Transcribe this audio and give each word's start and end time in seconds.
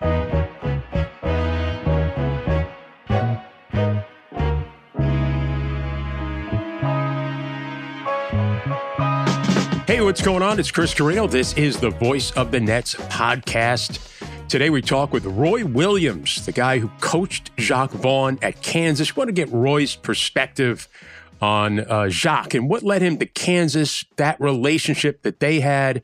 Hey, 0.00 0.08
what's 10.00 10.22
going 10.22 10.42
on? 10.42 10.58
It's 10.58 10.70
Chris 10.70 10.92
Carrino. 10.92 11.28
This 11.28 11.52
is 11.52 11.78
the 11.78 11.90
Voice 11.90 12.32
of 12.32 12.50
the 12.50 12.58
Nets 12.58 12.96
podcast. 12.96 14.00
Today 14.48 14.68
we 14.68 14.82
talk 14.82 15.12
with 15.12 15.24
Roy 15.24 15.64
Williams, 15.64 16.44
the 16.44 16.52
guy 16.52 16.80
who 16.80 16.88
coached 17.00 17.56
Jacque 17.56 17.92
Vaughn 17.92 18.38
at 18.42 18.62
Kansas. 18.62 19.14
We 19.14 19.20
want 19.20 19.28
to 19.28 19.32
get 19.32 19.50
Roy's 19.52 19.94
perspective 19.94 20.88
on 21.40 21.80
uh, 21.80 22.08
Jacque 22.08 22.54
and 22.54 22.68
what 22.68 22.82
led 22.82 23.02
him 23.02 23.18
to 23.18 23.26
Kansas, 23.26 24.04
that 24.16 24.40
relationship 24.40 25.22
that 25.22 25.38
they 25.38 25.60
had, 25.60 26.02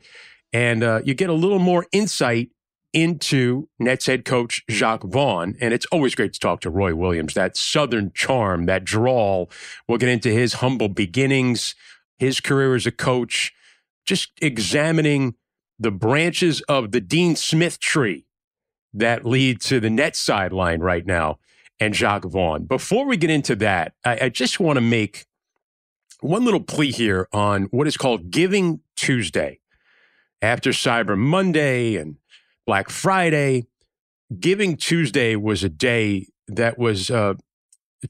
and 0.53 0.83
uh, 0.83 1.01
you 1.03 1.13
get 1.13 1.29
a 1.29 1.33
little 1.33 1.59
more 1.59 1.87
insight 1.91 2.51
into 2.93 3.69
Nets 3.79 4.05
head 4.05 4.25
coach 4.25 4.63
Jacque 4.69 5.03
Vaughn. 5.03 5.55
And 5.61 5.73
it's 5.73 5.85
always 5.87 6.15
great 6.15 6.33
to 6.33 6.39
talk 6.39 6.61
to 6.61 6.69
Roy 6.69 6.93
Williams, 6.95 7.33
that 7.33 7.57
Southern 7.57 8.11
charm, 8.13 8.65
that 8.65 8.83
drawl. 8.83 9.49
We'll 9.87 9.97
get 9.97 10.09
into 10.09 10.29
his 10.29 10.55
humble 10.55 10.89
beginnings, 10.89 11.75
his 12.19 12.39
career 12.39 12.75
as 12.75 12.85
a 12.85 12.91
coach, 12.91 13.53
just 14.05 14.31
examining 14.41 15.35
the 15.79 15.91
branches 15.91 16.61
of 16.61 16.91
the 16.91 17.01
Dean 17.01 17.35
Smith 17.35 17.79
tree 17.79 18.25
that 18.93 19.25
lead 19.25 19.61
to 19.61 19.79
the 19.79 19.89
Nets 19.89 20.19
sideline 20.19 20.81
right 20.81 21.05
now 21.05 21.39
and 21.79 21.95
Jacques 21.95 22.25
Vaughn. 22.25 22.65
Before 22.65 23.05
we 23.05 23.17
get 23.17 23.29
into 23.29 23.55
that, 23.57 23.93
I, 24.05 24.19
I 24.23 24.29
just 24.29 24.59
want 24.59 24.77
to 24.77 24.81
make 24.81 25.25
one 26.19 26.45
little 26.45 26.61
plea 26.61 26.91
here 26.91 27.27
on 27.33 27.63
what 27.71 27.87
is 27.87 27.97
called 27.97 28.29
Giving 28.29 28.81
Tuesday. 28.95 29.59
After 30.43 30.71
Cyber 30.71 31.17
Monday 31.17 31.95
and 31.95 32.17
Black 32.71 32.89
Friday, 32.89 33.65
Giving 34.39 34.77
Tuesday 34.77 35.35
was 35.35 35.61
a 35.61 35.67
day 35.67 36.27
that 36.47 36.79
was 36.79 37.11
uh, 37.11 37.33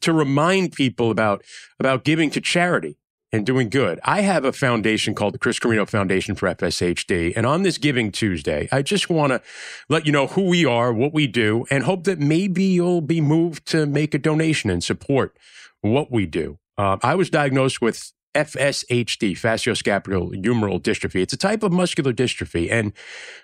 to 0.02 0.14
remind 0.14 0.74
people 0.74 1.10
about 1.10 1.44
about 1.80 2.04
giving 2.04 2.30
to 2.30 2.40
charity 2.40 3.00
and 3.32 3.44
doing 3.44 3.70
good. 3.70 4.00
I 4.04 4.22
have 4.22 4.46
a 4.46 4.52
foundation 4.54 5.16
called 5.16 5.34
the 5.34 5.40
Chris 5.40 5.58
Carrino 5.58 5.88
Foundation 5.88 6.36
for 6.36 6.48
FSHD. 6.48 7.34
And 7.36 7.48
on 7.48 7.64
this 7.64 7.80
Giving 7.80 8.12
Tuesday, 8.12 8.70
I 8.72 8.84
just 8.84 9.10
want 9.10 9.32
to 9.32 9.42
let 9.90 10.06
you 10.06 10.12
know 10.12 10.28
who 10.28 10.44
we 10.44 10.64
are, 10.64 10.94
what 10.94 11.12
we 11.12 11.26
do, 11.26 11.66
and 11.72 11.84
hope 11.84 12.04
that 12.04 12.20
maybe 12.20 12.66
you'll 12.66 13.02
be 13.02 13.20
moved 13.20 13.66
to 13.70 13.88
make 13.88 14.14
a 14.14 14.20
donation 14.20 14.70
and 14.70 14.84
support 14.84 15.36
what 15.82 16.12
we 16.12 16.28
do. 16.28 16.60
Uh, 16.78 16.98
I 17.02 17.16
was 17.16 17.32
diagnosed 17.32 17.82
with 17.82 18.14
FSHD, 18.34 19.32
facioscapulohumeral 19.34 20.82
dystrophy. 20.82 21.22
It's 21.22 21.34
a 21.34 21.38
type 21.38 21.64
of 21.64 21.72
muscular 21.72 22.14
dystrophy. 22.14 22.72
And 22.72 22.94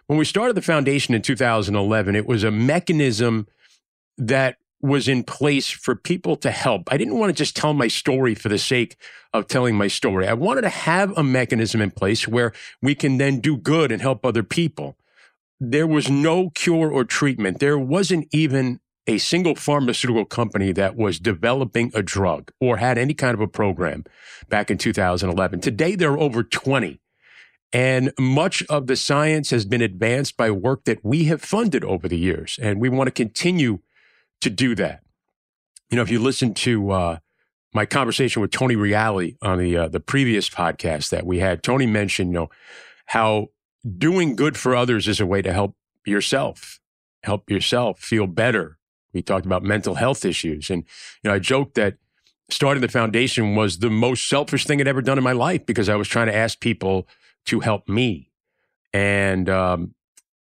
when 0.08 0.18
we 0.18 0.26
started 0.26 0.56
the 0.56 0.62
foundation 0.62 1.14
in 1.14 1.22
2011, 1.22 2.16
it 2.16 2.26
was 2.26 2.44
a 2.44 2.52
mechanism 2.52 3.48
that 4.18 4.58
was 4.82 5.08
in 5.08 5.24
place 5.24 5.70
for 5.70 5.96
people 5.96 6.36
to 6.38 6.52
help. 6.52 6.84
I 6.92 6.98
didn't 6.98 7.18
want 7.18 7.30
to 7.30 7.36
just 7.36 7.56
tell 7.56 7.74
my 7.74 7.88
story 7.88 8.36
for 8.36 8.50
the 8.50 8.60
sake 8.60 8.96
of 9.34 9.48
telling 9.48 9.76
my 9.76 9.88
story. 9.88 10.28
I 10.28 10.34
wanted 10.34 10.62
to 10.62 10.70
have 10.70 11.18
a 11.18 11.24
mechanism 11.24 11.82
in 11.82 11.92
place 11.92 12.28
where 12.28 12.54
we 12.82 12.96
can 12.96 13.18
then 13.18 13.40
do 13.40 13.58
good 13.58 13.92
and 13.92 14.02
help 14.02 14.26
other 14.26 14.44
people. 14.44 14.98
There 15.60 15.88
was 15.88 16.10
no 16.10 16.52
cure 16.52 16.92
or 16.92 17.04
treatment. 17.04 17.60
There 17.60 17.80
wasn't 17.80 18.28
even 18.32 18.80
a 19.08 19.18
single 19.18 19.56
pharmaceutical 19.56 20.26
company 20.26 20.72
that 20.74 20.96
was 20.96 21.20
developing 21.20 21.92
a 21.94 22.04
drug 22.04 22.52
or 22.60 22.78
had 22.78 22.98
any 22.98 23.14
kind 23.14 23.34
of 23.34 23.42
a 23.42 23.48
program 23.48 24.04
back 24.50 24.70
in 24.70 24.78
2011. 24.78 25.62
Today, 25.62 25.96
there 25.96 26.12
are 26.12 26.20
over 26.20 26.44
20. 26.44 27.00
And 27.74 28.14
much 28.20 28.64
of 28.70 28.88
the 28.88 28.96
science 28.96 29.50
has 29.50 29.66
been 29.66 29.82
advanced 29.82 30.38
by 30.38 30.52
work 30.52 30.86
that 30.86 31.04
we 31.04 31.26
have 31.26 31.42
funded 31.42 31.84
over 31.84 32.08
the 32.08 32.18
years. 32.18 32.60
And 32.62 32.80
we 32.80 32.90
want 32.90 33.08
to 33.08 33.12
continue 33.12 33.80
to 34.42 34.50
do 34.50 34.76
that. 34.76 35.02
You 35.90 35.98
know, 35.98 36.02
if 36.02 36.10
you 36.10 36.20
listen 36.20 36.54
to 36.56 36.92
uh, 36.92 37.18
my 37.74 37.86
conversation 37.86 38.42
with 38.42 38.52
Tony 38.52 38.76
Reali 38.76 39.38
on 39.42 39.58
the 39.58 39.78
uh, 39.78 39.88
the 39.88 40.00
previous 40.00 40.50
podcast 40.50 41.10
that 41.10 41.26
we 41.26 41.40
had, 41.40 41.64
Tony 41.64 41.86
mentioned, 41.86 42.32
you 42.32 42.40
know, 42.40 42.50
how 43.08 43.48
doing 43.98 44.36
good 44.36 44.58
for 44.58 44.76
others 44.76 45.08
is 45.08 45.20
a 45.20 45.26
way 45.26 45.42
to 45.42 45.54
help 45.54 45.76
yourself, 46.06 46.80
help 47.24 47.50
yourself 47.50 48.00
feel 48.00 48.28
better. 48.28 48.77
We 49.18 49.24
talked 49.24 49.46
about 49.48 49.64
mental 49.64 49.96
health 49.96 50.24
issues, 50.26 50.70
and 50.70 50.84
you 51.24 51.30
know, 51.30 51.34
I 51.34 51.40
joked 51.40 51.74
that 51.76 51.96
starting 52.52 52.82
the 52.82 52.88
foundation 52.88 53.56
was 53.56 53.80
the 53.80 53.90
most 53.90 54.30
selfish 54.30 54.66
thing 54.66 54.80
I'd 54.80 54.88
ever 54.88 55.02
done 55.02 55.18
in 55.18 55.24
my 55.24 55.32
life 55.32 55.66
because 55.66 55.90
I 55.90 55.96
was 55.96 56.08
trying 56.08 56.28
to 56.28 56.36
ask 56.36 56.60
people 56.60 57.08
to 57.48 57.62
help 57.62 57.90
me, 57.90 58.32
and 58.94 59.50
um, 59.50 59.96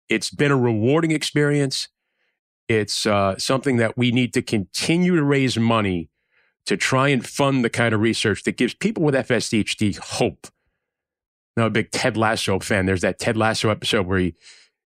it's 0.07 0.29
been 0.29 0.51
a 0.51 0.57
rewarding 0.57 1.11
experience. 1.11 1.89
It's 2.69 3.05
uh, 3.05 3.37
something 3.37 3.75
that 3.77 3.97
we 3.97 4.11
need 4.11 4.33
to 4.35 4.41
continue 4.41 5.17
to 5.17 5.23
raise 5.23 5.59
money 5.59 6.09
to 6.65 6.77
try 6.77 7.09
and 7.09 7.27
fund 7.27 7.65
the 7.65 7.69
kind 7.69 7.93
of 7.93 7.99
research 7.99 8.43
that 8.43 8.55
gives 8.55 8.73
people 8.73 9.03
with 9.03 9.15
FSHD 9.15 9.97
hope. 9.97 10.47
Now, 11.57 11.65
a 11.65 11.69
big 11.69 11.91
Ted 11.91 12.15
Lasso 12.15 12.59
fan. 12.59 12.85
There's 12.85 13.01
that 13.01 13.19
Ted 13.19 13.35
Lasso 13.35 13.69
episode 13.69 14.07
where 14.07 14.19
he 14.19 14.35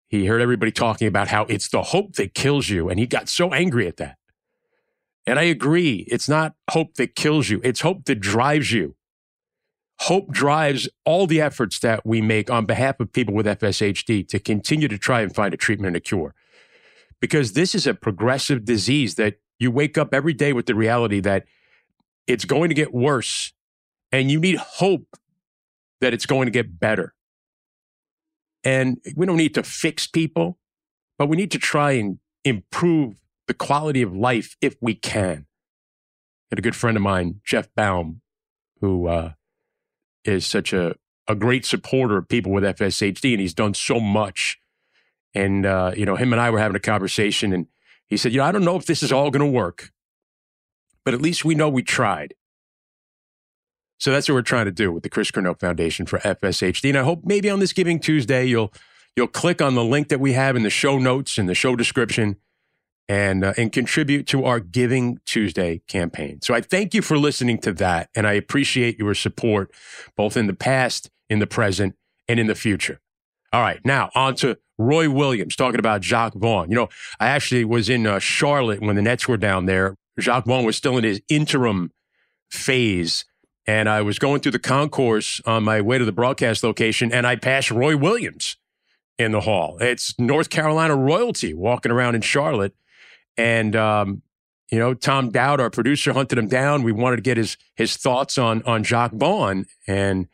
he 0.07 0.25
heard 0.25 0.41
everybody 0.41 0.71
talking 0.71 1.07
about 1.07 1.27
how 1.27 1.43
it's 1.45 1.67
the 1.67 1.81
hope 1.81 2.13
that 2.13 2.33
kills 2.33 2.69
you, 2.69 2.89
and 2.89 2.99
he 2.99 3.05
got 3.05 3.29
so 3.29 3.53
angry 3.53 3.87
at 3.87 3.97
that. 3.97 4.17
And 5.25 5.37
I 5.37 5.43
agree. 5.43 6.05
It's 6.07 6.29
not 6.29 6.55
hope 6.71 6.95
that 6.95 7.15
kills 7.15 7.49
you; 7.49 7.61
it's 7.63 7.81
hope 7.81 8.05
that 8.05 8.19
drives 8.19 8.71
you. 8.71 8.95
Hope 10.01 10.31
drives 10.31 10.87
all 11.05 11.25
the 11.25 11.41
efforts 11.41 11.79
that 11.79 12.05
we 12.05 12.21
make 12.21 12.51
on 12.51 12.65
behalf 12.65 12.99
of 12.99 13.11
people 13.11 13.33
with 13.33 13.47
FSHD 13.47 14.27
to 14.27 14.39
continue 14.39 14.87
to 14.87 14.97
try 14.97 15.21
and 15.21 15.33
find 15.33 15.53
a 15.53 15.57
treatment 15.57 15.87
and 15.87 15.97
a 15.97 15.99
cure 15.99 16.35
because 17.19 17.53
this 17.53 17.73
is 17.73 17.87
a 17.87 17.93
progressive 17.93 18.65
disease 18.65 19.15
that 19.15 19.39
you 19.59 19.71
wake 19.71 19.97
up 19.97 20.13
every 20.13 20.33
day 20.33 20.53
with 20.53 20.65
the 20.67 20.75
reality 20.75 21.19
that 21.19 21.45
it's 22.27 22.45
going 22.45 22.69
to 22.69 22.75
get 22.75 22.93
worse 22.93 23.53
and 24.11 24.29
you 24.29 24.39
need 24.39 24.57
hope 24.57 25.17
that 26.01 26.13
it's 26.13 26.25
going 26.25 26.45
to 26.45 26.51
get 26.51 26.79
better. 26.79 27.13
And 28.63 28.97
we 29.15 29.25
don't 29.25 29.37
need 29.37 29.53
to 29.55 29.63
fix 29.63 30.07
people, 30.07 30.57
but 31.17 31.27
we 31.27 31.37
need 31.37 31.51
to 31.51 31.59
try 31.59 31.91
and 31.91 32.19
improve 32.43 33.15
the 33.47 33.53
quality 33.53 34.01
of 34.01 34.15
life 34.15 34.55
if 34.61 34.75
we 34.81 34.93
can. 34.93 35.45
I 36.49 36.55
had 36.55 36.59
a 36.59 36.61
good 36.61 36.75
friend 36.75 36.97
of 36.97 37.03
mine, 37.03 37.41
Jeff 37.45 37.73
Baum, 37.75 38.21
who 38.81 39.07
uh, 39.07 39.31
is 40.23 40.45
such 40.45 40.73
a, 40.73 40.95
a 41.27 41.35
great 41.35 41.65
supporter 41.65 42.17
of 42.17 42.27
people 42.27 42.51
with 42.51 42.63
FSHD, 42.63 43.33
and 43.33 43.41
he's 43.41 43.53
done 43.53 43.73
so 43.73 43.99
much 43.99 44.59
and, 45.37 45.65
uh, 45.67 45.91
you 45.95 46.05
know, 46.05 46.15
him 46.15 46.33
and 46.33 46.41
I 46.41 46.49
were 46.49 46.57
having 46.57 46.75
a 46.75 46.79
conversation, 46.79 47.53
and 47.53 47.67
he 48.07 48.17
said, 48.17 48.31
You 48.31 48.39
know, 48.39 48.45
I 48.45 48.51
don't 48.51 48.63
know 48.63 48.75
if 48.75 48.87
this 48.87 49.03
is 49.03 49.11
all 49.11 49.29
going 49.29 49.45
to 49.45 49.51
work, 49.51 49.91
but 51.05 51.13
at 51.13 51.21
least 51.21 51.45
we 51.45 51.53
know 51.53 51.69
we 51.69 51.83
tried. 51.83 52.33
So 53.99 54.11
that's 54.11 54.29
what 54.29 54.35
we're 54.35 54.41
trying 54.43 54.65
to 54.65 54.71
do 54.71 54.91
with 54.91 55.03
the 55.03 55.09
Chris 55.09 55.31
Carrino 55.31 55.55
Foundation 55.55 56.05
for 56.05 56.19
FSHD. 56.19 56.89
And 56.89 56.97
I 56.97 57.03
hope 57.03 57.21
maybe 57.23 57.49
on 57.49 57.59
this 57.59 57.73
Giving 57.73 57.99
Tuesday, 57.99 58.45
you'll 58.45 58.71
you'll 59.15 59.27
click 59.27 59.61
on 59.61 59.75
the 59.75 59.83
link 59.83 60.09
that 60.09 60.19
we 60.19 60.33
have 60.33 60.55
in 60.55 60.63
the 60.63 60.69
show 60.69 60.99
notes 60.99 61.37
and 61.37 61.49
the 61.49 61.55
show 61.55 61.75
description 61.75 62.37
and 63.09 63.43
uh, 63.43 63.53
and 63.57 63.71
contribute 63.71 64.27
to 64.27 64.45
our 64.45 64.59
Giving 64.59 65.19
Tuesday 65.25 65.81
campaign. 65.87 66.41
So 66.41 66.53
I 66.53 66.61
thank 66.61 66.93
you 66.93 67.01
for 67.01 67.17
listening 67.17 67.59
to 67.59 67.73
that, 67.73 68.09
and 68.15 68.27
I 68.27 68.33
appreciate 68.33 68.99
your 68.99 69.15
support 69.15 69.71
both 70.15 70.37
in 70.37 70.47
the 70.47 70.53
past, 70.53 71.09
in 71.29 71.39
the 71.39 71.47
present, 71.47 71.95
and 72.27 72.39
in 72.39 72.47
the 72.47 72.55
future. 72.55 72.99
All 73.53 73.61
right, 73.61 73.79
now 73.85 74.09
on 74.13 74.35
to 74.35 74.57
Roy 74.77 75.09
Williams 75.09 75.55
talking 75.55 75.79
about 75.79 76.01
Jacque 76.01 76.35
Vaughn. 76.35 76.69
You 76.69 76.75
know, 76.75 76.89
I 77.19 77.27
actually 77.27 77.65
was 77.65 77.89
in 77.89 78.05
uh, 78.05 78.19
Charlotte 78.19 78.81
when 78.81 78.95
the 78.95 79.01
Nets 79.01 79.27
were 79.27 79.37
down 79.37 79.65
there. 79.65 79.95
Jacque 80.19 80.45
Vaughn 80.45 80.65
was 80.65 80.75
still 80.75 80.97
in 80.97 81.03
his 81.03 81.21
interim 81.29 81.91
phase. 82.51 83.25
And 83.67 83.89
I 83.89 84.01
was 84.01 84.17
going 84.17 84.39
through 84.39 84.53
the 84.53 84.59
concourse 84.59 85.41
on 85.45 85.63
my 85.63 85.81
way 85.81 85.97
to 85.97 86.05
the 86.05 86.13
broadcast 86.13 86.63
location, 86.63 87.11
and 87.11 87.27
I 87.27 87.35
passed 87.35 87.69
Roy 87.69 87.97
Williams 87.97 88.55
in 89.17 89.33
the 89.33 89.41
hall. 89.41 89.77
It's 89.81 90.17
North 90.17 90.49
Carolina 90.49 90.95
royalty 90.95 91.53
walking 91.53 91.91
around 91.91 92.15
in 92.15 92.21
Charlotte. 92.21 92.73
And, 93.35 93.75
um, 93.75 94.21
you 94.71 94.79
know, 94.79 94.93
Tom 94.93 95.31
Dowd, 95.31 95.59
our 95.59 95.69
producer, 95.69 96.13
hunted 96.13 96.37
him 96.37 96.47
down. 96.47 96.83
We 96.83 96.91
wanted 96.91 97.17
to 97.17 97.21
get 97.21 97.37
his 97.37 97.57
his 97.75 97.95
thoughts 97.95 98.37
on 98.37 98.63
on 98.63 98.83
Jacque 98.83 99.13
Vaughn, 99.13 99.65
and 99.87 100.27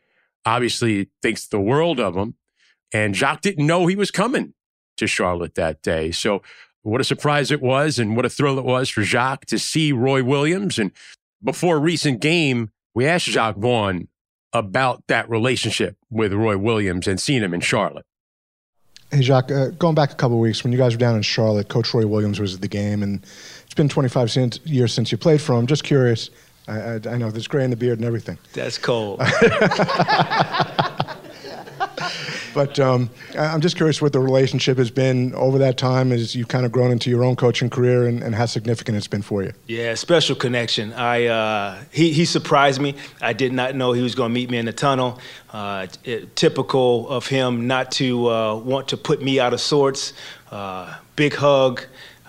obviously 0.45 1.09
thinks 1.21 1.47
the 1.47 1.59
world 1.59 1.99
of 1.99 2.15
him. 2.15 2.35
And 2.91 3.13
Jacque 3.13 3.41
didn't 3.41 3.65
know 3.65 3.85
he 3.85 3.95
was 3.95 4.11
coming 4.11 4.53
to 4.97 5.07
Charlotte 5.07 5.55
that 5.55 5.81
day. 5.81 6.11
So, 6.11 6.41
what 6.81 7.01
a 7.01 7.03
surprise 7.03 7.51
it 7.51 7.61
was, 7.61 7.99
and 7.99 8.15
what 8.15 8.25
a 8.25 8.29
thrill 8.29 8.57
it 8.57 8.65
was 8.65 8.89
for 8.89 9.03
Jacque 9.03 9.45
to 9.47 9.59
see 9.59 9.91
Roy 9.91 10.23
Williams. 10.23 10.79
And 10.79 10.91
before 11.43 11.77
a 11.77 11.79
recent 11.79 12.19
game, 12.19 12.71
we 12.93 13.05
asked 13.05 13.25
Jacque 13.25 13.57
Vaughn 13.57 14.07
about 14.51 15.03
that 15.07 15.29
relationship 15.29 15.97
with 16.09 16.33
Roy 16.33 16.57
Williams 16.57 17.07
and 17.07 17.19
seeing 17.19 17.41
him 17.41 17.53
in 17.53 17.61
Charlotte. 17.61 18.05
Hey, 19.11 19.21
Jacque, 19.21 19.51
uh, 19.51 19.67
going 19.69 19.95
back 19.95 20.11
a 20.11 20.15
couple 20.15 20.39
weeks, 20.39 20.63
when 20.63 20.71
you 20.71 20.77
guys 20.77 20.93
were 20.93 20.99
down 20.99 21.15
in 21.15 21.21
Charlotte, 21.21 21.69
Coach 21.69 21.93
Roy 21.93 22.07
Williams 22.07 22.39
was 22.39 22.55
at 22.55 22.61
the 22.61 22.67
game, 22.67 23.03
and 23.03 23.23
it's 23.63 23.73
been 23.75 23.89
25 23.89 24.35
years 24.65 24.93
since 24.93 25.11
you 25.11 25.17
played 25.17 25.41
for 25.41 25.57
him. 25.57 25.67
Just 25.67 25.83
curious. 25.83 26.29
I, 26.67 26.79
I, 26.79 26.99
I 27.09 27.17
know 27.17 27.29
there's 27.29 27.47
gray 27.47 27.63
in 27.63 27.69
the 27.69 27.75
beard 27.75 27.99
and 27.99 28.05
everything. 28.05 28.37
That's 28.53 28.77
cold. 28.77 29.19
but 32.53 32.79
um, 32.79 33.09
I'm 33.37 33.61
just 33.61 33.75
curious 33.75 34.01
what 34.01 34.13
the 34.13 34.19
relationship 34.19 34.77
has 34.77 34.91
been 34.91 35.33
over 35.35 35.57
that 35.59 35.77
time 35.77 36.11
as 36.11 36.35
you've 36.35 36.47
kind 36.47 36.65
of 36.65 36.71
grown 36.71 36.91
into 36.91 37.09
your 37.09 37.23
own 37.23 37.35
coaching 37.35 37.69
career 37.69 38.07
and, 38.07 38.23
and 38.23 38.35
how 38.35 38.45
significant 38.45 38.97
it's 38.97 39.07
been 39.07 39.21
for 39.21 39.43
you. 39.43 39.53
Yeah, 39.67 39.95
special 39.95 40.35
connection. 40.35 40.93
I 40.93 41.25
uh, 41.25 41.83
he 41.91 42.11
he 42.11 42.25
surprised 42.25 42.81
me. 42.81 42.95
I 43.21 43.33
did 43.33 43.53
not 43.53 43.75
know 43.75 43.91
he 43.93 44.01
was 44.01 44.15
going 44.15 44.29
to 44.31 44.33
meet 44.33 44.49
me 44.49 44.57
in 44.57 44.65
the 44.65 44.73
tunnel. 44.73 45.19
Uh, 45.51 45.87
it, 46.03 46.35
typical 46.35 47.09
of 47.09 47.27
him 47.27 47.67
not 47.67 47.91
to 47.93 48.29
uh, 48.29 48.55
want 48.55 48.87
to 48.89 48.97
put 48.97 49.21
me 49.21 49.39
out 49.39 49.53
of 49.53 49.61
sorts. 49.61 50.13
Uh, 50.51 50.95
big 51.15 51.33
hug, 51.35 51.83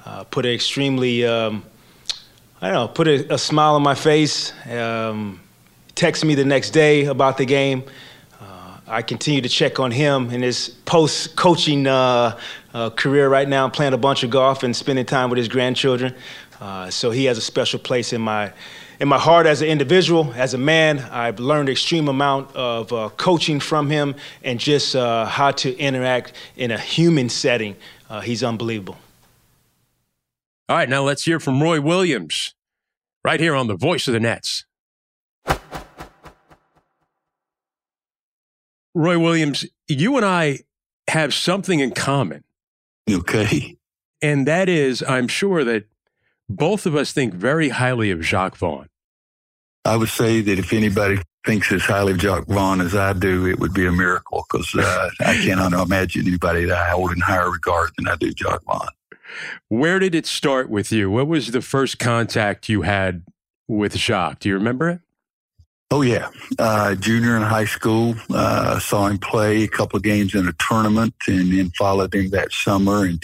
uh, 0.05 0.25
put 0.25 0.47
an 0.47 0.53
extremely 0.53 1.27
um, 1.27 1.65
I 2.65 2.69
don't 2.69 2.75
know, 2.77 2.89
put 2.89 3.09
a, 3.09 3.35
a 3.35 3.39
smile 3.39 3.75
on 3.75 3.83
my 3.83 3.95
face. 3.95 4.53
Um, 4.67 5.41
text 5.95 6.25
me 6.25 6.35
the 6.35 6.47
next 6.47 6.71
day 6.71 7.05
about 7.05 7.37
the 7.37 7.45
game. 7.45 7.85
I 8.87 9.01
continue 9.01 9.41
to 9.41 9.49
check 9.49 9.81
on 9.81 9.91
him 9.91 10.31
in 10.31 10.43
his 10.43 10.69
post 10.85 11.37
coaching 11.37 11.87
uh, 11.87 12.39
uh, 12.75 12.91
career 12.91 13.29
right 13.29 13.49
now, 13.49 13.69
playing 13.69 13.95
a 13.95 13.99
bunch 13.99 14.23
of 14.23 14.31
golf 14.31 14.63
and 14.63 14.77
spending 14.77 15.07
time 15.07 15.31
with 15.31 15.39
his 15.39 15.49
grandchildren. 15.49 16.15
Uh, 16.61 16.91
so 16.91 17.11
he 17.11 17.25
has 17.25 17.39
a 17.39 17.41
special 17.41 17.79
place 17.79 18.13
in 18.13 18.21
my 18.21 18.53
in 19.01 19.09
my 19.09 19.19
heart 19.19 19.47
as 19.47 19.61
an 19.61 19.69
individual, 19.69 20.33
as 20.37 20.55
a 20.55 20.59
man. 20.59 20.99
I've 20.99 21.41
learned 21.41 21.69
extreme 21.69 22.09
amount 22.09 22.55
of 22.55 22.93
uh, 22.93 23.09
coaching 23.17 23.59
from 23.59 23.91
him 23.91 24.15
and 24.43 24.61
just 24.61 24.95
uh, 24.95 25.27
how 25.27 25.51
to 25.53 25.77
interact 25.79 26.33
in 26.57 26.71
a 26.71 26.79
human 26.79 27.29
setting. 27.29 27.77
Uh, 28.09 28.21
he's 28.21 28.45
unbelievable. 28.45 28.97
All 30.69 30.77
right, 30.77 30.89
now 30.89 31.03
let's 31.03 31.25
hear 31.25 31.41
from 31.41 31.63
Roy 31.63 31.81
Williams, 31.81 32.55
right 33.25 33.41
here 33.41 33.55
on 33.55 33.67
the 33.67 33.77
Voice 33.77 34.07
of 34.07 34.15
the 34.15 34.21
Nets. 34.21 34.65
Roy 38.95 39.19
Williams, 39.19 39.67
you 39.89 40.17
and 40.17 40.25
I 40.25 40.61
have 41.09 41.35
something 41.35 41.81
in 41.81 41.91
common. 41.91 42.45
Okay. 43.11 43.77
And 44.23 44.47
that 44.47 44.69
is, 44.69 45.03
I'm 45.07 45.29
sure 45.29 45.65
that 45.65 45.85
both 46.49 46.87
of 46.87 46.95
us 46.95 47.13
think 47.13 47.35
very 47.35 47.71
highly 47.71 48.11
of 48.11 48.21
Jacque 48.21 48.57
Vaughn. 48.57 48.89
I 49.85 49.97
would 49.97 50.09
say 50.09 50.41
that 50.41 50.59
if 50.59 50.73
anybody 50.73 51.19
thinks 51.45 51.71
as 51.73 51.83
highly 51.83 52.13
of 52.13 52.19
Jacque 52.19 52.47
Vaughn 52.47 52.81
as 52.81 52.95
I 52.95 53.13
do, 53.13 53.47
it 53.47 53.59
would 53.59 53.75
be 53.75 53.87
a 53.87 53.93
miracle 53.93 54.47
because 54.51 54.75
uh, 54.75 55.11
I 55.21 55.35
cannot 55.45 55.75
imagine 55.75 56.27
anybody 56.27 56.65
that 56.65 56.79
I 56.79 56.91
hold 56.91 57.13
in 57.13 57.21
higher 57.21 57.51
regard 57.51 57.91
than 57.99 58.09
I 58.09 58.17
do 58.17 58.33
Jacque 58.33 58.65
Vaughn. 58.65 58.89
Where 59.69 59.99
did 59.99 60.15
it 60.15 60.27
start 60.27 60.71
with 60.71 60.91
you? 60.91 61.11
What 61.11 61.27
was 61.27 61.51
the 61.51 61.61
first 61.61 61.99
contact 61.99 62.69
you 62.69 62.83
had 62.83 63.25
with 63.69 63.97
Jacque? 63.97 64.39
Do 64.39 64.49
you 64.49 64.55
remember 64.55 64.89
it? 64.89 65.01
Oh 65.91 66.03
yeah, 66.03 66.29
uh, 66.59 66.95
junior 66.95 67.37
in 67.37 67.43
high 67.43 67.67
school, 67.67 68.15
uh, 68.31 68.79
saw 68.81 69.07
him 69.07 69.19
play 69.19 69.65
a 69.65 69.69
couple 69.69 69.97
of 69.97 70.03
games 70.03 70.35
in 70.35 70.49
a 70.49 70.53
tournament, 70.59 71.15
and 71.29 71.53
then 71.53 71.71
followed 71.79 72.15
him 72.15 72.31
that 72.31 72.53
summer 72.53 73.05
and 73.05 73.23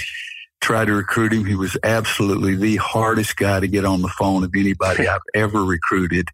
tried 0.61 0.85
to 0.85 0.93
recruit 0.93 1.33
him. 1.33 1.45
He 1.45 1.55
was 1.55 1.77
absolutely 1.83 2.55
the 2.55 2.77
hardest 2.77 3.37
guy 3.37 3.61
to 3.61 3.67
get 3.67 3.85
on 3.85 4.03
the 4.03 4.09
phone 4.09 4.45
of 4.45 4.53
anybody 4.55 5.09
I've 5.09 5.21
ever 5.35 5.65
recruited, 5.65 6.29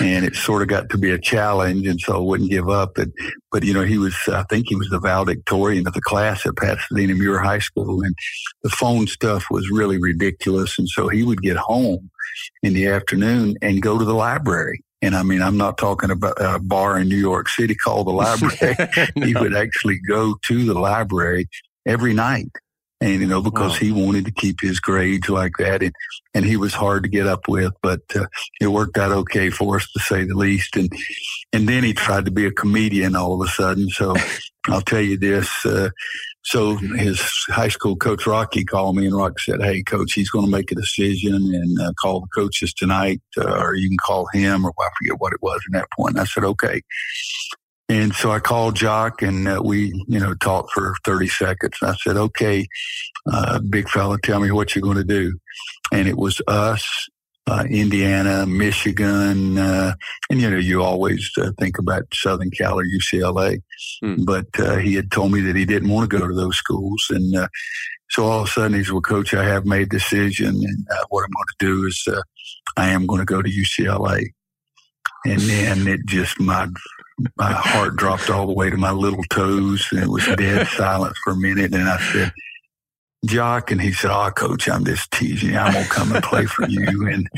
and 0.00 0.24
it 0.24 0.36
sort 0.36 0.62
of 0.62 0.68
got 0.68 0.90
to 0.90 0.98
be 0.98 1.10
a 1.10 1.18
challenge, 1.18 1.86
and 1.86 2.00
so 2.00 2.14
I 2.14 2.20
wouldn't 2.20 2.50
give 2.50 2.68
up. 2.68 2.92
But 2.94 3.08
but 3.50 3.64
you 3.64 3.74
know 3.74 3.82
he 3.82 3.98
was, 3.98 4.16
I 4.28 4.44
think 4.44 4.66
he 4.68 4.76
was 4.76 4.88
the 4.88 5.00
valedictorian 5.00 5.86
of 5.86 5.92
the 5.92 6.00
class 6.00 6.46
at 6.46 6.56
Pasadena 6.56 7.14
Muir 7.14 7.40
High 7.40 7.58
School, 7.58 8.02
and 8.02 8.14
the 8.62 8.70
phone 8.70 9.06
stuff 9.06 9.46
was 9.50 9.68
really 9.70 9.98
ridiculous, 9.98 10.78
and 10.78 10.88
so 10.88 11.08
he 11.08 11.24
would 11.24 11.42
get 11.42 11.56
home 11.56 12.10
in 12.62 12.74
the 12.74 12.86
afternoon 12.86 13.56
and 13.60 13.82
go 13.82 13.98
to 13.98 14.04
the 14.04 14.14
library 14.14 14.82
and 15.04 15.14
I 15.14 15.22
mean, 15.22 15.42
I'm 15.42 15.58
not 15.58 15.76
talking 15.76 16.10
about 16.10 16.34
a 16.38 16.58
bar 16.58 16.98
in 16.98 17.10
New 17.10 17.16
York 17.16 17.50
City 17.50 17.74
called 17.74 18.06
the 18.06 18.10
library. 18.12 18.74
no. 19.14 19.26
He 19.26 19.34
would 19.34 19.54
actually 19.54 20.00
go 20.08 20.36
to 20.42 20.64
the 20.64 20.72
library 20.72 21.46
every 21.86 22.14
night. 22.14 22.48
And, 23.02 23.20
you 23.20 23.26
know, 23.26 23.42
because 23.42 23.72
wow. 23.72 23.78
he 23.78 23.92
wanted 23.92 24.24
to 24.24 24.32
keep 24.32 24.62
his 24.62 24.80
grades 24.80 25.28
like 25.28 25.52
that. 25.58 25.82
And, 25.82 25.92
and 26.32 26.46
he 26.46 26.56
was 26.56 26.72
hard 26.72 27.02
to 27.02 27.08
get 27.10 27.26
up 27.26 27.48
with, 27.48 27.74
but 27.82 28.00
uh, 28.16 28.24
it 28.62 28.68
worked 28.68 28.96
out 28.96 29.12
okay 29.12 29.50
for 29.50 29.76
us 29.76 29.86
to 29.92 30.00
say 30.00 30.24
the 30.24 30.34
least. 30.34 30.74
And, 30.74 30.90
and 31.52 31.68
then 31.68 31.84
he 31.84 31.92
tried 31.92 32.24
to 32.24 32.30
be 32.30 32.46
a 32.46 32.50
comedian 32.50 33.14
all 33.14 33.34
of 33.34 33.46
a 33.46 33.50
sudden. 33.50 33.90
So 33.90 34.14
I'll 34.68 34.80
tell 34.80 35.02
you 35.02 35.18
this, 35.18 35.66
uh, 35.66 35.90
so 36.44 36.76
his 36.76 37.20
high 37.48 37.68
school 37.68 37.96
coach 37.96 38.26
Rocky 38.26 38.64
called 38.64 38.96
me 38.96 39.06
and 39.06 39.16
Rocky 39.16 39.36
said, 39.38 39.62
"Hey, 39.62 39.82
coach, 39.82 40.12
he's 40.12 40.30
going 40.30 40.44
to 40.44 40.50
make 40.50 40.70
a 40.70 40.74
decision 40.74 41.34
and 41.34 41.80
uh, 41.80 41.92
call 42.00 42.20
the 42.20 42.26
coaches 42.34 42.74
tonight, 42.74 43.22
uh, 43.38 43.58
or 43.60 43.74
you 43.74 43.88
can 43.88 43.98
call 43.98 44.26
him, 44.32 44.64
or 44.64 44.72
I 44.78 44.88
forget 44.98 45.20
what 45.20 45.32
it 45.32 45.42
was 45.42 45.60
at 45.66 45.78
that 45.78 45.88
point." 45.96 46.14
And 46.14 46.20
I 46.20 46.24
said, 46.24 46.44
"Okay." 46.44 46.82
And 47.88 48.14
so 48.14 48.30
I 48.30 48.40
called 48.40 48.76
Jacque, 48.76 49.22
and 49.22 49.46
uh, 49.46 49.60
we, 49.62 49.92
you 50.08 50.18
know, 50.18 50.34
talked 50.34 50.72
for 50.72 50.94
30 51.04 51.28
seconds. 51.28 51.76
And 51.82 51.90
I 51.90 51.94
said, 51.96 52.16
okay, 52.16 52.66
uh, 53.30 53.60
big 53.60 53.90
fella, 53.90 54.18
tell 54.18 54.40
me 54.40 54.50
what 54.50 54.74
you're 54.74 54.82
going 54.82 54.96
to 54.96 55.04
do. 55.04 55.38
And 55.92 56.08
it 56.08 56.16
was 56.16 56.40
us 56.48 57.08
uh, 57.46 57.64
Indiana, 57.68 58.46
Michigan, 58.46 59.58
uh, 59.58 59.94
and 60.30 60.40
you 60.40 60.50
know 60.50 60.56
you 60.56 60.82
always 60.82 61.30
uh, 61.38 61.50
think 61.58 61.78
about 61.78 62.04
Southern 62.12 62.50
Cal 62.50 62.78
or 62.78 62.84
UCLA, 62.84 63.62
mm. 64.02 64.24
but 64.24 64.46
uh, 64.58 64.76
he 64.76 64.94
had 64.94 65.10
told 65.10 65.32
me 65.32 65.40
that 65.42 65.56
he 65.56 65.64
didn't 65.64 65.90
want 65.90 66.08
to 66.08 66.18
go 66.18 66.26
to 66.26 66.34
those 66.34 66.56
schools, 66.56 67.04
and 67.10 67.36
uh, 67.36 67.48
so 68.10 68.24
all 68.24 68.40
of 68.40 68.48
a 68.48 68.50
sudden 68.50 68.78
he's 68.78 68.90
well, 68.90 69.02
Coach, 69.02 69.34
I 69.34 69.44
have 69.44 69.66
made 69.66 69.82
a 69.82 69.98
decision, 69.98 70.48
and 70.48 70.86
uh, 70.90 71.04
what 71.10 71.24
I'm 71.24 71.32
going 71.32 71.46
to 71.58 71.66
do 71.66 71.86
is 71.86 72.08
I 72.76 72.88
am 72.88 73.06
going 73.06 73.20
to 73.20 73.26
go 73.26 73.42
to 73.42 73.50
UCLA, 73.50 74.24
and 75.26 75.40
then 75.40 75.86
it 75.86 76.06
just 76.06 76.40
my 76.40 76.68
my 77.36 77.52
heart 77.52 77.96
dropped 77.96 78.30
all 78.30 78.46
the 78.46 78.54
way 78.54 78.70
to 78.70 78.76
my 78.76 78.90
little 78.90 79.24
toes, 79.24 79.86
and 79.90 80.02
it 80.02 80.08
was 80.08 80.26
dead 80.36 80.66
silence 80.68 81.16
for 81.22 81.34
a 81.34 81.36
minute, 81.36 81.74
and 81.74 81.88
I 81.88 81.98
said 82.12 82.32
Jacque, 83.24 83.70
and 83.70 83.80
he 83.80 83.92
said, 83.92 84.10
"Oh, 84.10 84.30
coach, 84.30 84.68
I'm 84.68 84.84
just 84.84 85.10
teasing. 85.10 85.56
I'm 85.56 85.72
gonna 85.72 85.86
come 85.86 86.12
and 86.12 86.24
play 86.24 86.46
for 86.46 86.68
you." 86.68 87.08
And 87.14 87.28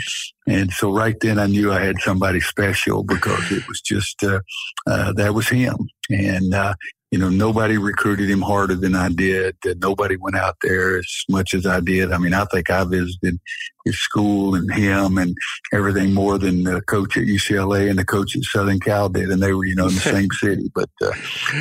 and 0.49 0.71
so 0.73 0.93
right 0.93 1.17
then, 1.21 1.38
I 1.38 1.47
knew 1.47 1.73
I 1.73 1.81
had 1.81 2.00
somebody 2.00 2.41
special 2.41 3.03
because 3.03 3.50
it 3.50 3.67
was 3.69 3.81
just 3.81 4.23
uh, 4.23 4.41
uh, 4.87 5.12
that 5.15 5.35
was 5.35 5.49
him. 5.49 5.77
And 6.09 6.55
uh, 6.55 6.75
you 7.11 7.19
know, 7.19 7.29
nobody 7.29 7.79
recruited 7.79 8.29
him 8.29 8.43
harder 8.43 8.75
than 8.75 8.94
I 8.94 9.09
did. 9.09 9.56
Nobody 9.79 10.17
went 10.17 10.37
out 10.37 10.56
there 10.62 10.99
as 10.99 11.25
much 11.29 11.55
as 11.55 11.65
I 11.65 11.81
did. 11.81 12.12
I 12.12 12.19
mean, 12.19 12.35
I 12.35 12.44
think 12.47 12.69
I 12.69 12.85
visited 12.85 13.38
his 13.85 13.99
school 13.99 14.55
and 14.55 14.73
him 14.73 15.17
and 15.17 15.35
everything 15.73 16.12
more 16.12 16.37
than 16.38 16.65
the 16.65 16.81
coach 16.83 17.17
at 17.17 17.25
UCLA 17.25 17.88
and 17.88 17.99
the 17.99 18.05
coach 18.05 18.37
at 18.37 18.43
Southern 18.43 18.81
Cal 18.81 19.09
did, 19.09 19.31
and 19.31 19.43
they 19.43 19.53
were, 19.53 19.65
you 19.65 19.77
know, 19.77 19.88
in 19.88 19.94
the 19.94 20.00
same 20.12 20.31
city. 20.33 20.71
But 20.75 20.91
uh, 21.03 21.12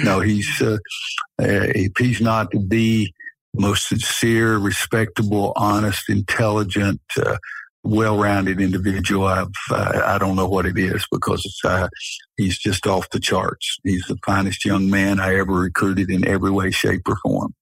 no, 0.04 0.19
he's 0.19 0.62
uh, 0.62 0.77
if 1.39 1.92
he's 1.98 2.22
not 2.22 2.50
the 2.51 3.12
most 3.57 3.89
sincere, 3.89 4.57
respectable, 4.57 5.53
honest, 5.55 6.09
intelligent, 6.09 7.01
uh, 7.17 7.38
well-rounded 7.83 8.59
individual. 8.59 9.27
I've, 9.27 9.47
uh, 9.69 10.01
I 10.05 10.17
don't 10.17 10.35
know 10.35 10.47
what 10.47 10.65
it 10.65 10.77
is 10.77 11.05
because 11.12 11.45
uh, 11.63 11.88
he's 12.35 12.57
just 12.57 12.88
off 12.88 13.09
the 13.12 13.19
charts. 13.19 13.77
He's 13.83 14.05
the 14.07 14.17
finest 14.25 14.65
young 14.65 14.89
man 14.89 15.19
I 15.19 15.35
ever 15.35 15.53
recruited 15.53 16.09
in 16.09 16.27
every 16.27 16.51
way, 16.51 16.71
shape, 16.71 17.07
or 17.07 17.17
form. 17.17 17.53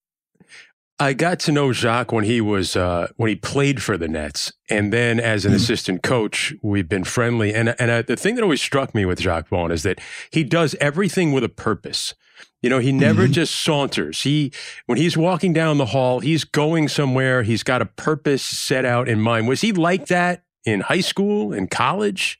I 0.99 1.13
got 1.13 1.39
to 1.41 1.51
know 1.51 1.73
Jacque 1.73 2.11
when 2.13 2.23
he 2.23 2.39
was 2.39 2.75
uh, 2.75 3.07
when 3.17 3.27
he 3.27 3.35
played 3.35 3.81
for 3.81 3.97
the 3.97 4.07
Nets, 4.07 4.53
and 4.69 4.93
then 4.93 5.19
as 5.19 5.43
an 5.43 5.49
mm-hmm. 5.49 5.57
assistant 5.57 6.03
coach, 6.03 6.53
we've 6.61 6.87
been 6.87 7.03
friendly. 7.03 7.53
And 7.53 7.75
and 7.79 7.91
uh, 7.91 8.03
the 8.03 8.15
thing 8.15 8.35
that 8.35 8.43
always 8.43 8.61
struck 8.61 8.93
me 8.95 9.03
with 9.03 9.19
Jacque 9.19 9.49
Vaughn 9.49 9.71
is 9.71 9.83
that 9.83 9.99
he 10.31 10.43
does 10.43 10.75
everything 10.79 11.33
with 11.33 11.43
a 11.43 11.49
purpose. 11.49 12.13
You 12.61 12.69
know, 12.69 12.79
he 12.79 12.91
never 12.91 13.23
mm-hmm. 13.23 13.33
just 13.33 13.55
saunters. 13.55 14.21
He 14.21 14.51
when 14.85 14.97
he's 14.97 15.17
walking 15.17 15.53
down 15.53 15.77
the 15.77 15.87
hall, 15.87 16.21
he's 16.21 16.43
going 16.43 16.87
somewhere. 16.87 17.43
He's 17.43 17.63
got 17.63 17.81
a 17.81 17.85
purpose 17.85 18.43
set 18.43 18.85
out 18.85 19.09
in 19.09 19.19
mind. 19.19 19.47
Was 19.47 19.61
he 19.61 19.73
like 19.73 20.07
that 20.07 20.43
in 20.65 20.79
high 20.81 21.01
school 21.01 21.53
in 21.53 21.67
college? 21.67 22.39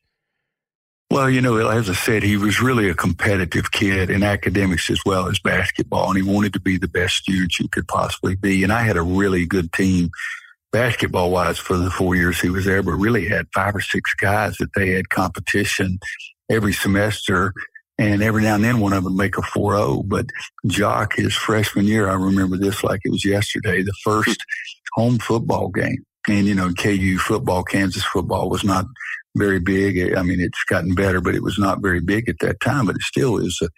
Well, 1.11 1.29
you 1.29 1.41
know, 1.41 1.57
as 1.69 1.89
I 1.89 1.93
said, 1.93 2.23
he 2.23 2.37
was 2.37 2.61
really 2.61 2.89
a 2.89 2.95
competitive 2.95 3.71
kid 3.71 4.09
in 4.09 4.23
academics 4.23 4.89
as 4.89 4.99
well 5.05 5.27
as 5.27 5.37
basketball, 5.39 6.07
and 6.07 6.17
he 6.17 6.23
wanted 6.23 6.53
to 6.53 6.59
be 6.59 6.77
the 6.77 6.87
best 6.87 7.17
student 7.17 7.59
you 7.59 7.67
could 7.67 7.87
possibly 7.87 8.35
be. 8.35 8.63
And 8.63 8.73
I 8.73 8.81
had 8.81 8.97
a 8.97 9.03
really 9.03 9.45
good 9.45 9.71
team 9.73 10.09
basketball 10.71 11.29
wise 11.29 11.59
for 11.59 11.77
the 11.77 11.91
four 11.91 12.15
years 12.15 12.41
he 12.41 12.49
was 12.49 12.65
there, 12.65 12.81
but 12.81 12.93
really 12.93 13.27
had 13.27 13.45
five 13.53 13.75
or 13.75 13.81
six 13.81 14.11
guys 14.15 14.57
that 14.57 14.73
they 14.73 14.91
had 14.91 15.09
competition 15.09 15.99
every 16.49 16.73
semester 16.73 17.53
and 18.11 18.23
every 18.23 18.43
now 18.43 18.55
and 18.55 18.63
then 18.63 18.79
one 18.79 18.93
of 18.93 19.03
them 19.03 19.15
make 19.15 19.37
a 19.37 19.41
4-0. 19.41 20.07
But 20.07 20.25
Jacque, 20.67 21.15
his 21.15 21.33
freshman 21.33 21.85
year, 21.85 22.09
I 22.09 22.15
remember 22.15 22.57
this 22.57 22.83
like 22.83 23.01
it 23.03 23.11
was 23.11 23.25
yesterday, 23.25 23.81
the 23.81 23.93
first 24.03 24.43
home 24.93 25.19
football 25.19 25.69
game. 25.69 26.03
And, 26.27 26.45
you 26.45 26.55
know, 26.55 26.71
KU 26.71 27.17
football, 27.17 27.63
Kansas 27.63 28.03
football 28.03 28.49
was 28.49 28.63
not 28.63 28.85
very 29.35 29.59
big. 29.59 30.15
I 30.15 30.21
mean, 30.21 30.39
it's 30.39 30.63
gotten 30.65 30.95
better, 30.95 31.19
but 31.19 31.35
it 31.35 31.43
was 31.43 31.57
not 31.57 31.81
very 31.81 31.99
big 31.99 32.29
at 32.29 32.39
that 32.41 32.59
time, 32.59 32.85
but 32.85 32.95
it 32.95 33.01
still 33.01 33.37
is 33.37 33.57
the 33.59 33.69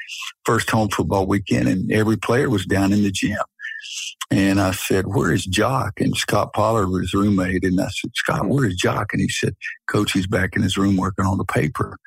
first 0.46 0.70
home 0.70 0.90
football 0.90 1.26
weekend 1.26 1.68
and 1.68 1.92
every 1.92 2.18
player 2.18 2.50
was 2.50 2.66
down 2.66 2.94
in 2.94 3.04
the 3.04 3.12
gym. 3.12 3.38
And 4.32 4.60
I 4.60 4.72
said, 4.72 5.06
where 5.08 5.32
is 5.32 5.46
Jacque? 5.46 6.02
And 6.02 6.16
Scott 6.18 6.54
Pollard 6.54 6.90
was 6.90 7.02
his 7.04 7.14
roommate. 7.14 7.64
And 7.64 7.80
I 7.80 7.88
said, 7.88 8.12
Scott, 8.16 8.48
where 8.48 8.66
is 8.66 8.76
Jacque? 8.76 9.14
And 9.14 9.22
he 9.22 9.30
said, 9.30 9.56
coach, 9.88 10.12
he's 10.12 10.28
back 10.28 10.56
in 10.56 10.64
his 10.64 10.78
room 10.78 10.98
working 10.98 11.26
on 11.26 11.38
the 11.38 11.46
paper. 11.46 11.98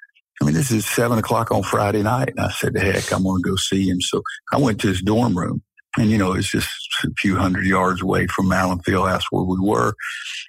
I 0.41 0.45
mean, 0.45 0.55
this 0.55 0.71
is 0.71 0.87
seven 0.87 1.19
o'clock 1.19 1.51
on 1.51 1.63
Friday 1.63 2.03
night. 2.03 2.31
And 2.37 2.41
I 2.41 2.51
said, 2.51 2.77
heck, 2.77 3.13
I'm 3.13 3.25
going 3.25 3.43
to 3.43 3.49
go 3.51 3.57
see 3.57 3.89
him. 3.89 4.01
So 4.01 4.23
I 4.53 4.59
went 4.59 4.81
to 4.81 4.89
his 4.89 5.03
dorm 5.03 5.37
room. 5.37 5.63
And, 5.97 6.11
you 6.11 6.19
know, 6.19 6.33
it's 6.33 6.51
just 6.51 6.69
a 7.05 7.09
few 7.19 7.37
hundred 7.37 7.67
yards 7.67 8.03
away 8.03 8.27
from 8.29 8.53
Allen 8.53 8.79
Fieldhouse 8.81 9.25
where 9.31 9.43
we 9.43 9.59
were. 9.61 9.95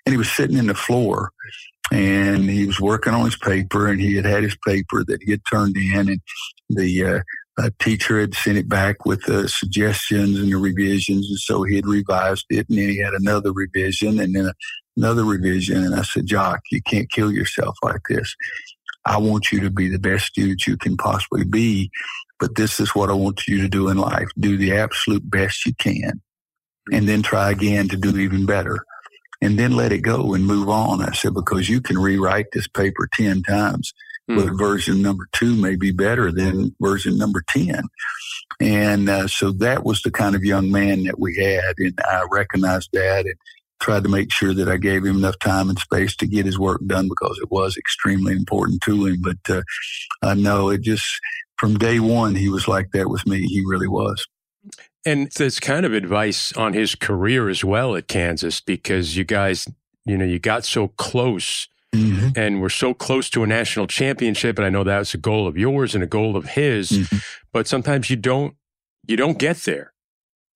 And 0.05 0.13
he 0.13 0.17
was 0.17 0.31
sitting 0.31 0.58
in 0.58 0.67
the 0.67 0.75
floor 0.75 1.31
and 1.91 2.50
he 2.50 2.67
was 2.67 2.79
working 2.79 3.13
on 3.13 3.25
his 3.25 3.38
paper 3.38 3.88
and 3.88 4.00
he 4.00 4.15
had 4.15 4.25
had 4.25 4.43
his 4.43 4.58
paper 4.65 5.03
that 5.05 5.24
he 5.24 5.31
had 5.31 5.41
turned 5.50 5.75
in 5.75 6.10
and 6.10 6.22
the 6.69 7.03
uh, 7.03 7.19
uh, 7.58 7.69
teacher 7.79 8.19
had 8.19 8.36
sent 8.36 8.58
it 8.58 8.69
back 8.69 9.05
with 9.05 9.24
the 9.24 9.50
suggestions 9.50 10.39
and 10.39 10.51
the 10.51 10.58
revisions. 10.58 11.27
And 11.29 11.39
so 11.39 11.63
he 11.63 11.75
had 11.75 11.88
revised 11.88 12.46
it 12.50 12.67
and 12.69 12.77
then 12.77 12.89
he 12.89 13.00
had 13.00 13.13
another 13.13 13.51
revision 13.51 14.19
and 14.19 14.36
then 14.36 14.51
another 14.98 15.24
revision. 15.24 15.84
And 15.84 15.96
I 15.96 16.03
said, 16.03 16.27
Jacque, 16.27 16.62
you 16.72 16.81
can't 16.81 17.12
kill 17.12 17.31
yourself 17.31 17.75
like 17.81 18.01
this. 18.08 18.36
I 19.09 19.17
want 19.17 19.51
you 19.51 19.59
to 19.61 19.71
be 19.71 19.89
the 19.89 19.99
best 19.99 20.27
student 20.27 20.67
you 20.67 20.77
can 20.77 20.95
possibly 20.95 21.43
be, 21.43 21.89
but 22.39 22.55
this 22.55 22.79
is 22.79 22.93
what 22.93 23.09
I 23.09 23.13
want 23.13 23.47
you 23.47 23.59
to 23.61 23.67
do 23.67 23.89
in 23.89 23.97
life. 23.97 24.29
Do 24.37 24.55
the 24.55 24.73
absolute 24.73 25.29
best 25.29 25.65
you 25.65 25.73
can 25.73 26.21
and 26.91 27.09
then 27.09 27.23
try 27.23 27.49
again 27.49 27.87
to 27.89 27.97
do 27.97 28.17
even 28.17 28.45
better 28.45 28.85
and 29.41 29.57
then 29.57 29.71
let 29.71 29.91
it 29.91 29.99
go 29.99 30.33
and 30.33 30.45
move 30.45 30.69
on. 30.69 31.01
I 31.01 31.11
said, 31.13 31.33
because 31.33 31.69
you 31.69 31.81
can 31.81 31.97
rewrite 31.97 32.51
this 32.51 32.67
paper 32.67 33.09
10 33.13 33.41
times, 33.43 33.93
mm. 34.29 34.35
but 34.35 34.57
version 34.57 35.01
number 35.01 35.27
two 35.31 35.55
may 35.55 35.75
be 35.75 35.91
better 35.91 36.31
than 36.31 36.75
version 36.79 37.17
number 37.17 37.43
10. 37.49 37.83
And 38.59 39.09
uh, 39.09 39.27
so 39.27 39.51
that 39.53 39.83
was 39.83 40.01
the 40.01 40.11
kind 40.11 40.35
of 40.35 40.43
young 40.43 40.71
man 40.71 41.03
that 41.05 41.19
we 41.19 41.35
had. 41.37 41.73
And 41.77 41.97
I 42.05 42.25
recognized 42.31 42.89
that 42.93 43.25
and 43.25 43.35
tried 43.81 44.03
to 44.03 44.09
make 44.09 44.31
sure 44.31 44.53
that 44.53 44.69
I 44.69 44.77
gave 44.77 45.05
him 45.05 45.17
enough 45.17 45.39
time 45.39 45.69
and 45.69 45.79
space 45.79 46.15
to 46.17 46.27
get 46.27 46.45
his 46.45 46.59
work 46.59 46.81
done 46.86 47.07
because 47.07 47.39
it 47.41 47.50
was 47.50 47.77
extremely 47.77 48.33
important 48.33 48.81
to 48.81 49.05
him. 49.05 49.21
But 49.21 49.38
uh, 49.50 49.62
I 50.21 50.33
know 50.33 50.69
it 50.69 50.81
just 50.81 51.05
from 51.57 51.77
day 51.77 52.00
one 52.00 52.36
he 52.36 52.50
was 52.50 52.67
like 52.67 52.91
that 52.91 53.09
with 53.09 53.25
me. 53.25 53.41
He 53.41 53.63
really 53.65 53.88
was. 53.88 54.25
And 55.05 55.31
there's 55.31 55.59
kind 55.59 55.86
of 55.86 55.93
advice 55.93 56.51
on 56.53 56.74
his 56.74 56.95
career 56.95 57.50
as 57.50 57.63
well 57.63 57.95
at 57.95 58.07
Kansas 58.07 58.59
because 58.59 59.15
you 59.15 59.24
guys, 59.24 59.67
you 60.05 60.17
know, 60.17 60.25
you 60.25 60.39
got 60.39 60.65
so 60.65 60.89
close. 60.89 61.67
Mm-hmm. 61.95 62.39
And 62.39 62.62
we're 62.62 62.69
so 62.69 62.93
close 62.93 63.31
to 63.31 63.41
a 63.41 63.48
national 63.48 63.88
championship, 63.88 64.59
and 64.59 64.65
I 64.65 64.69
know 64.69 64.83
that's 64.83 65.15
a 65.15 65.17
goal 65.17 65.48
of 65.48 65.57
yours 65.57 65.95
and 65.95 66.03
a 66.03 66.07
goal 66.07 66.36
of 66.36 66.45
his. 66.45 66.91
Mm-hmm. 66.91 67.17
But 67.51 67.67
sometimes 67.67 68.12
you 68.12 68.15
don't, 68.15 68.53
you 69.07 69.17
don't 69.17 69.39
get 69.39 69.57
there, 69.62 69.91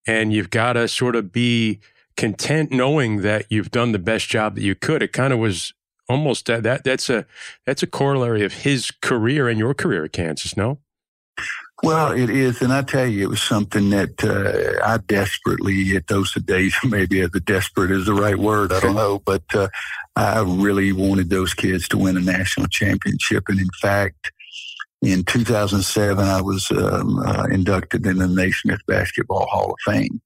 and 0.06 0.32
you've 0.32 0.51
got 0.51 0.74
to 0.74 0.88
sort 0.88 1.15
of 1.15 1.32
be 1.32 1.80
content 2.15 2.72
knowing 2.72 3.22
that 3.22 3.46
you've 3.50 3.72
done 3.72 3.91
the 3.91 4.00
best 4.00 4.27
job 4.27 4.55
that 4.55 4.62
you 4.62 4.75
could. 4.75 5.01
It 5.01 5.13
kind 5.13 5.34
of 5.34 5.39
was 5.39 5.74
almost 6.10 6.46
that, 6.48 6.63
that 6.63 6.84
that's 6.84 7.10
a 7.10 7.25
that's 7.65 7.84
a 7.84 7.88
corollary 7.88 8.43
of 8.43 8.53
his 8.53 8.91
career 9.01 9.48
and 9.48 9.60
your 9.60 9.74
career 9.74 10.05
at 10.05 10.13
Kansas, 10.13 10.58
no? 10.58 10.79
Well, 11.82 12.13
it 12.13 12.29
is, 12.29 12.62
and 12.62 12.72
I 12.72 12.82
tell 12.82 13.05
you, 13.05 13.24
it 13.24 13.29
was 13.29 13.41
something 13.41 13.89
that 13.89 14.24
uh, 14.24 14.86
I 14.86 15.00
desperately, 15.00 15.98
at 15.98 16.08
those 16.08 16.34
days, 16.36 16.74
maybe 16.86 17.25
the 17.27 17.41
desperate 17.41 17.91
is 17.91 18.05
the 18.05 18.13
right 18.13 18.38
word, 18.38 18.72
I 18.72 18.79
don't 18.79 18.96
know, 18.96 19.22
but 19.25 19.43
uh, 19.53 19.67
I 20.15 20.41
really 20.41 20.93
wanted 20.93 21.29
those 21.29 21.53
kids 21.53 21.89
to 21.89 21.98
win 21.98 22.15
a 22.15 22.22
national 22.22 22.67
championship, 22.67 23.43
and 23.50 23.60
in 23.60 23.67
fact, 23.82 24.32
in 25.01 25.25
2007, 25.25 26.25
I 26.25 26.41
was 26.41 26.72
um, 26.72 27.20
uh, 27.20 27.48
inducted 27.51 28.05
in 28.05 28.20
the 28.20 28.27
Naismith 28.27 28.79
Basketball 28.88 29.48
Hall 29.48 29.72
of 29.72 29.93
Fame. 29.93 30.22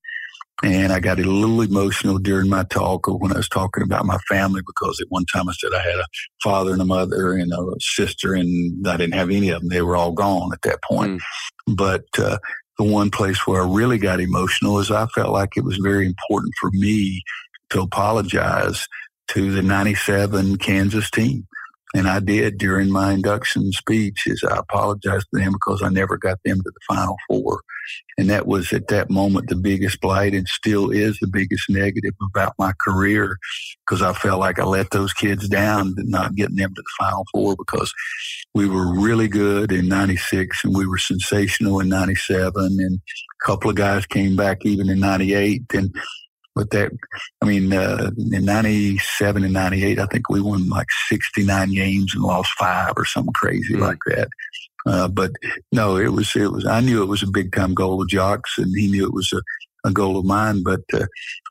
And 0.63 0.91
I 0.91 0.99
got 0.99 1.19
a 1.19 1.23
little 1.23 1.61
emotional 1.61 2.17
during 2.17 2.49
my 2.49 2.63
talk 2.63 3.07
or 3.07 3.17
when 3.17 3.31
I 3.31 3.37
was 3.37 3.49
talking 3.49 3.83
about 3.83 4.05
my 4.05 4.17
family 4.27 4.61
because 4.65 4.99
at 4.99 5.07
one 5.09 5.25
time 5.25 5.47
I 5.47 5.53
said 5.53 5.71
I 5.73 5.83
had 5.83 5.99
a 5.99 6.05
father 6.41 6.73
and 6.73 6.81
a 6.81 6.85
mother 6.85 7.33
and 7.33 7.51
a 7.51 7.63
sister 7.79 8.33
and 8.33 8.87
I 8.87 8.97
didn't 8.97 9.13
have 9.13 9.29
any 9.29 9.49
of 9.49 9.61
them. 9.61 9.69
They 9.69 9.83
were 9.83 9.95
all 9.95 10.11
gone 10.11 10.51
at 10.53 10.63
that 10.63 10.81
point. 10.83 11.21
Mm. 11.67 11.75
But 11.75 12.05
uh, 12.17 12.39
the 12.79 12.85
one 12.85 13.11
place 13.11 13.45
where 13.45 13.61
I 13.61 13.67
really 13.67 13.99
got 13.99 14.19
emotional 14.19 14.79
is 14.79 14.89
I 14.89 15.05
felt 15.07 15.31
like 15.31 15.57
it 15.57 15.63
was 15.63 15.77
very 15.77 16.07
important 16.07 16.53
for 16.59 16.71
me 16.73 17.21
to 17.69 17.81
apologize 17.81 18.87
to 19.29 19.51
the 19.51 19.61
97 19.61 20.57
Kansas 20.57 21.11
team. 21.11 21.47
And 21.93 22.07
I 22.07 22.19
did 22.19 22.57
during 22.57 22.91
my 22.91 23.13
induction 23.13 23.71
speech 23.71 24.23
is 24.25 24.43
I 24.43 24.57
apologized 24.57 25.27
to 25.33 25.39
them 25.39 25.53
because 25.53 25.81
I 25.81 25.89
never 25.89 26.17
got 26.17 26.39
them 26.43 26.57
to 26.57 26.71
the 26.71 26.95
final 26.95 27.15
four. 27.27 27.61
And 28.17 28.29
that 28.29 28.47
was 28.47 28.73
at 28.73 28.87
that 28.87 29.09
moment 29.09 29.49
the 29.49 29.55
biggest 29.55 30.01
blight 30.01 30.33
and 30.33 30.47
still 30.47 30.89
is 30.89 31.17
the 31.19 31.27
biggest 31.27 31.69
negative 31.69 32.13
about 32.33 32.53
my 32.57 32.73
career 32.79 33.37
because 33.85 34.01
I 34.01 34.13
felt 34.13 34.39
like 34.39 34.59
I 34.59 34.63
let 34.63 34.91
those 34.91 35.13
kids 35.13 35.47
down 35.47 35.93
not 35.97 36.35
getting 36.35 36.55
them 36.55 36.73
to 36.73 36.81
the 36.81 37.03
final 37.03 37.25
four 37.31 37.55
because 37.55 37.93
we 38.53 38.67
were 38.67 38.93
really 38.99 39.27
good 39.27 39.71
in 39.71 39.87
96 39.87 40.63
and 40.63 40.75
we 40.75 40.87
were 40.87 40.97
sensational 40.97 41.79
in 41.79 41.89
97 41.89 42.53
and 42.55 42.99
a 42.99 43.45
couple 43.45 43.69
of 43.69 43.75
guys 43.75 44.05
came 44.05 44.35
back 44.35 44.65
even 44.65 44.89
in 44.89 44.99
98 44.99 45.63
and 45.73 45.95
but 46.57 46.71
that, 46.71 46.91
I 47.39 47.45
mean, 47.45 47.71
uh, 47.71 48.09
in 48.17 48.43
97 48.43 49.43
and 49.43 49.53
98, 49.53 49.99
I 49.99 50.07
think 50.07 50.27
we 50.27 50.41
won 50.41 50.67
like 50.69 50.87
69 51.07 51.71
games 51.71 52.15
and 52.15 52.23
lost 52.23 52.49
five 52.57 52.93
or 52.97 53.05
something 53.05 53.33
crazy 53.33 53.75
mm-hmm. 53.75 53.83
like 53.83 53.99
that. 54.07 54.27
Uh, 54.87 55.07
but 55.07 55.31
no, 55.71 55.97
it 55.97 56.13
was, 56.13 56.35
it 56.35 56.51
was, 56.51 56.65
I 56.65 56.79
knew 56.79 57.03
it 57.03 57.07
was 57.07 57.23
a 57.23 57.27
big 57.31 57.53
time 57.53 57.73
goal 57.73 58.01
of 58.01 58.07
Jacque's 58.07 58.53
and 58.57 58.73
he 58.77 58.87
knew 58.87 59.05
it 59.05 59.13
was 59.13 59.31
a, 59.33 59.41
a 59.87 59.91
goal 59.91 60.17
of 60.17 60.25
mine, 60.25 60.63
but 60.63 60.81
uh, 60.93 61.05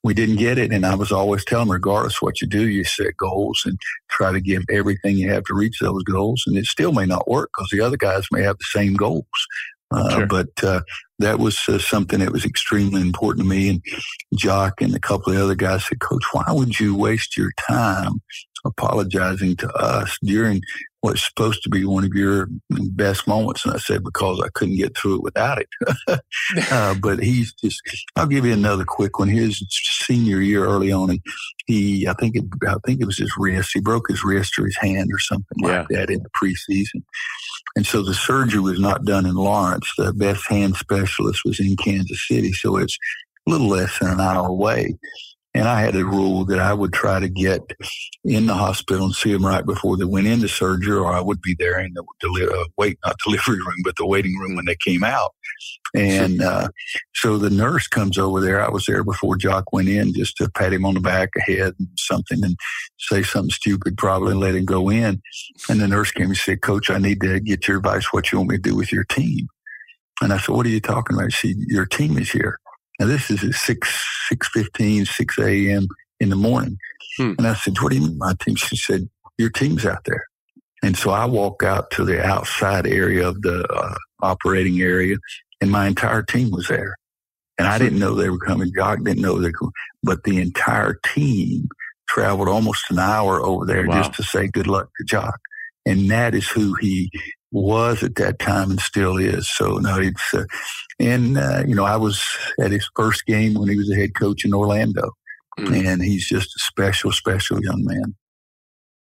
we 0.05 0.15
didn't 0.15 0.37
get 0.37 0.59
it. 0.59 0.73
And 0.73 0.85
I 0.85 0.95
was 0.95 1.13
always 1.13 1.45
telling 1.45 1.67
him, 1.67 1.73
regardless 1.73 2.23
what 2.23 2.41
you 2.41 2.47
do, 2.47 2.69
you 2.69 2.85
set 2.85 3.17
goals 3.17 3.63
and 3.65 3.79
try 4.11 4.33
to 4.33 4.41
give 4.41 4.65
everything 4.71 5.17
you 5.17 5.31
have 5.31 5.45
to 5.45 5.55
reach 5.55 5.79
those 5.81 6.03
goals. 6.05 6.45
And 6.47 6.57
it 6.57 6.67
still 6.67 6.93
may 6.93 7.07
not 7.07 7.29
work 7.29 7.51
because 7.55 7.71
the 7.71 7.81
other 7.81 7.97
guys 7.97 8.27
may 8.31 8.43
have 8.43 8.59
the 8.59 8.65
same 8.65 8.95
goals. 8.95 9.25
Uh, 9.93 10.11
sure. 10.11 10.27
But 10.27 10.65
uh, 10.65 10.81
that 11.21 11.39
was 11.39 11.61
uh, 11.69 11.79
something 11.79 12.19
that 12.19 12.33
was 12.33 12.45
extremely 12.45 13.01
important 13.01 13.45
to 13.45 13.49
me. 13.49 13.69
And 13.69 13.83
Jacque 14.35 14.81
and 14.81 14.95
a 14.95 15.01
couple 15.01 15.33
of 15.33 15.39
other 15.39 15.55
guys 15.55 15.87
said, 15.87 16.01
Coach, 16.01 16.25
why 16.33 16.45
would 16.49 16.81
you 16.81 16.97
waste 16.97 17.37
your 17.37 17.53
time 17.69 18.21
apologizing 18.67 19.57
to 19.57 19.73
us 19.75 20.19
during 20.23 20.61
what's 21.01 21.25
supposed 21.25 21.63
to 21.63 21.71
be 21.71 21.85
one 21.85 22.05
of 22.05 22.15
your 22.15 22.49
best 22.71 23.27
moments? 23.27 23.65
And 23.65 23.75
I 23.75 23.79
said, 23.79 24.03
because 24.03 24.41
I 24.45 24.49
couldn't 24.55 24.77
get 24.77 24.97
through 24.97 25.17
it 25.17 25.23
without 25.23 25.59
it. 25.59 25.69
uh, 26.71 26.95
but 27.01 27.21
he's 27.21 27.53
just, 27.55 27.81
I'll 28.17 28.27
give 28.27 28.45
you 28.45 28.53
another 28.53 28.85
quick 28.85 29.19
one. 29.19 29.29
His 29.29 29.65
senior 30.03 30.41
year 30.41 30.65
early 30.65 30.93
on, 30.93 31.11
and 31.11 31.21
he, 31.67 32.07
I 32.09 32.15
think 32.15 32.37
it, 32.37 32.45
I 32.67 32.77
think 32.85 33.01
it 33.01 33.07
was 33.07 33.19
his 33.19 33.33
wrist. 33.39 33.71
He 33.73 33.81
broke 33.81 34.09
his 34.09 34.25
wrist 34.25 34.59
or 34.59 34.67
his 34.67 34.77
hand 34.79 35.11
or 35.13 35.19
something 35.19 35.59
yeah. 35.63 35.81
like 35.81 35.89
that 35.89 36.11
in 36.11 36.23
the 36.23 36.31
preseason. 36.31 37.03
And 37.77 37.87
so 37.87 38.03
the 38.03 38.15
surgery 38.15 38.61
was 38.61 38.81
not 38.81 39.05
done 39.05 39.27
in 39.27 39.35
Lawrence. 39.35 39.93
The 39.99 40.13
best 40.15 40.49
hand 40.49 40.77
specialist 40.77 41.43
was 41.45 41.61
in 41.61 41.77
Kansas 41.77 42.27
City. 42.27 42.53
So 42.53 42.79
it's 42.79 42.97
a 43.47 43.51
little 43.51 43.69
less 43.69 43.99
than 43.99 44.11
an 44.11 44.21
hour 44.21 44.49
away. 44.49 44.97
And 45.57 45.69
I 45.69 45.81
had 45.81 45.97
a 45.97 46.05
rule 46.05 46.45
that 46.47 46.61
I 46.61 46.75
would 46.75 46.93
try 46.93 47.21
to 47.21 47.29
get 47.29 47.63
in 48.25 48.47
the 48.47 48.55
hospital 48.55 49.07
and 49.07 49.15
see 49.15 49.33
them 49.33 49.47
right 49.47 49.67
before 49.67 49.97
they 49.97 50.05
went 50.05 50.27
into 50.27 50.49
surgery, 50.49 50.97
or 50.97 51.13
I 51.13 51.21
would 51.21 51.41
be 51.43 51.57
there 51.59 51.81
in 51.81 51.95
the 51.95 52.05
deli- 52.21 52.47
uh, 52.47 52.67
wait, 52.77 52.99
not 53.05 53.17
delivery 53.25 53.57
room, 53.57 53.83
but 53.85 53.97
the 53.97 54.07
waiting 54.07 54.39
room 54.39 54.57
when 54.57 54.67
they 54.67 54.77
came 54.85 55.05
out. 55.05 55.33
And 55.95 56.43
uh, 56.43 56.69
so 57.15 57.39
the 57.39 57.51
nurse 57.51 57.89
comes 57.89 58.19
over 58.19 58.41
there. 58.41 58.63
I 58.63 58.71
was 58.71 58.87
there 58.87 59.05
before 59.05 59.37
Jacque 59.37 59.73
went 59.73 59.89
in 59.89 60.15
just 60.15 60.37
to 60.39 60.51
pat 60.51 60.73
him 60.73 60.85
on 60.87 60.95
the 60.95 61.01
back, 61.01 61.31
of 61.37 61.43
head, 61.43 61.75
and 61.79 61.89
something, 61.99 62.45
and 62.45 62.57
say 62.99 63.23
something 63.23 63.51
stupid, 63.51 63.97
probably, 63.99 64.33
and 64.33 64.41
let 64.41 64.55
him 64.57 64.67
go 64.67 64.91
in. 64.91 65.23
And 65.71 65.81
the 65.81 65.89
nurse 65.89 66.13
came 66.13 66.27
and 66.27 66.37
said, 66.37 66.63
Coach, 66.63 66.91
I 66.91 66.99
need 66.99 67.21
to 67.23 67.41
get 67.41 67.69
your 67.69 67.79
advice 67.79 68.13
what 68.13 68.33
you 68.33 68.39
want 68.39 68.51
me 68.51 68.57
to 68.57 68.63
do 68.63 68.77
with 68.77 68.93
your 68.93 69.05
team. 69.05 69.49
And 70.23 70.33
I 70.33 70.39
said, 70.39 70.55
What 70.55 70.67
are 70.67 70.71
you 70.71 70.81
talking 70.81 71.17
about? 71.17 71.33
She, 71.33 71.55
your 71.69 71.87
team 71.87 72.19
is 72.19 72.31
here. 72.31 72.59
Now 72.99 73.07
this 73.07 73.31
is 73.31 73.45
at 73.45 73.55
six 73.55 74.05
six 74.29 74.49
fifteen, 74.49 75.05
six 75.05 75.39
a.m. 75.39 75.89
in 76.21 76.31
the 76.31 76.37
morning. 76.37 76.79
Hmm. 77.17 77.33
And 77.39 77.47
I 77.47 77.55
said, 77.55 77.75
"What 77.81 77.91
do 77.91 77.99
you 77.99 78.07
mean, 78.09 78.19
my 78.19 78.35
team?" 78.41 78.57
She 78.57 78.77
said, 78.77 79.09
"Your 79.39 79.51
team's 79.51 79.85
out 79.85 80.05
there." 80.05 80.25
And 80.83 80.97
so 80.97 81.11
I 81.11 81.25
walk 81.25 81.63
out 81.63 81.91
to 81.93 82.05
the 82.05 82.25
outside 82.25 82.87
area 82.87 83.27
of 83.27 83.43
the 83.43 83.67
uh, 83.73 83.95
operating 84.21 84.81
area, 84.81 85.17
and 85.61 85.71
my 85.71 85.87
entire 85.87 86.23
team 86.23 86.51
was 86.51 86.69
there. 86.69 86.97
And 87.59 87.67
I 87.67 87.79
didn't 87.79 87.99
know 87.99 88.15
they 88.15 88.29
were 88.29 88.39
coming. 88.39 88.71
Jacque 88.77 89.03
didn't 89.03 89.23
know 89.23 89.41
they 89.41 89.51
were, 89.61 89.71
but 90.03 90.25
the 90.25 90.41
entire 90.41 91.01
team 91.15 91.69
traveled 92.09 92.49
almost 92.49 92.91
an 92.91 92.99
hour 92.99 93.43
over 93.43 93.65
there 93.65 93.87
wow. 93.87 94.03
just 94.03 94.15
to 94.15 94.23
say 94.23 94.47
good 94.49 94.67
luck 94.67 94.89
to 94.99 95.05
Jacque. 95.05 95.41
And 95.87 96.11
that 96.11 96.35
is 96.35 96.49
who 96.49 96.75
he 96.75 97.11
was 97.63 98.03
at 98.03 98.17
that 98.17 98.39
time 98.39 98.71
and 98.71 98.81
still 98.81 99.17
is. 99.17 99.49
So 99.49 99.79
no, 99.79 99.99
it's 99.99 100.35
uh, 100.35 100.45
and 100.99 101.39
uh, 101.39 101.63
you 101.67 101.75
know 101.75 101.85
I 101.85 101.97
was 101.97 102.25
at 102.61 102.71
his 102.71 102.89
first 102.95 103.27
game 103.27 103.55
when 103.55 103.69
he 103.69 103.77
was 103.77 103.91
a 103.91 103.97
head 103.97 104.15
coach 104.15 104.45
in 104.45 104.55
Orlando, 104.55 105.13
mm. 105.59 105.87
and 105.87 106.03
he's 106.03 106.29
just 106.29 106.55
a 106.55 106.59
special, 106.59 107.13
special 107.13 107.63
young 107.63 107.85
man. 107.85 108.15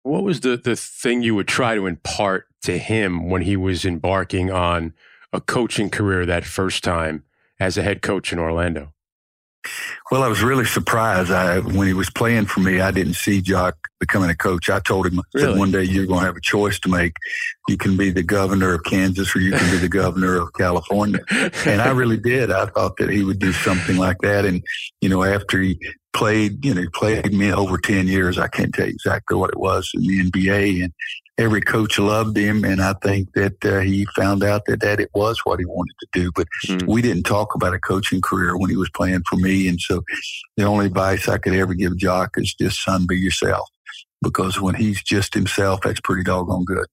What 0.04 0.24
was 0.24 0.42
the 0.42 0.58
the 0.58 0.76
thing 0.76 1.22
you 1.22 1.36
would 1.36 1.48
try 1.48 1.76
to 1.76 1.86
impart 1.86 2.46
to 2.64 2.78
him 2.78 3.30
when 3.30 3.42
he 3.42 3.58
was 3.58 3.86
embarking 3.86 4.52
on 4.52 4.94
a 5.34 5.42
coaching 5.42 5.90
career 5.90 6.26
that 6.26 6.46
first 6.46 6.84
time 6.84 7.24
as 7.60 7.78
a 7.78 7.84
head 7.84 8.02
coach 8.02 8.32
in 8.32 8.40
Orlando? 8.40 8.94
Well, 10.12 10.24
I 10.24 10.28
was 10.28 10.42
really 10.42 10.66
surprised. 10.66 11.32
I, 11.32 11.60
when 11.60 11.88
he 11.88 11.94
was 11.94 12.10
playing 12.10 12.46
for 12.46 12.62
me, 12.62 12.80
I 12.80 12.92
didn't 12.92 13.16
see 13.16 13.42
Jacque 13.42 13.78
becoming 14.00 14.30
a 14.30 14.36
coach. 14.36 14.70
I 14.70 14.80
told 14.80 15.06
him 15.06 15.22
really? 15.34 15.48
that 15.48 15.60
one 15.60 15.72
day 15.72 15.84
you're 15.84 16.06
going 16.06 16.22
to 16.22 16.26
have 16.26 16.38
a 16.38 16.42
choice 16.42 16.80
to 16.80 16.90
make. 16.90 17.14
You 17.68 17.78
can 17.78 17.98
be 17.98 18.10
the 18.10 18.24
governor 18.24 18.74
of 18.74 18.84
Kansas 18.86 19.36
or 19.36 19.40
you 19.40 19.52
can 19.52 19.70
be 19.72 19.78
the 19.78 19.90
governor 19.90 20.40
of 20.40 20.54
California. 20.54 21.20
And 21.66 21.82
I 21.82 21.92
really 21.92 22.18
did. 22.18 22.52
I 22.52 22.68
thought 22.68 22.98
that 22.98 23.10
he 23.10 23.24
would 23.24 23.40
do 23.40 23.52
something 23.52 23.98
like 23.98 24.18
that. 24.22 24.46
And, 24.46 24.64
you 25.02 25.10
know, 25.10 25.24
after 25.24 25.62
he 25.62 25.78
played, 26.14 26.66
you 26.66 26.74
know, 26.74 26.82
he 26.82 26.90
played 26.90 27.34
me 27.34 27.52
over 27.52 27.78
10 27.78 28.08
years, 28.08 28.40
I 28.40 28.48
can't 28.48 28.74
tell 28.74 28.88
you 28.88 28.94
exactly 28.94 29.38
what 29.38 29.52
it 29.52 29.60
was 29.60 29.92
in 29.94 30.02
the 30.02 30.32
NBA. 30.32 30.84
And 30.84 30.94
every 31.40 31.62
coach 31.62 31.98
loved 31.98 32.38
him, 32.38 32.64
and 32.64 32.82
I 32.82 32.94
think 33.02 33.32
that 33.34 33.66
uh, 33.66 33.80
he 33.80 34.06
found 34.16 34.44
out 34.44 34.66
that 34.66 34.82
that 34.82 35.00
it 35.00 35.10
was 35.16 35.40
what 35.46 35.60
he 35.60 35.66
wanted 35.66 35.96
to 36.02 36.08
do. 36.14 36.32
But 36.36 36.48
mm. 36.68 36.86
we 36.86 37.02
didn't 37.02 37.24
talk 37.24 37.56
about 37.56 37.74
a 37.74 37.80
coaching 37.80 38.22
career 38.22 38.58
when 38.58 38.70
he 38.70 38.76
was 38.76 38.90
playing 38.90 39.24
for 39.28 39.38
me, 39.38 39.68
and 39.68 39.80
so 39.80 40.04
the 40.58 40.66
only 40.66 40.88
advice 40.88 41.28
I 41.28 41.38
could 41.38 41.54
ever 41.54 41.74
give 41.74 41.98
Jacque 41.98 42.36
is 42.38 42.54
just 42.54 42.84
son, 42.84 43.08
be 43.08 43.18
yourself, 43.18 43.68
because 44.22 44.62
when 44.62 44.76
he's 44.76 45.02
just 45.02 45.34
himself, 45.34 45.82
that's 45.82 46.02
pretty 46.02 46.24
doggone 46.24 46.66
good. 46.66 46.86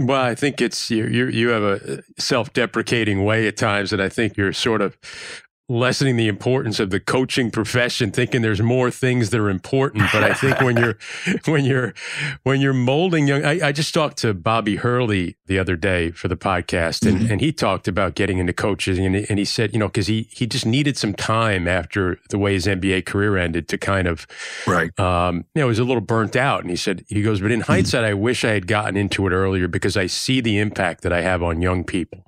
Well, 0.00 0.22
I 0.22 0.36
think 0.36 0.60
it's 0.60 0.90
you. 0.90 1.06
You, 1.06 1.26
you 1.26 1.48
have 1.48 1.62
a 1.64 2.02
self-deprecating 2.18 3.24
way 3.24 3.48
at 3.48 3.56
times, 3.56 3.92
and 3.92 4.00
I 4.00 4.08
think 4.08 4.36
you're 4.36 4.52
sort 4.52 4.80
of 4.80 4.96
lessening 5.70 6.16
the 6.16 6.28
importance 6.28 6.80
of 6.80 6.88
the 6.88 6.98
coaching 6.98 7.50
profession 7.50 8.10
thinking 8.10 8.40
there's 8.40 8.62
more 8.62 8.90
things 8.90 9.28
that 9.28 9.38
are 9.38 9.50
important 9.50 10.02
but 10.14 10.24
i 10.24 10.32
think 10.32 10.58
when 10.62 10.78
you're 10.78 10.96
when 11.44 11.62
you're 11.62 11.92
when 12.42 12.58
you're 12.58 12.72
molding 12.72 13.28
young 13.28 13.44
I, 13.44 13.68
I, 13.68 13.72
just 13.72 13.92
talked 13.92 14.16
to 14.18 14.32
bobby 14.32 14.76
hurley 14.76 15.36
the 15.44 15.58
other 15.58 15.76
day 15.76 16.10
for 16.12 16.28
the 16.28 16.38
podcast 16.38 17.06
and, 17.06 17.18
mm-hmm. 17.18 17.32
and 17.32 17.40
he 17.42 17.52
talked 17.52 17.86
about 17.86 18.14
getting 18.14 18.38
into 18.38 18.54
coaching 18.54 19.04
and, 19.04 19.14
and 19.14 19.38
he 19.38 19.44
said 19.44 19.74
you 19.74 19.78
know 19.78 19.88
because 19.88 20.06
he 20.06 20.28
he 20.30 20.46
just 20.46 20.64
needed 20.64 20.96
some 20.96 21.12
time 21.12 21.68
after 21.68 22.18
the 22.30 22.38
way 22.38 22.54
his 22.54 22.64
nba 22.64 23.04
career 23.04 23.36
ended 23.36 23.68
to 23.68 23.76
kind 23.76 24.08
of 24.08 24.26
right 24.66 24.98
um 24.98 25.44
you 25.54 25.60
know 25.60 25.66
he 25.66 25.68
was 25.68 25.78
a 25.78 25.84
little 25.84 26.00
burnt 26.00 26.34
out 26.34 26.62
and 26.62 26.70
he 26.70 26.76
said 26.76 27.04
he 27.08 27.20
goes 27.20 27.42
but 27.42 27.52
in 27.52 27.60
mm-hmm. 27.60 27.72
hindsight 27.72 28.04
i 28.04 28.14
wish 28.14 28.42
i 28.42 28.52
had 28.52 28.66
gotten 28.66 28.96
into 28.96 29.26
it 29.26 29.32
earlier 29.32 29.68
because 29.68 29.98
i 29.98 30.06
see 30.06 30.40
the 30.40 30.58
impact 30.58 31.02
that 31.02 31.12
i 31.12 31.20
have 31.20 31.42
on 31.42 31.60
young 31.60 31.84
people 31.84 32.24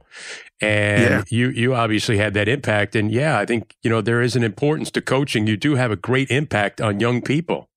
and 0.61 1.11
yeah. 1.11 1.23
you 1.29 1.49
you 1.51 1.75
obviously 1.75 2.19
had 2.19 2.35
that 2.35 2.49
impact. 2.49 2.95
And 2.97 3.11
yeah 3.11 3.39
i 3.39 3.47
think 3.47 3.77
you 3.83 3.91
know 3.91 4.01
there 4.01 4.23
is 4.23 4.37
an 4.37 4.43
importance 4.43 4.91
to 4.93 5.01
coaching. 5.01 5.47
You 5.47 5.57
do 5.57 5.75
have 5.75 5.91
a 5.91 5.97
great 5.97 6.31
impact 6.31 6.81
on 6.81 7.01
young 7.01 7.23
people. 7.23 7.69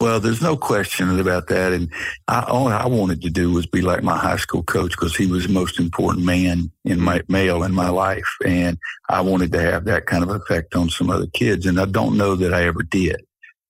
Well 0.00 0.20
there's 0.20 0.42
no 0.42 0.56
question 0.56 1.18
about 1.18 1.48
that. 1.48 1.72
And 1.72 1.90
I, 2.28 2.44
all 2.48 2.68
i 2.68 2.86
wanted 2.86 3.22
to 3.22 3.30
do 3.30 3.52
was 3.52 3.66
be 3.66 3.82
like 3.82 4.02
my 4.02 4.16
high 4.16 4.36
school 4.36 4.62
coach 4.62 4.90
because 4.90 5.16
he 5.16 5.26
was 5.26 5.46
the 5.46 5.52
most 5.52 5.78
important 5.78 6.24
man 6.24 6.70
in 6.84 7.00
my 7.00 7.22
male 7.28 7.62
in 7.62 7.72
my 7.72 7.88
life. 7.88 8.28
And 8.44 8.78
i 9.08 9.20
wanted 9.20 9.52
to 9.52 9.60
have 9.60 9.84
that 9.84 10.06
kind 10.06 10.22
of 10.22 10.30
effect 10.30 10.74
on 10.74 10.90
some 10.90 11.10
other 11.10 11.28
kids. 11.28 11.66
And 11.66 11.80
i 11.80 11.84
don't 11.84 12.16
know 12.16 12.34
that 12.36 12.52
i 12.52 12.64
ever 12.64 12.82
did 12.82 13.24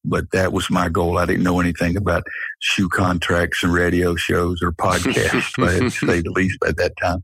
but 0.04 0.30
that 0.32 0.52
was 0.52 0.70
my 0.70 0.88
goal. 0.88 1.18
I 1.18 1.26
didn't 1.26 1.42
know 1.42 1.60
anything 1.60 1.96
about 1.96 2.24
shoe 2.64 2.88
contracts 2.88 3.62
and 3.62 3.72
radio 3.72 4.16
shows 4.16 4.62
or 4.62 4.72
podcasts, 4.72 5.52
to 5.54 5.90
say 5.90 6.22
the 6.22 6.30
least, 6.30 6.58
at 6.66 6.76
that 6.78 6.96
time. 7.00 7.22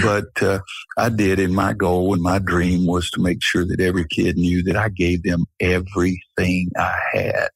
But 0.00 0.42
uh, 0.42 0.60
I 0.96 1.08
did, 1.08 1.40
and 1.40 1.54
my 1.54 1.72
goal 1.72 2.14
and 2.14 2.22
my 2.22 2.38
dream 2.38 2.86
was 2.86 3.10
to 3.10 3.20
make 3.20 3.42
sure 3.42 3.64
that 3.66 3.80
every 3.80 4.06
kid 4.08 4.36
knew 4.36 4.62
that 4.62 4.76
I 4.76 4.88
gave 4.88 5.24
them 5.24 5.44
everything 5.60 6.70
I 6.78 6.94
had. 7.12 7.48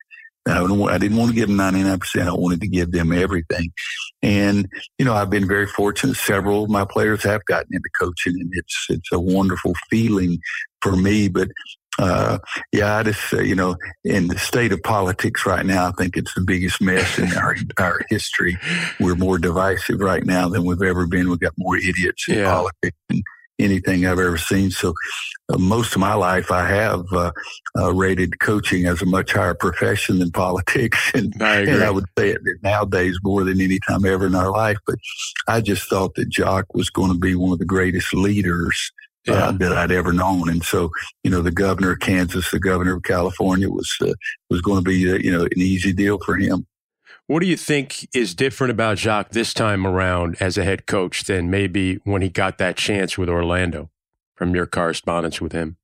I 0.46 0.58
didn't 0.98 1.16
want 1.16 1.30
to 1.30 1.34
give 1.34 1.48
them 1.48 1.58
99%. 1.58 2.26
I 2.26 2.32
wanted 2.32 2.62
to 2.62 2.66
give 2.66 2.90
them 2.90 3.12
everything. 3.12 3.70
And, 4.22 4.68
you 4.98 5.04
know, 5.04 5.14
I've 5.14 5.30
been 5.30 5.46
very 5.46 5.66
fortunate. 5.66 6.16
Several 6.16 6.64
of 6.64 6.70
my 6.70 6.84
players 6.84 7.22
have 7.22 7.44
gotten 7.44 7.68
into 7.72 7.88
coaching 8.00 8.40
and 8.40 8.50
it's, 8.54 8.86
it's 8.88 9.12
a 9.12 9.20
wonderful 9.20 9.74
feeling 9.88 10.38
for 10.80 10.96
me. 10.96 11.28
But 11.28 11.48
uh, 11.98 12.38
yeah, 12.72 12.96
I 12.96 13.02
just, 13.02 13.32
uh, 13.32 13.40
you 13.40 13.54
know, 13.54 13.76
in 14.04 14.28
the 14.28 14.38
state 14.38 14.72
of 14.72 14.82
politics 14.82 15.44
right 15.44 15.64
now, 15.66 15.88
I 15.88 15.92
think 15.92 16.16
it's 16.16 16.32
the 16.34 16.40
biggest 16.40 16.80
mess 16.80 17.18
in 17.18 17.32
our, 17.36 17.56
our 17.78 18.00
history. 18.08 18.58
We're 18.98 19.16
more 19.16 19.38
divisive 19.38 20.00
right 20.00 20.24
now 20.24 20.48
than 20.48 20.64
we've 20.64 20.82
ever 20.82 21.06
been. 21.06 21.28
We've 21.28 21.40
got 21.40 21.54
more 21.58 21.76
idiots 21.76 22.28
in 22.28 22.38
yeah. 22.38 22.52
politics 22.52 22.96
than 23.08 23.22
anything 23.58 24.06
I've 24.06 24.18
ever 24.18 24.38
seen. 24.38 24.70
So 24.70 24.94
uh, 25.52 25.58
most 25.58 25.94
of 25.94 26.00
my 26.00 26.14
life, 26.14 26.50
I 26.50 26.66
have 26.66 27.04
uh, 27.12 27.32
uh, 27.78 27.92
rated 27.92 28.40
coaching 28.40 28.86
as 28.86 29.02
a 29.02 29.06
much 29.06 29.32
higher 29.32 29.54
profession 29.54 30.18
than 30.18 30.30
politics. 30.30 30.98
And 31.20 31.34
I, 31.42 31.60
and 31.60 31.82
I 31.82 31.90
would 31.90 32.06
say 32.16 32.30
it 32.30 32.40
nowadays 32.62 33.18
more 33.22 33.44
than 33.44 33.60
any 33.60 33.78
time 33.80 34.04
ever 34.06 34.26
in 34.26 34.34
our 34.34 34.50
life. 34.50 34.78
But 34.86 34.96
I 35.48 35.60
just 35.60 35.88
thought 35.88 36.14
that 36.14 36.28
Jacque 36.28 36.72
was 36.72 36.88
going 36.88 37.12
to 37.12 37.18
be 37.18 37.34
one 37.34 37.52
of 37.52 37.58
the 37.58 37.64
greatest 37.64 38.14
leaders 38.14 38.90
yeah. 39.26 39.48
uh, 39.48 39.52
that 39.52 39.72
I'd 39.72 39.92
ever 39.92 40.12
known. 40.12 40.48
And 40.48 40.64
so, 40.64 40.90
you 41.24 41.30
know, 41.30 41.42
the 41.42 41.50
governor 41.50 41.92
of 41.92 42.00
Kansas, 42.00 42.50
the 42.50 42.60
governor 42.60 42.96
of 42.96 43.02
California 43.02 43.68
was 43.68 43.92
uh, 44.00 44.12
was 44.48 44.60
going 44.60 44.84
to 44.84 44.88
be, 44.88 45.10
uh, 45.10 45.16
you 45.16 45.30
know, 45.30 45.44
an 45.44 45.58
easy 45.58 45.92
deal 45.92 46.18
for 46.18 46.36
him. 46.36 46.66
What 47.26 47.40
do 47.40 47.46
you 47.46 47.56
think 47.56 48.08
is 48.12 48.34
different 48.34 48.72
about 48.72 48.96
Jacque 48.96 49.30
this 49.30 49.54
time 49.54 49.86
around 49.86 50.36
as 50.40 50.58
a 50.58 50.64
head 50.64 50.86
coach 50.86 51.24
than 51.24 51.48
maybe 51.48 52.00
when 52.04 52.22
he 52.22 52.28
got 52.28 52.58
that 52.58 52.76
chance 52.76 53.16
with 53.16 53.28
Orlando 53.28 53.90
from 54.34 54.54
your 54.54 54.66
correspondence 54.66 55.40
with 55.40 55.52
him? 55.52 55.76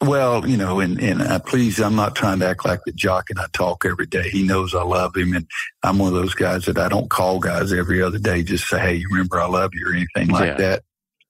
Well, 0.00 0.48
you 0.48 0.56
know, 0.56 0.80
and, 0.80 0.98
and 1.00 1.22
uh, 1.22 1.38
please, 1.40 1.78
I'm 1.78 1.94
not 1.94 2.16
trying 2.16 2.40
to 2.40 2.48
act 2.48 2.64
like 2.64 2.80
the 2.84 2.92
jock 2.92 3.28
and 3.30 3.38
I 3.38 3.46
talk 3.52 3.84
every 3.84 4.06
day. 4.06 4.30
He 4.30 4.42
knows 4.42 4.74
I 4.74 4.82
love 4.82 5.14
him. 5.14 5.34
And 5.34 5.46
I'm 5.82 5.98
one 5.98 6.08
of 6.08 6.14
those 6.14 6.34
guys 6.34 6.64
that 6.64 6.78
I 6.78 6.88
don't 6.88 7.10
call 7.10 7.38
guys 7.38 7.72
every 7.72 8.02
other 8.02 8.18
day, 8.18 8.42
just 8.42 8.66
say, 8.66 8.80
Hey, 8.80 8.94
you 8.94 9.06
remember 9.10 9.40
I 9.40 9.46
love 9.46 9.70
you 9.74 9.86
or 9.86 9.94
anything 9.94 10.28
like 10.28 10.46
yeah. 10.46 10.56
that 10.56 10.82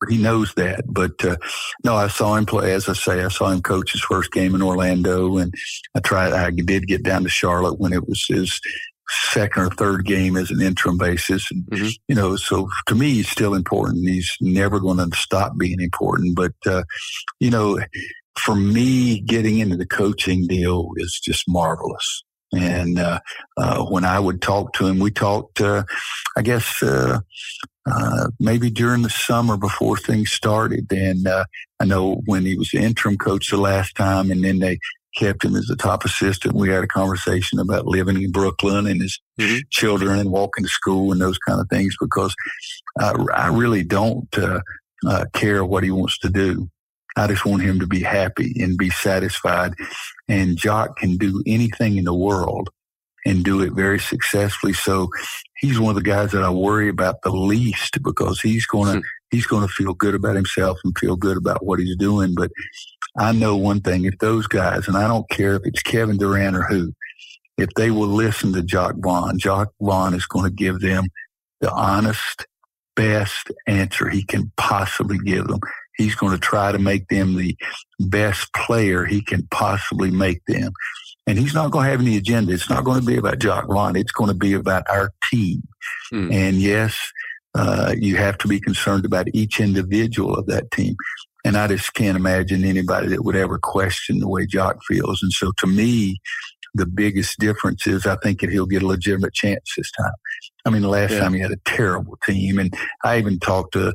he 0.09 0.19
knows 0.19 0.55
that. 0.55 0.85
But 0.87 1.25
uh, 1.25 1.37
no, 1.85 1.95
I 1.95 2.09
saw 2.09 2.35
him 2.37 2.47
play. 2.47 2.73
As 2.73 2.88
I 2.88 2.95
say, 2.95 3.23
I 3.25 3.29
saw 3.29 3.51
him 3.51 3.62
coach 3.62 3.93
his 3.93 4.03
first 4.03 4.33
game 4.33 4.55
in 4.55 4.62
Orlando, 4.62 5.38
and 5.38 5.55
I 5.95 6.01
tried. 6.01 6.33
I 6.33 6.51
did 6.51 6.87
get 6.87 7.03
down 7.03 7.23
to 7.25 7.29
Charlotte 7.29 7.79
when 7.81 7.93
it 7.93 8.09
was 8.09 8.25
his 8.29 8.61
second 9.31 9.62
or 9.62 9.71
third 9.71 10.05
game 10.05 10.37
as 10.37 10.51
an 10.51 10.61
interim 10.61 10.97
basis. 10.99 11.51
And, 11.51 11.65
mm-hmm. 11.67 11.88
you 12.09 12.15
know, 12.15 12.37
so 12.37 12.69
to 12.87 12.95
me, 12.95 13.15
he's 13.15 13.29
still 13.29 13.55
important. 13.55 14.09
He's 14.09 14.35
never 14.41 14.81
going 14.81 14.99
to 14.99 15.17
stop 15.17 15.59
being 15.59 15.81
important. 15.81 16.37
But, 16.37 16.55
uh, 16.67 16.85
you 17.41 17.51
know, 17.51 17.79
for 18.38 18.55
me, 18.55 19.21
getting 19.21 19.59
into 19.59 19.77
the 19.77 19.87
coaching 19.87 20.47
deal 20.47 20.91
is 20.97 21.21
just 21.23 21.45
marvelous. 21.49 22.25
And 22.55 22.99
uh, 22.99 23.21
uh, 23.57 23.85
when 23.85 24.05
I 24.05 24.21
would 24.21 24.43
talk 24.43 24.75
to 24.75 24.87
him, 24.87 24.99
we 24.99 25.11
talked, 25.11 25.61
uh, 25.61 25.85
I 26.37 26.43
guess, 26.43 26.83
uh, 27.90 28.29
maybe 28.38 28.71
during 28.71 29.03
the 29.03 29.11
summer 29.11 29.57
before 29.57 29.97
things 29.97 30.31
started. 30.31 30.90
And 30.92 31.27
uh, 31.27 31.45
I 31.81 31.85
know 31.85 32.23
when 32.27 32.45
he 32.45 32.57
was 32.57 32.71
the 32.71 32.79
interim 32.79 33.16
coach 33.16 33.51
the 33.51 33.57
last 33.57 33.97
time, 33.97 34.31
and 34.31 34.45
then 34.45 34.61
they 34.61 34.79
kept 35.16 35.45
him 35.45 35.57
as 35.57 35.66
the 35.66 35.77
top 35.77 36.05
assistant. 36.05 36.55
We 36.55 36.71
had 36.71 36.85
a 36.85 36.88
conversation 36.88 37.59
about 37.59 37.87
living 37.87 38.23
in 38.23 38.33
Brooklyn 38.33 38.87
and 38.87 39.03
his 39.03 39.21
mm-hmm. 39.38 39.59
children 39.71 40.18
and 40.18 40.31
walking 40.31 40.64
to 40.64 40.71
school 40.71 41.12
and 41.12 41.21
those 41.21 41.38
kind 41.38 41.61
of 41.61 41.68
things 41.68 41.97
because 42.01 42.35
I, 42.99 43.12
I 43.35 43.49
really 43.49 43.83
don't 43.83 44.29
uh, 44.38 44.61
uh, 45.07 45.25
care 45.33 45.64
what 45.64 45.85
he 45.85 45.90
wants 45.90 46.18
to 46.21 46.29
do. 46.29 46.68
I 47.16 47.27
just 47.27 47.45
want 47.45 47.62
him 47.62 47.79
to 47.81 47.87
be 47.87 48.01
happy 48.01 48.55
and 48.59 48.79
be 48.79 48.88
satisfied. 48.88 49.75
And 50.29 50.57
Jacque 50.57 50.97
can 50.97 51.18
do 51.18 51.42
anything 51.47 51.99
in 51.99 52.05
the 52.05 52.14
world 52.14 52.71
and 53.25 53.45
do 53.45 53.61
it 53.61 53.73
very 53.73 53.99
successfully. 53.99 54.73
So 54.73 55.09
he's 55.59 55.79
one 55.79 55.97
of 55.97 56.03
the 56.03 56.09
guys 56.09 56.33
that 56.33 56.43
I 56.43 56.51
worry 56.51 56.89
about 56.89 57.23
the 57.23 57.31
least 57.31 58.03
because 58.03 58.41
he's 58.41 58.67
going 58.67 58.95
to 58.95 58.99
hmm. 58.99 59.07
he's 59.31 59.47
going 59.47 59.67
to 59.67 59.73
feel 59.73 59.95
good 59.95 60.15
about 60.15 60.37
himself 60.37 60.79
and 60.85 60.97
feel 60.99 61.17
good 61.17 61.37
about 61.37 61.65
what 61.65 61.79
he's 61.79 61.97
doing. 61.97 62.35
But 62.35 62.51
I 63.19 63.33
know 63.33 63.57
one 63.57 63.81
thing: 63.81 64.05
if 64.05 64.19
those 64.19 64.47
guys, 64.47 64.89
and 64.89 64.97
I 64.97 65.07
don't 65.07 65.29
care 65.31 65.55
if 65.55 65.63
it's 65.65 65.83
Kevin 65.83 66.19
Durant 66.19 66.57
or 66.57 66.63
who, 66.63 66.93
if 67.59 67.69
they 67.77 67.91
will 67.91 68.09
listen 68.09 68.53
to 68.55 68.63
Jacque 68.63 68.97
Vaughn, 68.99 69.39
Jacque 69.39 69.73
Vaughn 69.81 70.15
is 70.15 70.27
going 70.27 70.45
to 70.45 70.55
give 70.55 70.81
them 70.81 71.05
the 71.61 71.71
honest, 71.71 72.47
best 72.97 73.51
answer 73.67 74.09
he 74.09 74.25
can 74.25 74.53
possibly 74.57 75.19
give 75.19 75.47
them. 75.47 75.61
He's 75.97 76.15
going 76.15 76.33
to 76.33 76.39
try 76.39 76.73
to 76.73 76.79
make 76.79 77.09
them 77.09 77.37
the 77.37 77.57
best 78.01 78.53
player 78.55 79.05
he 79.05 79.23
can 79.23 79.47
possibly 79.51 80.11
make 80.11 80.45
them. 80.47 80.73
And 81.27 81.39
he's 81.39 81.55
not 81.55 81.71
going 81.71 81.85
to 81.85 81.91
have 81.91 82.01
any 82.01 82.17
agenda. 82.17 82.53
It's 82.53 82.69
not 82.69 82.85
going 82.85 83.01
to 83.01 83.07
be 83.07 83.17
about 83.17 83.39
Jacque 83.39 83.69
Vaughn. 83.69 83.97
It's 83.97 84.13
going 84.13 84.29
to 84.29 84.37
be 84.37 84.55
about 84.55 84.83
our 84.89 85.13
team. 85.31 85.63
Mm. 86.13 86.33
And 86.33 86.57
yes, 86.57 86.99
uh, 87.55 87.95
you 87.97 88.17
have 88.17 88.39
to 88.39 88.49
be 88.49 88.61
concerned 88.61 89.05
about 89.05 89.29
each 89.33 89.61
individual 89.61 90.35
of 90.35 90.47
that 90.47 90.71
team. 90.71 90.97
And 91.45 91.57
I 91.57 91.67
just 91.69 91.95
can't 91.95 92.17
imagine 92.17 92.65
anybody 92.65 93.09
that 93.09 93.25
would 93.25 93.37
ever 93.37 93.59
question 93.59 94.19
the 94.19 94.29
way 94.29 94.47
Jacque 94.47 94.83
feels. 94.87 95.23
And 95.23 95.33
so 95.33 95.53
to 95.59 95.67
me, 95.67 96.21
the 96.75 96.87
biggest 96.87 97.39
difference 97.39 97.87
is 97.87 98.07
I 98.07 98.17
think 98.17 98.41
that 98.41 98.51
he'll 98.51 98.67
get 98.67 98.83
a 98.83 98.87
legitimate 98.87 99.35
chance 99.35 99.75
this 99.77 99.91
time. 99.93 100.13
I 100.64 100.70
mean, 100.70 100.83
the 100.83 100.88
last 100.88 101.12
yeah. 101.12 101.20
time 101.20 101.35
he 101.35 101.40
had 101.40 101.51
a 101.51 101.59
terrible 101.64 102.16
team, 102.25 102.59
and 102.59 102.72
I 103.05 103.18
even 103.18 103.38
talked 103.38 103.72
to 103.72 103.92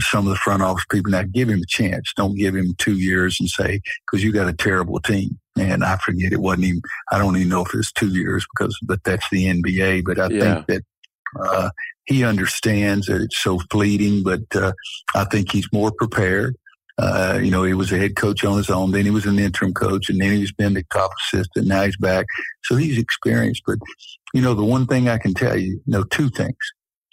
some 0.00 0.26
of 0.26 0.30
the 0.30 0.36
front 0.36 0.62
office 0.62 0.84
people. 0.90 1.10
Now, 1.10 1.22
give 1.22 1.48
him 1.48 1.60
a 1.60 1.66
chance. 1.66 2.12
Don't 2.14 2.36
give 2.36 2.54
him 2.54 2.74
two 2.78 2.98
years 2.98 3.38
and 3.40 3.48
say 3.48 3.80
because 4.06 4.22
you 4.22 4.32
got 4.32 4.48
a 4.48 4.52
terrible 4.52 5.00
team. 5.00 5.38
And 5.58 5.82
I 5.82 5.96
forget 5.96 6.32
it 6.32 6.40
wasn't 6.40 6.64
even. 6.64 6.82
I 7.10 7.18
don't 7.18 7.36
even 7.36 7.48
know 7.48 7.64
if 7.64 7.74
it's 7.74 7.92
two 7.92 8.08
years 8.08 8.46
because, 8.54 8.78
but 8.82 9.02
that's 9.04 9.28
the 9.30 9.46
NBA. 9.46 10.04
But 10.04 10.18
I 10.18 10.28
yeah. 10.28 10.40
think 10.40 10.66
that 10.66 10.82
uh, 11.42 11.70
he 12.06 12.24
understands 12.24 13.06
that 13.06 13.22
it's 13.22 13.38
so 13.38 13.58
fleeting. 13.70 14.22
But 14.22 14.42
uh, 14.54 14.72
I 15.14 15.24
think 15.24 15.50
he's 15.50 15.72
more 15.72 15.90
prepared. 15.90 16.56
Uh, 16.98 17.38
you 17.42 17.50
know, 17.50 17.62
he 17.62 17.72
was 17.72 17.90
a 17.92 17.98
head 17.98 18.14
coach 18.14 18.44
on 18.44 18.58
his 18.58 18.68
own. 18.68 18.90
Then 18.90 19.06
he 19.06 19.10
was 19.10 19.24
an 19.24 19.38
interim 19.38 19.72
coach, 19.72 20.10
and 20.10 20.20
then 20.20 20.32
he's 20.32 20.52
been 20.52 20.74
the 20.74 20.84
top 20.92 21.10
assistant. 21.22 21.66
Now 21.66 21.84
he's 21.84 21.96
back, 21.96 22.26
so 22.64 22.76
he's 22.76 22.98
experienced. 22.98 23.62
But 23.66 23.78
you 24.32 24.42
know, 24.42 24.54
the 24.54 24.64
one 24.64 24.86
thing 24.86 25.08
I 25.08 25.18
can 25.18 25.34
tell 25.34 25.56
you, 25.56 25.72
you 25.72 25.82
know, 25.86 26.04
two 26.04 26.30
things. 26.30 26.56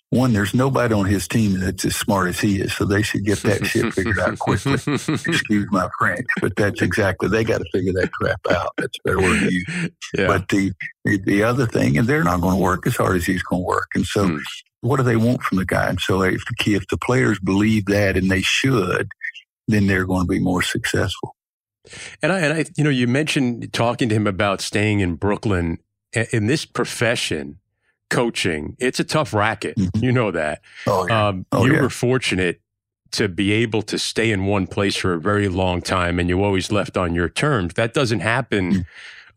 One, 0.10 0.32
there's 0.32 0.54
nobody 0.54 0.94
on 0.94 1.06
his 1.06 1.28
team 1.28 1.60
that's 1.60 1.84
as 1.84 1.94
smart 1.94 2.30
as 2.30 2.40
he 2.40 2.62
is, 2.62 2.74
so 2.74 2.86
they 2.86 3.02
should 3.02 3.26
get 3.26 3.40
that 3.40 3.66
shit 3.66 3.94
figured 3.94 4.20
out 4.20 4.40
quickly. 4.40 4.74
Excuse 4.88 5.68
my 5.70 5.90
French, 6.00 6.26
but 6.40 6.56
that's 6.56 6.82
exactly 6.82 7.28
they 7.28 7.44
got 7.44 7.58
to 7.58 7.66
figure 7.74 7.92
that 7.92 8.10
crap 8.14 8.40
out. 8.50 8.72
That's 8.78 8.98
a 9.00 9.02
better 9.04 9.20
word 9.20 9.40
to 9.40 9.54
use. 9.54 9.90
Yeah. 10.18 10.28
But 10.28 10.48
the, 10.48 10.72
the, 11.04 11.18
the 11.18 11.44
other 11.44 11.66
thing, 11.66 11.98
and 11.98 12.08
they're 12.08 12.24
not 12.24 12.40
going 12.40 12.56
to 12.56 12.62
work 12.62 12.88
as 12.88 12.96
hard 12.96 13.18
as 13.18 13.26
he's 13.26 13.44
going 13.44 13.64
to 13.64 13.68
work, 13.68 13.90
and 13.96 14.06
so. 14.06 14.28
Hmm. 14.28 14.38
What 14.82 14.98
do 14.98 15.04
they 15.04 15.16
want 15.16 15.42
from 15.42 15.58
the 15.58 15.66
guy? 15.66 15.90
And 15.90 16.00
so, 16.00 16.22
if 16.22 16.46
the, 16.46 16.54
key, 16.60 16.76
if 16.76 16.88
the 16.88 17.00
players 17.00 17.40
believe 17.40 17.88
that, 17.88 18.16
and 18.16 18.30
they 18.30 18.44
should, 18.44 19.10
then 19.68 19.88
they're 19.88 20.06
going 20.06 20.22
to 20.22 20.28
be 20.28 20.40
more 20.40 20.62
successful. 20.62 21.36
And 22.22 22.32
I, 22.32 22.40
and 22.40 22.54
I, 22.54 22.66
you 22.78 22.84
know, 22.84 22.90
you 22.90 23.08
mentioned 23.08 23.72
talking 23.74 24.10
to 24.10 24.16
him 24.16 24.28
about 24.28 24.62
staying 24.62 25.00
in 25.00 25.16
Brooklyn. 25.16 25.80
In 26.32 26.48
this 26.48 26.66
profession, 26.66 27.60
coaching, 28.10 28.76
it's 28.80 29.00
a 29.00 29.04
tough 29.04 29.34
racket. 29.34 29.76
Mm-hmm. 29.76 30.04
You 30.04 30.12
know 30.12 30.32
that. 30.32 30.62
Oh, 30.86 31.08
yeah. 31.08 31.28
Um, 31.28 31.46
oh, 31.52 31.66
you 31.66 31.74
yeah. 31.74 31.82
were 31.82 31.90
fortunate 31.90 32.62
to 33.12 33.28
be 33.28 33.52
able 33.52 33.82
to 33.84 33.98
stay 33.98 34.32
in 34.32 34.46
one 34.46 34.68
place 34.68 34.96
for 34.96 35.14
a 35.14 35.20
very 35.20 35.48
long 35.48 35.82
time, 35.82 36.20
and 36.20 36.30
you 36.30 36.44
always 36.44 36.72
left 36.72 36.98
on 36.98 37.14
your 37.16 37.30
terms. 37.30 37.74
That 37.76 37.94
doesn't 37.94 38.22
happen. 38.22 38.72
Mm-hmm. 38.72 38.82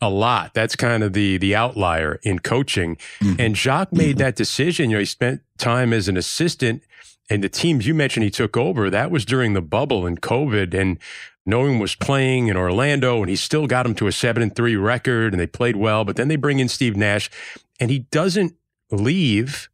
A 0.02 0.08
lot. 0.08 0.54
That's 0.54 0.76
kind 0.76 1.02
of 1.02 1.12
the 1.12 1.36
the 1.36 1.54
outlier 1.54 2.20
in 2.22 2.38
coaching. 2.38 2.96
Mm-hmm. 3.20 3.38
And 3.38 3.54
Jacque 3.54 3.92
made 3.92 4.16
that 4.16 4.34
decision. 4.34 4.88
You 4.88 4.96
know, 4.96 5.00
he 5.00 5.04
spent 5.04 5.42
time 5.58 5.92
as 5.92 6.08
an 6.08 6.16
assistant 6.16 6.82
and 7.30 7.44
the 7.44 7.48
teams 7.48 7.86
you 7.86 7.94
mentioned 7.94 8.24
he 8.24 8.30
took 8.30 8.56
over, 8.56 8.90
that 8.90 9.12
was 9.12 9.24
during 9.24 9.54
the 9.54 9.62
bubble 9.62 10.04
and 10.04 10.20
COVID. 10.20 10.74
And 10.74 10.98
knowing 11.46 11.78
was 11.78 11.94
playing 11.94 12.48
in 12.48 12.56
Orlando, 12.56 13.20
and 13.20 13.28
he 13.28 13.36
still 13.36 13.66
got 13.66 13.86
him 13.86 13.94
to 13.96 14.06
a 14.06 14.12
seven 14.12 14.42
and 14.42 14.54
three 14.54 14.76
record, 14.76 15.32
and 15.32 15.40
they 15.40 15.46
played 15.46 15.76
well. 15.76 16.04
But 16.04 16.16
then 16.16 16.28
they 16.28 16.36
bring 16.36 16.58
in 16.58 16.68
Steve 16.68 16.96
Nash, 16.96 17.30
and 17.78 17.90
he 17.90 18.00
doesn't 18.00 18.54
leave 18.90 19.68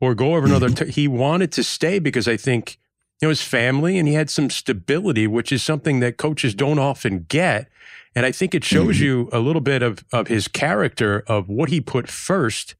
or 0.00 0.14
go 0.14 0.34
over 0.34 0.46
another. 0.46 0.68
Mm-hmm. 0.68 0.86
T- 0.86 0.92
he 0.92 1.08
wanted 1.08 1.52
to 1.52 1.64
stay 1.64 1.98
because 1.98 2.28
I 2.28 2.36
think 2.36 2.78
you 3.20 3.26
know 3.26 3.30
his 3.30 3.42
family, 3.42 3.98
and 3.98 4.08
he 4.08 4.14
had 4.14 4.30
some 4.30 4.50
stability, 4.50 5.26
which 5.26 5.52
is 5.52 5.62
something 5.62 6.00
that 6.00 6.16
coaches 6.16 6.54
don't 6.54 6.78
often 6.78 7.26
get. 7.28 7.68
And 8.14 8.24
I 8.24 8.32
think 8.32 8.54
it 8.54 8.64
shows 8.64 8.96
mm-hmm. 8.96 9.04
you 9.04 9.28
a 9.32 9.40
little 9.40 9.60
bit 9.60 9.82
of 9.82 10.04
of 10.12 10.28
his 10.28 10.48
character 10.48 11.24
of 11.26 11.48
what 11.48 11.68
he 11.68 11.80
put 11.80 12.08
first 12.08 12.74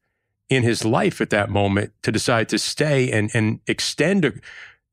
in 0.49 0.63
his 0.63 0.85
life 0.85 1.19
at 1.19 1.29
that 1.29 1.49
moment 1.49 1.91
to 2.03 2.11
decide 2.11 2.49
to 2.49 2.59
stay 2.59 3.11
and 3.11 3.29
and 3.33 3.59
extend 3.67 4.25
a, 4.25 4.33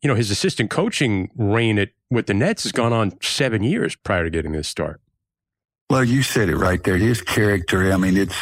you 0.05 0.09
know 0.09 0.15
his 0.15 0.31
assistant 0.31 0.71
coaching 0.71 1.31
reign 1.35 1.79
at 1.79 1.89
with 2.11 2.27
the 2.27 2.35
Nets 2.35 2.63
has 2.65 2.73
gone 2.73 2.93
on 2.93 3.21
seven 3.23 3.65
years 3.65 3.97
prior 3.97 4.25
to 4.25 4.31
getting 4.31 4.53
this 4.53 4.69
start. 4.69 5.01
Well, 5.89 6.05
you 6.05 6.23
said 6.23 6.51
it 6.51 6.57
right 6.57 6.83
there. 6.85 6.99
His 6.99 7.23
character. 7.23 7.91
I 7.91 7.97
mean, 7.97 8.17
it's 8.19 8.37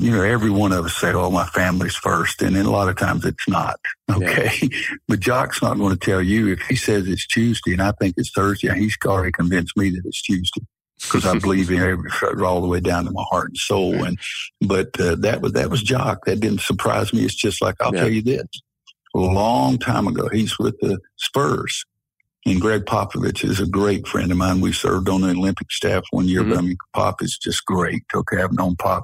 you 0.00 0.10
know 0.10 0.22
every 0.22 0.50
one 0.50 0.72
of 0.72 0.84
us 0.84 0.96
say, 0.96 1.12
"Oh, 1.12 1.30
my 1.30 1.46
family's 1.46 1.94
first. 1.94 2.42
and 2.42 2.56
then 2.56 2.66
a 2.66 2.70
lot 2.70 2.88
of 2.88 2.96
times 2.96 3.24
it's 3.24 3.48
not. 3.48 3.78
Okay, 4.10 4.50
yeah. 4.60 4.78
but 5.08 5.20
Jacque's 5.20 5.62
not 5.62 5.78
going 5.78 5.96
to 5.96 6.04
tell 6.04 6.20
you 6.20 6.48
if 6.48 6.60
he 6.62 6.74
says 6.74 7.06
it's 7.06 7.26
Tuesday 7.26 7.72
and 7.72 7.82
I 7.82 7.92
think 7.92 8.14
it's 8.16 8.30
Thursday. 8.30 8.74
He's 8.74 8.96
already 9.06 9.32
convinced 9.32 9.76
me 9.76 9.90
that 9.90 10.02
it's 10.04 10.22
Tuesday 10.22 10.62
because 11.00 11.24
I 11.24 11.38
believe 11.38 11.70
in 11.70 11.78
every 11.78 12.10
all 12.44 12.60
the 12.60 12.66
way 12.66 12.80
down 12.80 13.04
to 13.04 13.12
my 13.12 13.24
heart 13.30 13.50
and 13.50 13.56
soul. 13.56 14.04
And 14.04 14.18
but 14.60 14.98
uh, 15.00 15.14
that 15.20 15.40
was 15.40 15.52
that 15.52 15.70
was 15.70 15.82
Jacque. 15.82 16.24
That 16.26 16.40
didn't 16.40 16.62
surprise 16.62 17.12
me. 17.12 17.24
It's 17.24 17.36
just 17.36 17.62
like 17.62 17.76
I'll 17.80 17.94
yeah. 17.94 18.00
tell 18.00 18.10
you 18.10 18.22
this: 18.22 18.42
a 18.42 18.67
long 19.14 19.78
time 19.78 20.06
ago, 20.06 20.28
he's 20.28 20.58
with 20.58 20.78
the 20.80 20.98
Spurs. 21.16 21.84
And 22.46 22.60
Gregg 22.60 22.86
Popovich 22.86 23.44
is 23.44 23.60
a 23.60 23.66
great 23.66 24.06
friend 24.06 24.30
of 24.30 24.38
mine. 24.38 24.60
We 24.60 24.72
served 24.72 25.08
on 25.08 25.20
the 25.20 25.30
Olympic 25.30 25.70
staff 25.70 26.04
one 26.12 26.26
year, 26.26 26.40
mm-hmm. 26.40 26.50
but 26.50 26.58
I 26.58 26.62
mean, 26.62 26.76
Pop 26.94 27.20
is 27.20 27.36
just 27.36 27.64
great. 27.66 28.02
Okay. 28.14 28.40
I've 28.40 28.52
known 28.52 28.76
Pop 28.76 29.02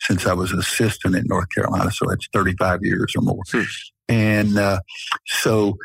since 0.00 0.26
I 0.26 0.32
was 0.32 0.50
an 0.50 0.58
assistant 0.58 1.14
at 1.14 1.26
North 1.26 1.48
Carolina. 1.54 1.90
So 1.92 2.06
that's 2.08 2.26
35 2.32 2.80
years 2.82 3.12
or 3.16 3.22
more. 3.22 3.42
Mm-hmm. 3.48 3.62
And 4.08 4.58
uh, 4.58 4.80
so 5.26 5.76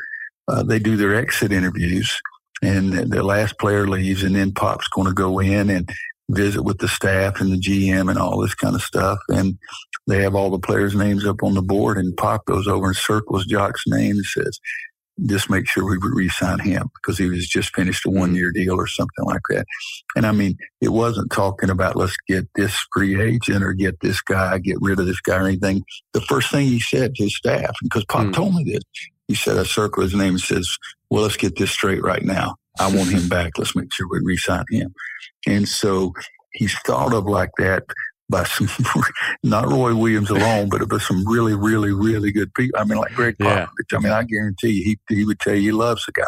uh, 0.48 0.64
they 0.64 0.78
do 0.80 0.96
their 0.96 1.14
exit 1.14 1.52
interviews 1.52 2.18
and 2.62 2.92
the 2.92 3.22
last 3.22 3.58
player 3.58 3.86
leaves, 3.86 4.22
and 4.22 4.34
then 4.34 4.52
Pop's 4.52 4.88
going 4.88 5.06
to 5.06 5.14
go 5.14 5.38
in 5.40 5.68
and 5.68 5.88
visit 6.30 6.62
with 6.62 6.78
the 6.78 6.88
staff 6.88 7.40
and 7.40 7.52
the 7.52 7.60
GM 7.60 8.10
and 8.10 8.18
all 8.18 8.40
this 8.40 8.54
kind 8.54 8.74
of 8.74 8.82
stuff. 8.82 9.18
And 9.28 9.58
they 10.06 10.22
have 10.22 10.34
all 10.34 10.50
the 10.50 10.58
players' 10.58 10.94
names 10.94 11.26
up 11.26 11.42
on 11.42 11.54
the 11.54 11.62
board, 11.62 11.98
and 11.98 12.16
Pop 12.16 12.44
goes 12.46 12.68
over 12.68 12.86
and 12.86 12.96
circles 12.96 13.46
Jacque's 13.46 13.84
name 13.86 14.16
and 14.16 14.24
says, 14.24 14.58
just 15.24 15.48
make 15.48 15.66
sure 15.66 15.84
we 15.84 15.96
re-sign 16.00 16.58
him 16.58 16.90
because 16.94 17.16
he 17.16 17.26
was 17.26 17.46
just 17.48 17.74
finished 17.74 18.04
a 18.04 18.10
one-year 18.10 18.52
deal 18.52 18.78
or 18.78 18.86
something 18.86 19.24
like 19.24 19.40
that. 19.48 19.64
And 20.14 20.26
I 20.26 20.32
mean, 20.32 20.56
it 20.80 20.90
wasn't 20.90 21.32
talking 21.32 21.70
about 21.70 21.96
let's 21.96 22.16
get 22.28 22.46
this 22.54 22.76
free 22.92 23.20
agent 23.20 23.64
or 23.64 23.72
get 23.72 23.98
this 24.00 24.20
guy, 24.20 24.58
get 24.58 24.76
rid 24.80 25.00
of 25.00 25.06
this 25.06 25.20
guy 25.20 25.36
or 25.36 25.46
anything. 25.46 25.82
The 26.12 26.20
first 26.20 26.50
thing 26.50 26.66
he 26.66 26.80
said 26.80 27.14
to 27.14 27.24
his 27.24 27.36
staff, 27.36 27.74
because 27.82 28.04
Pop 28.04 28.26
mm. 28.26 28.34
told 28.34 28.54
me 28.54 28.64
this, 28.64 28.82
he 29.28 29.34
said, 29.34 29.58
I 29.58 29.64
circle 29.64 30.02
his 30.02 30.14
name 30.14 30.34
and 30.34 30.40
says, 30.40 30.68
well, 31.10 31.22
let's 31.22 31.36
get 31.36 31.56
this 31.56 31.70
straight 31.70 32.02
right 32.02 32.22
now. 32.22 32.56
I 32.78 32.94
want 32.94 33.10
him 33.10 33.28
back. 33.30 33.58
Let's 33.58 33.76
make 33.76 33.92
sure 33.92 34.06
we 34.10 34.20
re-sign 34.22 34.64
him. 34.70 34.94
And 35.46 35.68
so 35.68 36.12
he's 36.52 36.76
thought 36.80 37.14
of 37.14 37.26
like 37.26 37.50
that 37.58 37.84
by 38.28 38.44
some, 38.44 38.68
not 39.42 39.68
Roy 39.68 39.94
Williams 39.94 40.30
alone, 40.30 40.68
but 40.68 40.88
by 40.88 40.98
some 40.98 41.26
really, 41.26 41.54
really, 41.54 41.92
really 41.92 42.32
good 42.32 42.52
people. 42.54 42.78
I 42.78 42.84
mean, 42.84 42.98
like 42.98 43.14
Gregg 43.14 43.36
Popovich. 43.38 43.68
Yeah. 43.92 43.98
I 43.98 44.00
mean, 44.00 44.12
I 44.12 44.24
guarantee 44.24 44.70
you, 44.70 44.84
he, 45.08 45.14
he 45.14 45.24
would 45.24 45.38
tell 45.38 45.54
you 45.54 45.60
he 45.60 45.72
loves 45.72 46.04
the 46.06 46.12
guy. 46.12 46.24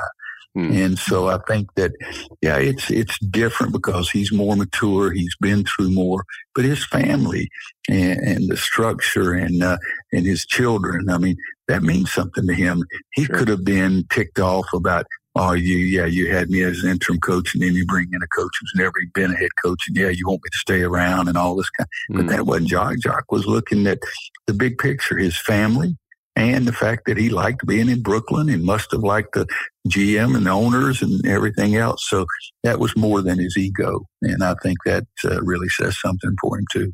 Hmm. 0.55 0.73
And 0.73 0.99
so 0.99 1.29
I 1.29 1.39
think 1.47 1.69
that, 1.75 1.93
yeah, 2.41 2.57
it's 2.57 2.91
it's 2.91 3.19
different 3.19 3.73
because 3.73 4.11
he's 4.11 4.33
more 4.33 4.57
mature. 4.57 5.13
He's 5.13 5.37
been 5.41 5.65
through 5.65 5.93
more, 5.93 6.25
but 6.55 6.65
his 6.65 6.85
family 6.87 7.49
and, 7.89 8.19
and 8.21 8.49
the 8.49 8.57
structure 8.57 9.35
and 9.35 9.63
uh, 9.63 9.79
and 10.13 10.25
his 10.25 10.47
children. 10.47 11.11
I 11.11 11.19
mean, 11.19 11.37
that 11.69 11.83
means 11.83 12.11
something 12.11 12.47
to 12.47 12.55
him. 12.55 12.83
He 13.13 13.25
sure. 13.25 13.37
could 13.37 13.49
have 13.49 13.65
been 13.65 14.05
ticked 14.11 14.39
off 14.39 14.67
about, 14.73 15.05
oh, 15.35 15.53
you, 15.53 15.77
yeah, 15.77 16.07
you 16.07 16.33
had 16.33 16.49
me 16.49 16.63
as 16.63 16.83
an 16.83 16.91
interim 16.91 17.21
coach, 17.21 17.55
and 17.55 17.63
then 17.63 17.75
you 17.75 17.85
bring 17.85 18.09
in 18.11 18.23
a 18.23 18.27
coach 18.29 18.51
who's 18.59 18.73
never 18.75 18.95
been 19.13 19.33
a 19.33 19.37
head 19.37 19.51
coach, 19.63 19.85
and 19.87 19.97
yeah, 19.97 20.09
you 20.09 20.27
want 20.27 20.41
me 20.43 20.49
to 20.51 20.59
stay 20.59 20.83
around 20.83 21.29
and 21.29 21.37
all 21.37 21.55
this 21.55 21.69
kind. 21.71 21.89
Mm. 22.11 22.17
But 22.17 22.27
that 22.29 22.47
wasn't 22.47 22.71
Jacque. 22.71 23.01
Jacque 23.01 23.31
was 23.31 23.47
looking 23.47 23.87
at 23.87 23.99
the 24.47 24.55
big 24.55 24.79
picture, 24.79 25.19
his 25.19 25.39
family, 25.39 25.98
and 26.39 26.67
the 26.67 26.73
fact 26.73 27.03
that 27.07 27.17
he 27.17 27.29
liked 27.29 27.67
being 27.67 27.89
in 27.89 28.03
Brooklyn 28.03 28.49
and 28.49 28.65
must 28.65 28.93
have 28.93 29.03
liked 29.03 29.35
the 29.35 29.47
GM 29.89 30.37
and 30.37 30.47
the 30.47 30.51
owners 30.51 31.03
and 31.03 31.27
everything 31.27 31.77
else. 31.77 32.09
So 32.09 32.27
that 32.63 32.79
was 32.79 32.97
more 32.97 33.23
than 33.23 33.39
his 33.39 33.57
ego, 33.57 34.07
and 34.23 34.43
I 34.43 34.55
think 34.63 34.79
that 34.85 35.07
uh, 35.25 35.41
really 35.43 35.69
says 35.69 36.01
something 36.01 36.37
for 36.41 36.59
him 36.59 36.67
too. 36.73 36.93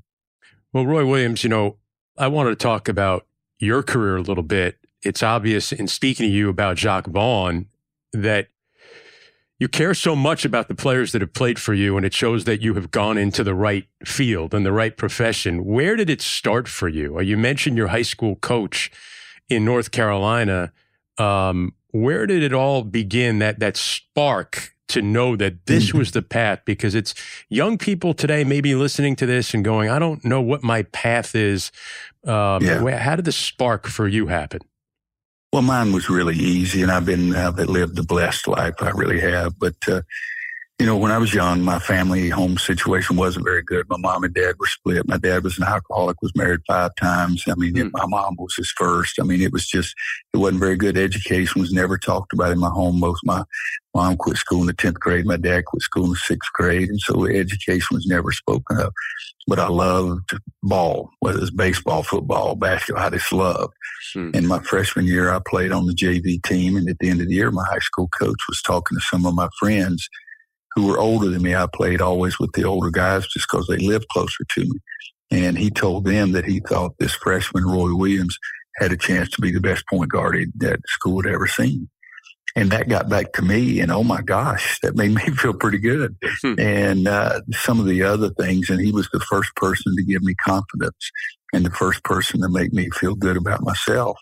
Well, 0.73 0.87
Roy 0.87 1.07
Williams, 1.07 1.45
you 1.45 1.51
know, 1.51 1.77
I 2.17 2.29
wanted 2.29 2.51
to 2.51 2.57
talk 2.57 2.89
about 2.89 3.27
your 3.59 3.83
career 3.83 4.17
a 4.17 4.23
little 4.23 4.43
bit, 4.43 4.79
it's 5.03 5.23
obvious 5.23 5.73
in 5.73 5.87
speaking 5.87 6.29
to 6.29 6.33
you 6.33 6.49
about 6.49 6.77
Jacque 6.77 7.07
Vaughn 7.07 7.67
that 8.13 8.49
you 9.59 9.69
care 9.69 9.95
so 9.95 10.17
much 10.17 10.45
about 10.45 10.69
the 10.69 10.75
players 10.75 11.13
that 11.13 11.21
have 11.21 11.33
played 11.33 11.59
for 11.59 11.75
you, 11.75 11.97
and 11.97 12.05
it 12.05 12.13
shows 12.13 12.45
that 12.45 12.61
you 12.61 12.75
have 12.75 12.91
gone 12.91 13.17
into 13.17 13.45
the 13.45 13.55
right 13.55 13.87
field 14.05 14.53
and 14.53 14.67
the 14.67 14.73
right 14.73 14.97
profession. 14.97 15.65
Where 15.65 15.95
did 15.95 16.11
it 16.11 16.21
start 16.21 16.69
for 16.69 16.89
you? 16.89 17.21
You 17.21 17.37
mentioned 17.37 17.77
your 17.77 17.89
high 17.89 18.03
school 18.03 18.37
coach 18.37 18.91
in 19.49 19.65
North 19.65 19.91
Carolina. 19.91 20.73
Um, 21.19 21.75
where 21.91 22.27
did 22.27 22.43
it 22.43 22.53
all 22.53 22.83
begin? 22.83 23.39
That 23.39 23.61
that 23.61 23.77
spark 23.77 24.75
to 24.89 25.03
know 25.03 25.37
that 25.37 25.67
this 25.67 25.89
mm-hmm. 25.89 25.99
was 25.99 26.11
the 26.11 26.23
path 26.23 26.61
because 26.65 26.95
it's 26.95 27.15
young 27.49 27.79
people 27.79 28.15
today 28.15 28.45
maybe 28.45 28.75
listening 28.75 29.17
to 29.17 29.27
this 29.27 29.55
and 29.55 29.65
going, 29.65 29.89
I 29.89 29.99
don't 29.99 30.25
know 30.25 30.43
what 30.43 30.63
my 30.63 30.83
path 30.83 31.35
is. 31.35 31.73
Um, 32.25 32.63
yeah. 32.63 32.99
How 32.99 33.17
did 33.17 33.25
the 33.25 33.33
spark 33.33 33.87
for 33.87 34.07
you 34.07 34.27
happen? 34.27 34.61
Well, 35.53 35.63
mine 35.63 35.93
was 35.93 36.11
really 36.11 36.35
easy, 36.35 36.83
and 36.83 36.91
I've 36.91 37.07
been 37.07 37.35
I've 37.37 37.57
lived 37.57 37.97
a 37.99 38.03
blessed 38.03 38.49
life. 38.49 38.75
I 38.81 38.91
really 38.91 39.21
have. 39.21 39.57
But 39.57 39.77
uh, 39.87 40.03
you 40.81 40.87
know, 40.87 40.97
when 40.97 41.13
I 41.13 41.19
was 41.19 41.33
young, 41.33 41.63
my 41.63 41.79
family 41.79 42.29
home 42.29 42.59
situation 42.59 43.17
wasn't 43.17 43.45
very 43.45 43.63
good. 43.63 43.89
My 43.89 43.97
mom 43.97 44.25
and 44.25 44.35
dad 44.35 44.57
were 44.59 44.67
split. 44.67 45.07
My 45.07 45.19
dad 45.19 45.45
was 45.45 45.57
an 45.57 45.65
alcoholic, 45.65 46.21
was 46.21 46.35
married 46.35 46.61
five 46.67 46.91
times. 46.97 47.45
I 47.49 47.55
mean, 47.55 47.75
mm. 47.75 47.91
my 47.93 48.07
mom 48.07 48.35
was 48.39 48.57
his 48.57 48.73
first. 48.77 49.21
I 49.21 49.23
mean, 49.23 49.41
it 49.41 49.53
was 49.53 49.69
just, 49.69 49.95
it 50.33 50.39
wasn't 50.39 50.59
very 50.59 50.77
good. 50.77 50.99
Education 50.99 51.61
was 51.61 51.73
never 51.73 51.97
talked 51.97 52.33
about 52.33 52.51
in 52.51 52.59
my 52.59 52.71
home. 52.71 52.99
Most 52.99 53.25
my 53.25 53.45
mom 53.95 54.17
quit 54.17 54.37
school 54.37 54.63
in 54.63 54.67
the 54.67 54.75
10th 54.75 54.95
grade. 54.95 55.27
My 55.27 55.37
dad 55.37 55.65
quit 55.65 55.83
school 55.83 56.07
in 56.07 56.11
the 56.11 56.17
sixth 56.17 56.53
grade. 56.55 56.89
And 56.89 57.01
so 57.01 57.25
education 57.25 57.95
was 57.95 58.07
never 58.07 58.33
spoken 58.33 58.81
of. 58.81 58.93
But 59.47 59.61
I 59.61 59.69
loved 59.69 60.33
ball, 60.65 61.09
whether 61.21 61.39
it's 61.39 61.51
baseball, 61.51 62.03
football, 62.03 62.57
basketball, 62.57 63.05
I 63.05 63.11
just 63.11 63.33
loved. 63.33 63.75
Mm. 64.17 64.35
In 64.35 64.47
my 64.49 64.59
freshman 64.59 65.07
year, 65.07 65.33
I 65.33 65.39
played 65.47 65.71
on 65.71 65.87
the 65.87 65.95
JV 65.95 66.43
team. 66.43 66.77
And 66.77 66.89
at 66.89 66.99
the 66.99 67.11
end 67.11 67.21
of 67.21 67.29
the 67.29 67.35
year, 67.35 67.53
my 67.53 67.65
high 67.71 67.79
school 67.79 68.09
coach 68.09 68.41
was 68.49 68.61
talking 68.61 68.99
to 68.99 69.05
some 69.05 69.25
of 69.25 69.35
my 69.35 69.49
friends 69.61 70.09
who 70.75 70.87
were 70.87 70.99
older 70.99 71.29
than 71.29 71.43
me. 71.43 71.55
I 71.55 71.67
played 71.73 72.01
always 72.01 72.39
with 72.39 72.53
the 72.53 72.65
older 72.65 72.91
guys 72.91 73.27
just 73.27 73.47
because 73.51 73.67
they 73.67 73.79
lived 73.79 74.09
closer 74.09 74.45
to 74.51 74.61
me. 74.61 74.81
And 75.31 75.57
he 75.59 75.71
told 75.71 76.05
them 76.05 76.33
that 76.33 76.45
he 76.45 76.61
thought 76.61 76.95
this 76.99 77.15
freshman, 77.15 77.65
Roy 77.65 77.95
Williams, 77.95 78.39
had 78.77 78.93
a 78.93 78.97
chance 78.97 79.31
to 79.31 79.41
be 79.41 79.53
the 79.53 79.61
best 79.61 79.87
point 79.89 80.11
guard 80.11 80.37
that 80.57 80.81
school 80.87 81.23
had 81.23 81.33
ever 81.33 81.47
seen. 81.47 81.89
and 82.57 82.71
that 82.71 82.89
got 82.89 83.09
back 83.09 83.33
to 83.33 83.43
me 83.43 83.81
and 83.81 83.91
oh 83.91 84.05
my 84.05 84.23
gosh 84.23 84.79
that 84.81 84.97
made 84.97 85.13
me 85.13 85.23
feel 85.37 85.55
pretty 85.55 85.79
good 85.79 86.17
hmm. 86.43 86.55
and 86.59 87.09
uh, 87.09 87.41
some 87.53 87.81
of 87.81 87.87
the 87.87 88.03
other 88.03 88.31
things 88.31 88.71
and 88.71 88.81
he 88.81 88.93
was 88.93 89.09
the 89.13 89.21
first 89.21 89.55
person 89.57 89.95
to 89.97 90.03
give 90.05 90.23
me 90.23 90.35
confidence 90.45 91.11
and 91.53 91.65
the 91.65 91.71
first 91.71 92.03
person 92.05 92.41
to 92.41 92.49
make 92.49 92.73
me 92.73 92.89
feel 92.91 93.15
good 93.15 93.37
about 93.37 93.63
myself 93.63 94.19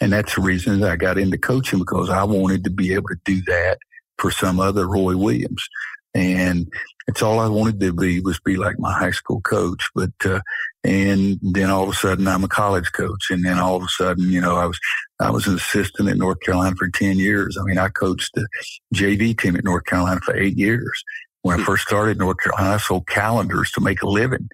and 0.00 0.12
that's 0.12 0.34
the 0.34 0.40
reason 0.40 0.80
that 0.80 0.90
i 0.90 0.96
got 0.96 1.18
into 1.18 1.38
coaching 1.38 1.78
because 1.78 2.10
i 2.10 2.24
wanted 2.24 2.64
to 2.64 2.70
be 2.70 2.92
able 2.94 3.08
to 3.08 3.20
do 3.24 3.42
that 3.46 3.78
for 4.18 4.30
some 4.30 4.60
other 4.60 4.86
roy 4.86 5.16
williams 5.16 5.68
and 6.14 6.68
it's 7.06 7.22
all 7.22 7.40
I 7.40 7.48
wanted 7.48 7.80
to 7.80 7.92
be 7.92 8.20
was 8.20 8.40
be 8.40 8.56
like 8.56 8.78
my 8.78 8.92
high 8.92 9.10
school 9.10 9.40
coach. 9.42 9.82
But 9.94 10.12
uh, 10.24 10.40
and 10.82 11.38
then 11.42 11.70
all 11.70 11.84
of 11.84 11.88
a 11.90 11.94
sudden 11.94 12.26
I'm 12.26 12.44
a 12.44 12.48
college 12.48 12.90
coach, 12.92 13.30
and 13.30 13.44
then 13.44 13.58
all 13.58 13.76
of 13.76 13.82
a 13.82 13.88
sudden 13.88 14.30
you 14.30 14.40
know 14.40 14.56
I 14.56 14.66
was 14.66 14.78
I 15.20 15.30
was 15.30 15.46
an 15.46 15.56
assistant 15.56 16.08
at 16.08 16.16
North 16.16 16.40
Carolina 16.40 16.76
for 16.76 16.88
ten 16.88 17.18
years. 17.18 17.58
I 17.60 17.64
mean 17.64 17.78
I 17.78 17.88
coached 17.88 18.30
the 18.34 18.46
JV 18.94 19.38
team 19.38 19.56
at 19.56 19.64
North 19.64 19.84
Carolina 19.84 20.20
for 20.20 20.36
eight 20.36 20.56
years. 20.56 21.02
When 21.42 21.56
I 21.56 21.58
hmm. 21.58 21.66
first 21.66 21.86
started 21.86 22.18
North 22.18 22.38
Carolina, 22.38 22.76
I 22.76 22.78
sold 22.78 23.06
calendars 23.06 23.70
to 23.72 23.82
make 23.82 24.00
a 24.00 24.08
living, 24.08 24.48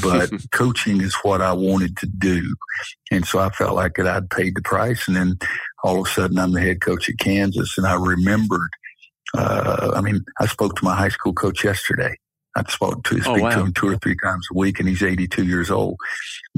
but 0.00 0.30
coaching 0.52 1.00
is 1.00 1.16
what 1.22 1.42
I 1.42 1.52
wanted 1.52 1.96
to 1.96 2.06
do, 2.06 2.54
and 3.10 3.26
so 3.26 3.40
I 3.40 3.50
felt 3.50 3.74
like 3.74 3.96
that 3.96 4.06
I'd 4.06 4.30
paid 4.30 4.54
the 4.54 4.62
price. 4.62 5.08
And 5.08 5.16
then 5.16 5.38
all 5.82 5.98
of 5.98 6.06
a 6.06 6.10
sudden 6.10 6.38
I'm 6.38 6.52
the 6.52 6.60
head 6.60 6.80
coach 6.80 7.08
at 7.08 7.18
Kansas, 7.18 7.76
and 7.76 7.88
I 7.88 7.94
remembered 7.94 8.70
uh, 9.36 9.92
I 9.94 10.00
mean, 10.00 10.24
I 10.40 10.46
spoke 10.46 10.76
to 10.76 10.84
my 10.84 10.94
high 10.94 11.08
school 11.08 11.32
coach 11.32 11.64
yesterday. 11.64 12.16
I 12.56 12.62
spoke 12.70 13.04
to 13.04 13.16
oh, 13.16 13.20
speak 13.20 13.28
oh, 13.28 13.42
wow. 13.42 13.50
to 13.50 13.60
him 13.60 13.72
two 13.72 13.88
or 13.88 13.96
three 13.98 14.16
times 14.22 14.46
a 14.50 14.58
week, 14.58 14.80
and 14.80 14.88
he's 14.88 15.02
82 15.02 15.44
years 15.44 15.70
old. 15.70 15.96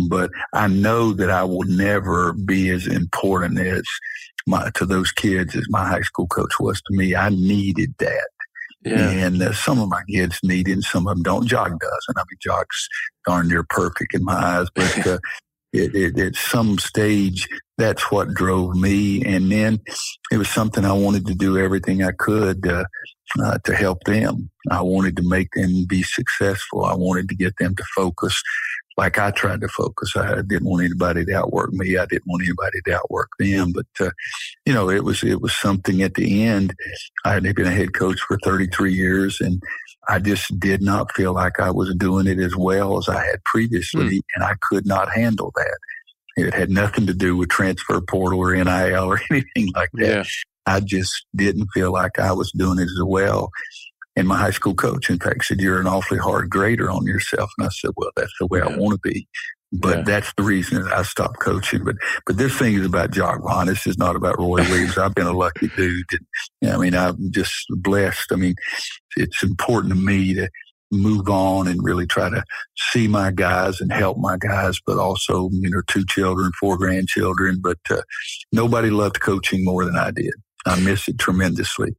But 0.09 0.31
I 0.55 0.69
know 0.69 1.13
that 1.13 1.31
I 1.31 1.45
will 1.45 1.65
never 1.65 2.33
be 2.33 2.71
as 2.71 2.87
important 2.87 3.59
as 3.59 3.83
my 4.47 4.71
to 4.77 4.87
those 4.87 5.13
kids 5.13 5.55
as 5.55 5.67
my 5.69 5.87
high 5.87 6.01
school 6.01 6.27
coach 6.27 6.59
was 6.59 6.81
to 6.83 6.97
me. 6.97 7.15
I 7.15 7.29
needed 7.29 7.95
that. 7.99 8.29
Yeah. 8.83 9.11
And 9.11 9.43
uh, 9.43 9.53
some 9.53 9.79
of 9.79 9.91
my 9.91 10.03
kids 10.11 10.39
need 10.43 10.69
it, 10.69 10.73
and 10.73 10.85
some 10.85 11.07
of 11.07 11.15
them 11.15 11.23
don't. 11.23 11.47
Jacque 11.47 11.79
does, 11.79 12.05
and 12.09 12.17
I 12.17 12.23
mean, 12.31 12.39
Jacque's 12.41 12.89
darn 13.27 13.49
near 13.49 13.63
perfect 13.63 14.15
in 14.15 14.25
my 14.25 14.35
eyes, 14.35 14.69
but 14.75 15.07
uh, 15.07 15.19
it, 15.73 15.95
it, 15.95 16.19
at 16.19 16.35
some 16.35 16.79
stage, 16.79 17.47
that's 17.81 18.11
what 18.11 18.35
drove 18.35 18.77
me. 18.77 19.23
And 19.25 19.51
then 19.51 19.81
it 20.31 20.37
was 20.37 20.49
something 20.49 20.85
I 20.85 20.93
wanted 20.93 21.27
to 21.27 21.35
do 21.35 21.59
everything 21.59 22.03
I 22.03 22.13
could 22.13 22.67
uh, 22.67 22.85
uh, 23.43 23.59
to 23.65 23.75
help 23.75 24.05
them. 24.05 24.51
I 24.71 24.83
wanted 24.83 25.17
to 25.17 25.29
make 25.29 25.49
them 25.55 25.87
be 25.89 26.03
successful. 26.03 26.85
I 26.85 26.95
wanted 26.95 27.29
to 27.31 27.35
get 27.35 27.57
them 27.59 27.75
to 27.77 27.85
focus 27.97 28.41
like 28.97 29.19
I 29.19 29.31
tried 29.31 29.63
to 29.63 29.69
focus. 29.69 30.15
I 30.15 30.43
didn't 30.43 30.69
want 30.69 30.85
anybody 30.85 31.25
to 31.25 31.35
outwork 31.35 31.73
me. 31.73 31.97
I 31.97 32.05
didn't 32.05 32.27
want 32.27 32.43
anybody 32.43 32.81
to 32.85 32.97
outwork 32.97 33.31
them. 33.39 33.73
But 33.73 34.07
uh, 34.07 34.11
you 34.67 34.75
know, 34.75 34.91
it 34.91 35.05
was 35.05 35.23
it 35.23 35.41
was 35.41 35.55
something 35.55 36.03
at 36.03 36.15
the 36.15 36.45
end. 36.45 36.75
I 37.25 37.33
had 37.33 37.43
been 37.43 37.67
a 37.67 37.71
head 37.71 37.95
coach 37.95 38.21
for 38.21 38.39
33 38.45 38.93
years, 38.93 39.41
and 39.41 39.63
I 40.09 40.19
just 40.19 40.61
did 40.61 40.83
not 40.83 41.13
feel 41.15 41.33
like 41.33 41.61
I 41.61 41.71
was 41.71 41.95
doing 41.95 42.27
it 42.27 42.39
as 42.39 42.55
well 42.57 42.99
as 42.99 43.09
I 43.09 43.25
had 43.25 43.43
previously, 43.45 44.19
mm. 44.19 44.23
and 44.35 44.45
I 44.45 44.55
could 44.61 44.87
not 44.87 45.11
handle 45.11 45.53
that. 45.57 45.79
It 46.47 46.55
had 46.55 46.71
nothing 46.71 47.07
to 47.07 47.15
do 47.15 47.37
with 47.37 47.49
transfer 47.49 48.01
portal 48.01 48.41
or 48.41 48.55
NIL 48.55 49.13
or 49.13 49.21
anything 49.31 49.73
like 49.75 49.91
that. 49.95 50.09
Yeah. 50.09 50.25
I 50.67 50.81
just 50.81 51.27
didn't 51.35 51.69
feel 51.75 51.93
like 51.93 52.19
I 52.19 52.33
was 52.33 52.53
doing 52.53 52.79
it 52.79 52.85
as 52.85 53.03
well. 53.05 53.51
And 54.17 54.29
my 54.29 54.37
high 54.37 54.51
school 54.51 54.75
coach, 54.75 55.09
in 55.09 55.19
fact, 55.19 55.45
said, 55.45 55.61
You're 55.61 55.81
an 55.81 55.87
awfully 55.87 56.19
hard 56.19 56.51
grader 56.51 56.91
on 56.91 57.07
yourself. 57.07 57.51
And 57.59 57.67
I 57.67 57.71
said, 57.71 57.91
Well, 57.97 58.11
that's 58.17 58.33
the 58.39 58.47
way 58.47 58.61
yeah. 58.61 58.67
I 58.67 58.77
want 58.77 59.01
to 59.03 59.09
be. 59.09 59.27
But 59.73 59.99
yeah. 59.99 60.03
that's 60.03 60.33
the 60.37 60.43
reason 60.43 60.87
I 60.89 61.03
stopped 61.03 61.39
coaching. 61.41 61.85
But 61.85 61.97
but 62.27 62.37
this 62.37 62.57
thing 62.59 62.75
is 62.75 62.85
about 62.85 63.13
Jacque 63.13 63.41
Vaughn. 63.41 63.67
This 63.67 63.87
is 63.87 63.99
not 63.99 64.17
about 64.17 64.39
Roy 64.39 64.57
Williams. 64.69 64.99
I've 64.99 65.15
been 65.15 65.29
a 65.29 65.33
lucky 65.33 65.69
dude. 65.77 66.05
And, 66.61 66.73
I 66.73 66.77
mean, 66.77 66.95
I'm 66.95 67.31
just 67.31 67.55
blessed. 67.71 68.33
I 68.33 68.37
mean, 68.37 68.55
it's 69.17 69.43
important 69.43 69.93
to 69.95 69.99
me 69.99 70.35
to 70.35 70.49
move 70.91 71.29
on 71.29 71.69
and 71.69 71.83
really 71.83 72.07
try 72.07 72.29
to 72.29 72.43
see 72.77 73.07
my 73.09 73.31
guys 73.31 73.81
and 73.81 73.93
help 73.93 74.19
my 74.19 74.37
guys, 74.37 74.81
but 74.87 74.99
also, 74.99 75.49
you 75.53 75.71
know, 75.71 75.83
two 75.87 76.05
children, 76.07 76.51
four 76.59 76.77
grandchildren. 76.77 77.61
But 77.63 77.79
uh, 77.91 78.03
nobody 78.53 78.91
loved 78.91 79.21
coaching 79.21 79.65
more 79.65 79.85
than 79.85 79.97
I 79.97 80.11
did. 80.11 80.33
I 80.67 80.79
miss 80.81 81.09
it 81.09 81.19
tremendously. 81.19 81.95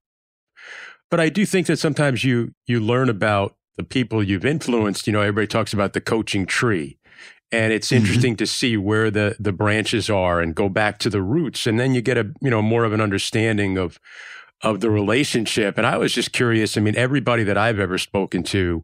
But 1.09 1.19
I 1.19 1.29
do 1.29 1.45
think 1.45 1.67
that 1.67 1.77
sometimes 1.77 2.23
you 2.23 2.53
you 2.67 2.79
learn 2.79 3.09
about 3.09 3.55
the 3.77 3.83
people 3.83 4.23
you've 4.23 4.45
influenced. 4.45 5.07
You 5.07 5.13
know, 5.13 5.21
everybody 5.21 5.47
talks 5.47 5.73
about 5.73 5.93
the 5.93 6.01
coaching 6.01 6.45
tree. 6.45 6.97
And 7.53 7.73
it's 7.73 7.87
mm-hmm. 7.87 7.97
interesting 7.97 8.33
mm-hmm. 8.33 8.37
to 8.37 8.47
see 8.47 8.77
where 8.77 9.11
the 9.11 9.35
the 9.39 9.51
branches 9.51 10.09
are 10.09 10.39
and 10.39 10.55
go 10.55 10.69
back 10.69 10.99
to 10.99 11.09
the 11.09 11.21
roots. 11.21 11.67
And 11.67 11.79
then 11.79 11.93
you 11.93 12.01
get 12.01 12.17
a, 12.17 12.31
you 12.41 12.49
know, 12.49 12.61
more 12.61 12.85
of 12.85 12.93
an 12.93 13.01
understanding 13.01 13.77
of 13.77 13.99
of 14.63 14.79
the 14.79 14.89
relationship. 14.89 15.77
And 15.77 15.87
I 15.87 15.97
was 15.97 16.13
just 16.13 16.31
curious. 16.31 16.77
I 16.77 16.81
mean, 16.81 16.95
everybody 16.95 17.43
that 17.43 17.57
I've 17.57 17.79
ever 17.79 17.97
spoken 17.97 18.43
to, 18.43 18.83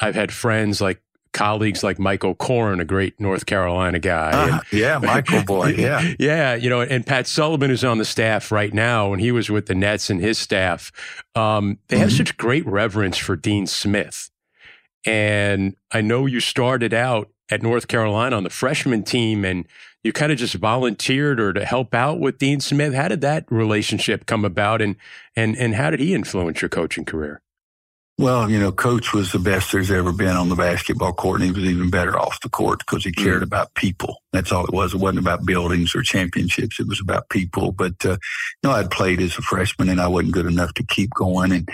I've 0.00 0.14
had 0.14 0.32
friends 0.32 0.80
like 0.80 1.02
colleagues 1.32 1.82
like 1.84 1.98
Mike 1.98 2.24
O'Koren, 2.24 2.80
a 2.80 2.84
great 2.84 3.20
North 3.20 3.46
Carolina 3.46 3.98
guy. 3.98 4.30
Uh, 4.30 4.52
and, 4.54 4.62
yeah, 4.72 4.98
Michael 4.98 5.44
boy. 5.44 5.68
Yeah. 5.78 6.14
yeah. 6.18 6.54
You 6.54 6.70
know, 6.70 6.80
and 6.80 7.06
Pat 7.06 7.26
Sullivan 7.26 7.70
is 7.70 7.84
on 7.84 7.98
the 7.98 8.04
staff 8.04 8.50
right 8.50 8.72
now, 8.72 9.12
and 9.12 9.20
he 9.20 9.32
was 9.32 9.50
with 9.50 9.66
the 9.66 9.74
Nets 9.74 10.10
and 10.10 10.20
his 10.20 10.38
staff. 10.38 10.90
Um, 11.34 11.78
they 11.88 11.96
mm-hmm. 11.96 12.02
have 12.02 12.12
such 12.12 12.36
great 12.36 12.66
reverence 12.66 13.18
for 13.18 13.36
Dean 13.36 13.66
Smith. 13.66 14.30
And 15.04 15.76
I 15.92 16.00
know 16.00 16.26
you 16.26 16.40
started 16.40 16.92
out 16.92 17.30
at 17.50 17.62
North 17.62 17.88
Carolina 17.88 18.36
on 18.36 18.44
the 18.44 18.50
freshman 18.50 19.02
team 19.02 19.44
and 19.44 19.66
you 20.04 20.12
kind 20.12 20.30
of 20.30 20.38
just 20.38 20.54
volunteered 20.54 21.40
or 21.40 21.52
to 21.52 21.64
help 21.64 21.94
out 21.94 22.20
with 22.20 22.38
Dean 22.38 22.60
Smith. 22.60 22.94
How 22.94 23.08
did 23.08 23.20
that 23.22 23.44
relationship 23.50 24.26
come 24.26 24.44
about 24.44 24.80
and 24.80 24.96
and 25.34 25.56
and 25.56 25.74
how 25.74 25.90
did 25.90 26.00
he 26.00 26.14
influence 26.14 26.62
your 26.62 26.68
coaching 26.68 27.04
career? 27.04 27.40
Well, 28.20 28.50
you 28.50 28.58
know, 28.58 28.72
coach 28.72 29.14
was 29.14 29.30
the 29.30 29.38
best 29.38 29.70
there's 29.70 29.92
ever 29.92 30.12
been 30.12 30.36
on 30.36 30.48
the 30.48 30.56
basketball 30.56 31.12
court, 31.12 31.40
and 31.40 31.44
he 31.44 31.60
was 31.60 31.70
even 31.70 31.88
better 31.88 32.18
off 32.18 32.40
the 32.40 32.48
court 32.48 32.80
because 32.80 33.04
he 33.04 33.12
cared 33.12 33.42
mm. 33.42 33.46
about 33.46 33.74
people. 33.74 34.22
That's 34.32 34.50
all 34.50 34.64
it 34.64 34.72
was. 34.72 34.92
It 34.92 35.00
wasn't 35.00 35.20
about 35.20 35.46
buildings 35.46 35.94
or 35.94 36.02
championships. 36.02 36.80
It 36.80 36.88
was 36.88 37.00
about 37.00 37.28
people. 37.28 37.70
But, 37.70 38.04
uh, 38.04 38.18
you 38.62 38.64
know, 38.64 38.72
I'd 38.72 38.90
played 38.90 39.20
as 39.20 39.38
a 39.38 39.42
freshman 39.42 39.88
and 39.88 40.00
I 40.00 40.08
wasn't 40.08 40.34
good 40.34 40.46
enough 40.46 40.74
to 40.74 40.82
keep 40.82 41.10
going. 41.14 41.52
And 41.52 41.68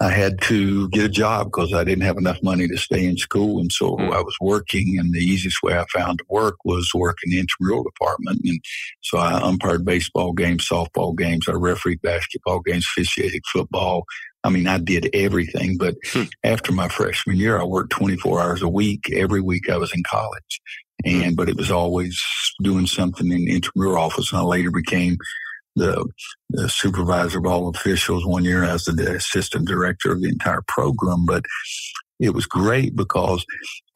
I 0.00 0.10
had 0.10 0.40
to 0.42 0.88
get 0.88 1.04
a 1.04 1.08
job 1.08 1.48
because 1.48 1.74
I 1.74 1.84
didn't 1.84 2.04
have 2.04 2.16
enough 2.16 2.42
money 2.42 2.66
to 2.66 2.78
stay 2.78 3.04
in 3.04 3.18
school. 3.18 3.60
And 3.60 3.70
so 3.70 3.96
mm. 3.96 4.10
I 4.10 4.22
was 4.22 4.36
working, 4.40 4.98
and 4.98 5.12
the 5.12 5.18
easiest 5.18 5.62
way 5.62 5.78
I 5.78 5.84
found 5.92 6.20
to 6.20 6.24
work 6.30 6.56
was 6.64 6.90
work 6.94 7.18
in 7.24 7.30
the 7.30 7.40
intramural 7.40 7.84
department. 7.84 8.40
And 8.42 8.58
so 9.02 9.18
I 9.18 9.38
umpired 9.46 9.84
baseball 9.84 10.32
games, 10.32 10.66
softball 10.66 11.14
games, 11.14 11.46
I 11.46 11.52
refereed 11.52 12.00
basketball 12.00 12.60
games, 12.60 12.86
officiated 12.96 13.42
football, 13.52 14.04
I 14.48 14.50
mean, 14.50 14.66
I 14.66 14.78
did 14.78 15.10
everything, 15.12 15.76
but 15.76 15.96
hmm. 16.10 16.22
after 16.42 16.72
my 16.72 16.88
freshman 16.88 17.36
year, 17.36 17.60
I 17.60 17.64
worked 17.64 17.90
24 17.90 18.40
hours 18.40 18.62
a 18.62 18.68
week. 18.68 19.10
Every 19.12 19.42
week 19.42 19.68
I 19.68 19.76
was 19.76 19.92
in 19.94 20.02
college. 20.04 20.60
Hmm. 21.04 21.22
And, 21.22 21.36
but 21.36 21.50
it 21.50 21.56
was 21.56 21.70
always 21.70 22.18
doing 22.62 22.86
something 22.86 23.30
in 23.30 23.44
the 23.44 23.54
intramural 23.54 24.02
office. 24.02 24.32
And 24.32 24.40
I 24.40 24.44
later 24.44 24.70
became 24.70 25.18
the, 25.76 26.08
the 26.48 26.66
supervisor 26.70 27.40
of 27.40 27.46
all 27.46 27.68
officials 27.68 28.24
one 28.24 28.42
year 28.42 28.64
as 28.64 28.84
the 28.84 29.16
assistant 29.16 29.68
director 29.68 30.12
of 30.12 30.22
the 30.22 30.30
entire 30.30 30.62
program. 30.66 31.26
But 31.26 31.44
it 32.18 32.30
was 32.30 32.46
great 32.46 32.96
because 32.96 33.44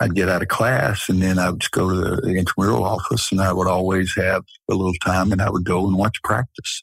I'd 0.01 0.15
get 0.15 0.29
out 0.29 0.43
of 0.43 0.49
class 0.49 1.09
and 1.09 1.23
then 1.23 1.39
I 1.39 1.49
would 1.49 1.61
just 1.61 1.73
go 1.73 1.89
to 1.89 2.21
the 2.21 2.35
intramural 2.35 2.85
office 2.85 3.33
and 3.33 3.41
I 3.41 3.55
would 3.55 3.69
always 3.69 4.15
have 4.17 4.45
a 4.71 4.75
little 4.75 4.93
time 5.03 5.33
and 5.33 5.41
I 5.41 5.49
would 5.49 5.65
go 5.65 5.87
and 5.87 5.97
watch 5.97 6.23
practice. 6.23 6.83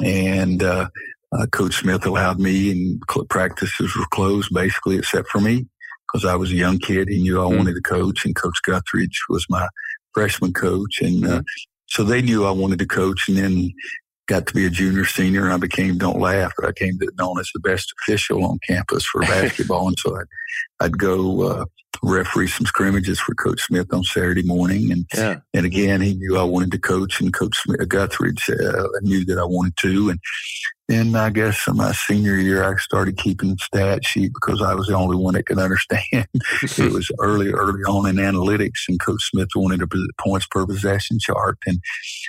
And, 0.00 0.62
uh, 0.62 0.88
uh, 1.32 1.46
Coach 1.46 1.76
Smith 1.80 2.04
allowed 2.04 2.38
me, 2.38 2.70
and 2.70 3.02
practices 3.28 3.96
were 3.96 4.06
closed 4.10 4.52
basically 4.52 4.96
except 4.96 5.28
for 5.28 5.40
me 5.40 5.66
because 6.12 6.24
I 6.24 6.34
was 6.34 6.50
a 6.50 6.56
young 6.56 6.78
kid. 6.78 7.08
He 7.08 7.22
knew 7.22 7.40
I 7.40 7.44
mm-hmm. 7.44 7.58
wanted 7.58 7.74
to 7.74 7.80
coach, 7.82 8.24
and 8.24 8.36
Coach 8.36 8.58
Guthridge 8.66 9.16
was 9.28 9.46
my 9.48 9.66
freshman 10.12 10.52
coach, 10.52 11.00
and 11.00 11.24
uh, 11.24 11.28
mm-hmm. 11.28 11.40
so 11.86 12.04
they 12.04 12.22
knew 12.22 12.44
I 12.44 12.50
wanted 12.50 12.78
to 12.80 12.86
coach. 12.86 13.28
And 13.28 13.38
then 13.38 13.70
got 14.26 14.46
to 14.46 14.54
be 14.54 14.66
a 14.66 14.70
junior, 14.70 15.04
senior, 15.04 15.44
and 15.44 15.52
I 15.52 15.56
became 15.56 15.98
Don't 15.98 16.20
Laugh. 16.20 16.52
but 16.56 16.68
I 16.68 16.72
came 16.72 16.98
to 16.98 17.10
known 17.18 17.40
as 17.40 17.50
the 17.52 17.60
best 17.60 17.92
official 18.00 18.44
on 18.44 18.58
campus 18.66 19.04
for 19.04 19.20
basketball, 19.22 19.88
and 19.88 19.98
so 19.98 20.16
I'd, 20.16 20.86
I'd 20.86 20.98
go 20.98 21.42
uh, 21.42 21.64
referee 22.02 22.48
some 22.48 22.66
scrimmages 22.66 23.20
for 23.20 23.34
Coach 23.34 23.62
Smith 23.62 23.92
on 23.92 24.04
Saturday 24.04 24.42
morning, 24.42 24.92
and 24.92 25.06
yeah. 25.14 25.36
and 25.54 25.66
again 25.66 26.00
he 26.00 26.14
knew 26.14 26.36
I 26.36 26.44
wanted 26.44 26.72
to 26.72 26.78
coach, 26.78 27.20
and 27.20 27.32
Coach 27.32 27.56
Smith, 27.56 27.80
Guthridge 27.80 28.48
uh, 28.50 28.88
knew 29.02 29.24
that 29.24 29.38
I 29.38 29.44
wanted 29.44 29.76
to, 29.78 30.10
and 30.10 30.20
then 30.88 31.14
I 31.14 31.30
guess 31.30 31.66
in 31.68 31.76
my 31.76 31.92
senior 31.92 32.36
year, 32.36 32.64
I 32.64 32.76
started 32.76 33.16
keeping 33.16 33.56
stat 33.58 34.04
sheet 34.04 34.32
because 34.34 34.60
I 34.60 34.74
was 34.74 34.88
the 34.88 34.96
only 34.96 35.16
one 35.16 35.34
that 35.34 35.46
could 35.46 35.58
understand. 35.58 36.26
it 36.62 36.92
was 36.92 37.10
early, 37.20 37.50
early 37.50 37.82
on 37.82 38.08
in 38.08 38.16
analytics, 38.16 38.88
and 38.88 39.00
Coach 39.00 39.30
Smith 39.30 39.48
wanted 39.54 39.82
a 39.82 39.86
points 40.20 40.46
per 40.50 40.66
possession 40.66 41.18
chart, 41.20 41.58
and 41.66 41.78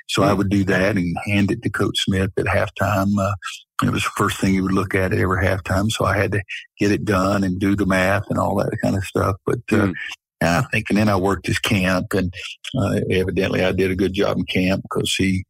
so 0.08 0.24
I 0.24 0.34
would 0.34 0.50
do 0.50 0.64
that 0.66 0.98
and 0.98 1.16
hand 1.26 1.52
it 1.52 1.62
to 1.64 1.70
Coach 1.70 1.98
Smith 2.06 2.32
at 2.38 2.46
halftime. 2.46 3.18
Uh, 3.20 3.36
it 3.84 3.92
was 3.92 4.04
the 4.04 4.12
first 4.16 4.40
thing 4.40 4.54
he 4.54 4.62
would 4.62 4.72
look 4.72 4.94
at 4.94 5.14
every 5.14 5.44
halftime, 5.46 5.90
so 5.90 6.06
I 6.06 6.16
had 6.16 6.32
to 6.34 6.42
get 6.80 6.92
it 6.92 7.06
done 7.06 7.44
and 7.44 7.60
do 7.60 7.76
the 7.76 7.86
math 7.88 8.24
and 8.30 8.38
all 8.38 8.56
that 8.58 8.78
kind 8.82 8.96
of 8.96 9.04
stuff. 9.04 9.36
But 9.46 9.60
uh, 9.72 9.88
mm. 9.88 9.94
I 10.42 10.64
think, 10.72 10.86
and 10.90 10.98
then 10.98 11.10
I 11.10 11.16
worked 11.16 11.48
his 11.48 11.60
camp, 11.60 12.14
and 12.14 12.34
uh, 12.78 13.00
evidently 13.10 13.64
I 13.64 13.72
did 13.72 13.92
a 13.92 13.96
good 13.96 14.14
job 14.14 14.38
in 14.38 14.46
camp 14.46 14.84
because 14.84 15.14
he 15.16 15.44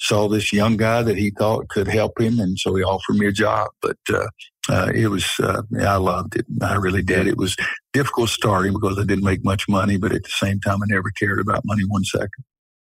saw 0.00 0.28
this 0.28 0.52
young 0.52 0.76
guy 0.76 1.02
that 1.02 1.16
he 1.16 1.30
thought 1.30 1.68
could 1.68 1.88
help 1.88 2.20
him, 2.20 2.40
and 2.40 2.58
so 2.58 2.74
he 2.74 2.82
offered 2.82 3.16
me 3.16 3.26
a 3.26 3.32
job. 3.32 3.68
But 3.82 3.98
uh, 4.12 4.26
uh, 4.68 4.90
it 4.94 5.08
was, 5.08 5.38
uh, 5.40 5.62
I 5.80 5.96
loved 5.96 6.36
it. 6.36 6.46
I 6.62 6.76
really 6.76 7.02
did. 7.02 7.26
It 7.26 7.36
was 7.36 7.56
difficult 7.92 8.30
starting 8.30 8.72
because 8.72 8.98
I 8.98 9.04
didn't 9.04 9.24
make 9.24 9.44
much 9.44 9.68
money, 9.68 9.96
but 9.96 10.12
at 10.12 10.24
the 10.24 10.30
same 10.30 10.60
time, 10.60 10.82
I 10.82 10.86
never 10.88 11.10
cared 11.10 11.40
about 11.40 11.64
money 11.64 11.82
one 11.86 12.04
second. 12.04 12.44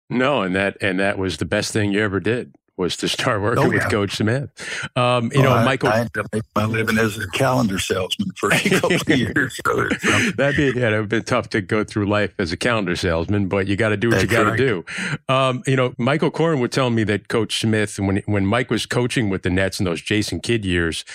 No, 0.10 0.42
and 0.42 0.56
that 0.56 0.78
and 0.82 1.00
that 1.00 1.18
was 1.18 1.38
the 1.38 1.46
best 1.46 1.74
thing 1.74 1.92
you 1.92 2.02
ever 2.02 2.20
did 2.20 2.54
was 2.76 2.98
to 2.98 3.08
start 3.08 3.42
working 3.42 3.64
oh, 3.64 3.68
yeah. 3.68 3.84
with 3.84 3.90
Coach 3.90 4.18
Smith. 4.18 4.50
Um, 4.96 5.32
you 5.34 5.44
know, 5.44 5.54
I, 5.54 5.64
Michael. 5.64 5.90
I 5.90 6.00
ended 6.00 6.18
up 6.18 6.26
making 6.34 6.50
my 6.56 6.66
living 6.66 6.98
as 6.98 7.18
a 7.18 7.28
calendar 7.30 7.78
salesman 7.78 8.32
for 8.36 8.50
a 8.52 8.60
couple 8.70 8.96
of 8.96 9.10
years. 9.10 9.60
So 9.64 9.88
That'd 10.38 10.56
be 10.56 10.80
yeah, 10.80 10.88
it'd 10.88 11.10
been 11.10 11.24
tough 11.24 11.50
to 11.50 11.62
go 11.62 11.84
through 11.84 12.08
life 12.08 12.34
as 12.40 12.52
a 12.52 12.58
calendar 12.58 12.96
salesman, 12.96 13.48
but 13.48 13.68
you 13.68 13.76
got 13.76 13.90
to 13.90 13.98
do 13.98 14.10
what 14.10 14.22
you 14.22 14.28
got 14.28 14.44
to 14.44 14.50
right. 14.52 14.58
do. 14.58 14.86
Um, 15.30 15.64
you 15.68 15.76
know, 15.76 15.94
Mike 15.98 16.24
O'Koren 16.24 16.60
would 16.60 16.72
tell 16.72 16.90
me 16.90 17.04
that 17.04 17.28
Coach 17.28 17.60
Smith, 17.60 18.00
when 18.00 18.24
when 18.26 18.46
Mike 18.46 18.72
was 18.72 18.86
coaching 18.86 19.30
with 19.30 19.44
the 19.44 19.50
Nets 19.50 19.80
in 19.80 19.86
those 19.86 20.02
Jason 20.02 20.40
Kidd 20.40 20.66
years, 20.66 21.06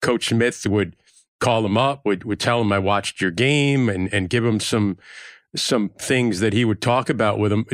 Coach 0.00 0.28
Smith 0.28 0.66
would 0.66 0.94
call 1.40 1.66
him 1.66 1.76
up, 1.76 2.04
would 2.04 2.24
would 2.24 2.40
tell 2.40 2.60
him 2.60 2.72
I 2.72 2.78
watched 2.78 3.20
your 3.20 3.32
game, 3.32 3.88
and 3.88 4.12
and 4.12 4.30
give 4.30 4.44
him 4.44 4.60
some 4.60 4.98
some 5.56 5.88
things 5.88 6.40
that 6.40 6.52
he 6.52 6.64
would 6.64 6.80
talk 6.80 7.08
about 7.08 7.38
with 7.38 7.52
him 7.52 7.66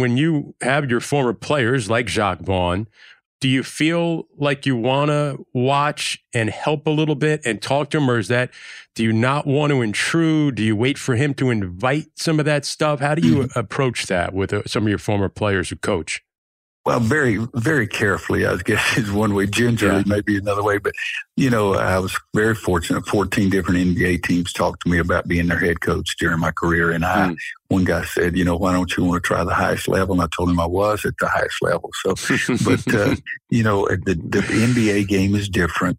when 0.00 0.16
you 0.16 0.54
have 0.60 0.90
your 0.90 1.00
former 1.00 1.34
players 1.34 1.90
like 1.90 2.06
Jacque 2.06 2.40
Vaughn, 2.40 2.86
do 3.40 3.48
you 3.48 3.62
feel 3.62 4.28
like 4.38 4.64
you 4.64 4.76
want 4.76 5.10
to 5.10 5.44
watch 5.52 6.24
and 6.32 6.48
help 6.48 6.86
a 6.86 6.90
little 6.90 7.16
bit 7.16 7.40
and 7.44 7.60
talk 7.60 7.90
to 7.90 7.98
him, 7.98 8.08
or 8.08 8.18
is 8.18 8.28
that 8.28 8.50
do 8.94 9.02
you 9.02 9.12
not 9.12 9.46
want 9.46 9.70
to 9.70 9.82
intrude? 9.82 10.54
Do 10.54 10.62
you 10.62 10.76
wait 10.76 10.96
for 10.96 11.16
him 11.16 11.34
to 11.34 11.50
invite 11.50 12.06
some 12.14 12.38
of 12.38 12.44
that 12.44 12.64
stuff? 12.64 13.00
How 13.00 13.14
do 13.16 13.26
you 13.26 13.48
approach 13.56 14.06
that 14.06 14.32
with 14.32 14.52
uh, 14.52 14.62
some 14.66 14.84
of 14.84 14.88
your 14.88 14.98
former 14.98 15.28
players 15.28 15.70
who 15.70 15.76
coach? 15.76 16.22
Well, 16.84 16.98
very, 16.98 17.38
very 17.54 17.86
carefully, 17.86 18.44
I 18.44 18.56
guess 18.56 18.96
is 18.98 19.12
one 19.12 19.34
way. 19.34 19.46
Gingerly, 19.46 19.98
yeah. 19.98 20.02
maybe 20.06 20.36
another 20.36 20.62
way. 20.62 20.78
But, 20.78 20.94
you 21.36 21.48
know, 21.48 21.74
I 21.74 21.98
was 21.98 22.16
very 22.34 22.54
fortunate. 22.54 23.06
14 23.06 23.50
different 23.50 23.96
NBA 23.96 24.24
teams 24.24 24.52
talked 24.52 24.82
to 24.82 24.90
me 24.90 24.98
about 24.98 25.28
being 25.28 25.46
their 25.46 25.58
head 25.58 25.80
coach 25.80 26.16
during 26.18 26.40
my 26.40 26.50
career. 26.50 26.90
And 26.90 27.04
I, 27.04 27.28
mm. 27.28 27.36
one 27.68 27.84
guy 27.84 28.04
said, 28.04 28.36
you 28.36 28.44
know, 28.44 28.56
why 28.56 28.72
don't 28.72 28.96
you 28.96 29.04
want 29.04 29.22
to 29.22 29.26
try 29.26 29.44
the 29.44 29.54
highest 29.54 29.86
level? 29.86 30.14
And 30.14 30.22
I 30.22 30.28
told 30.36 30.50
him 30.50 30.58
I 30.58 30.66
was 30.66 31.04
at 31.04 31.14
the 31.20 31.28
highest 31.28 31.62
level. 31.62 31.90
So, 32.02 32.14
but, 32.64 32.94
uh, 32.94 33.16
you 33.50 33.62
know, 33.62 33.86
the, 33.86 34.14
the 34.14 34.40
NBA 34.40 35.06
game 35.06 35.36
is 35.36 35.48
different. 35.48 35.98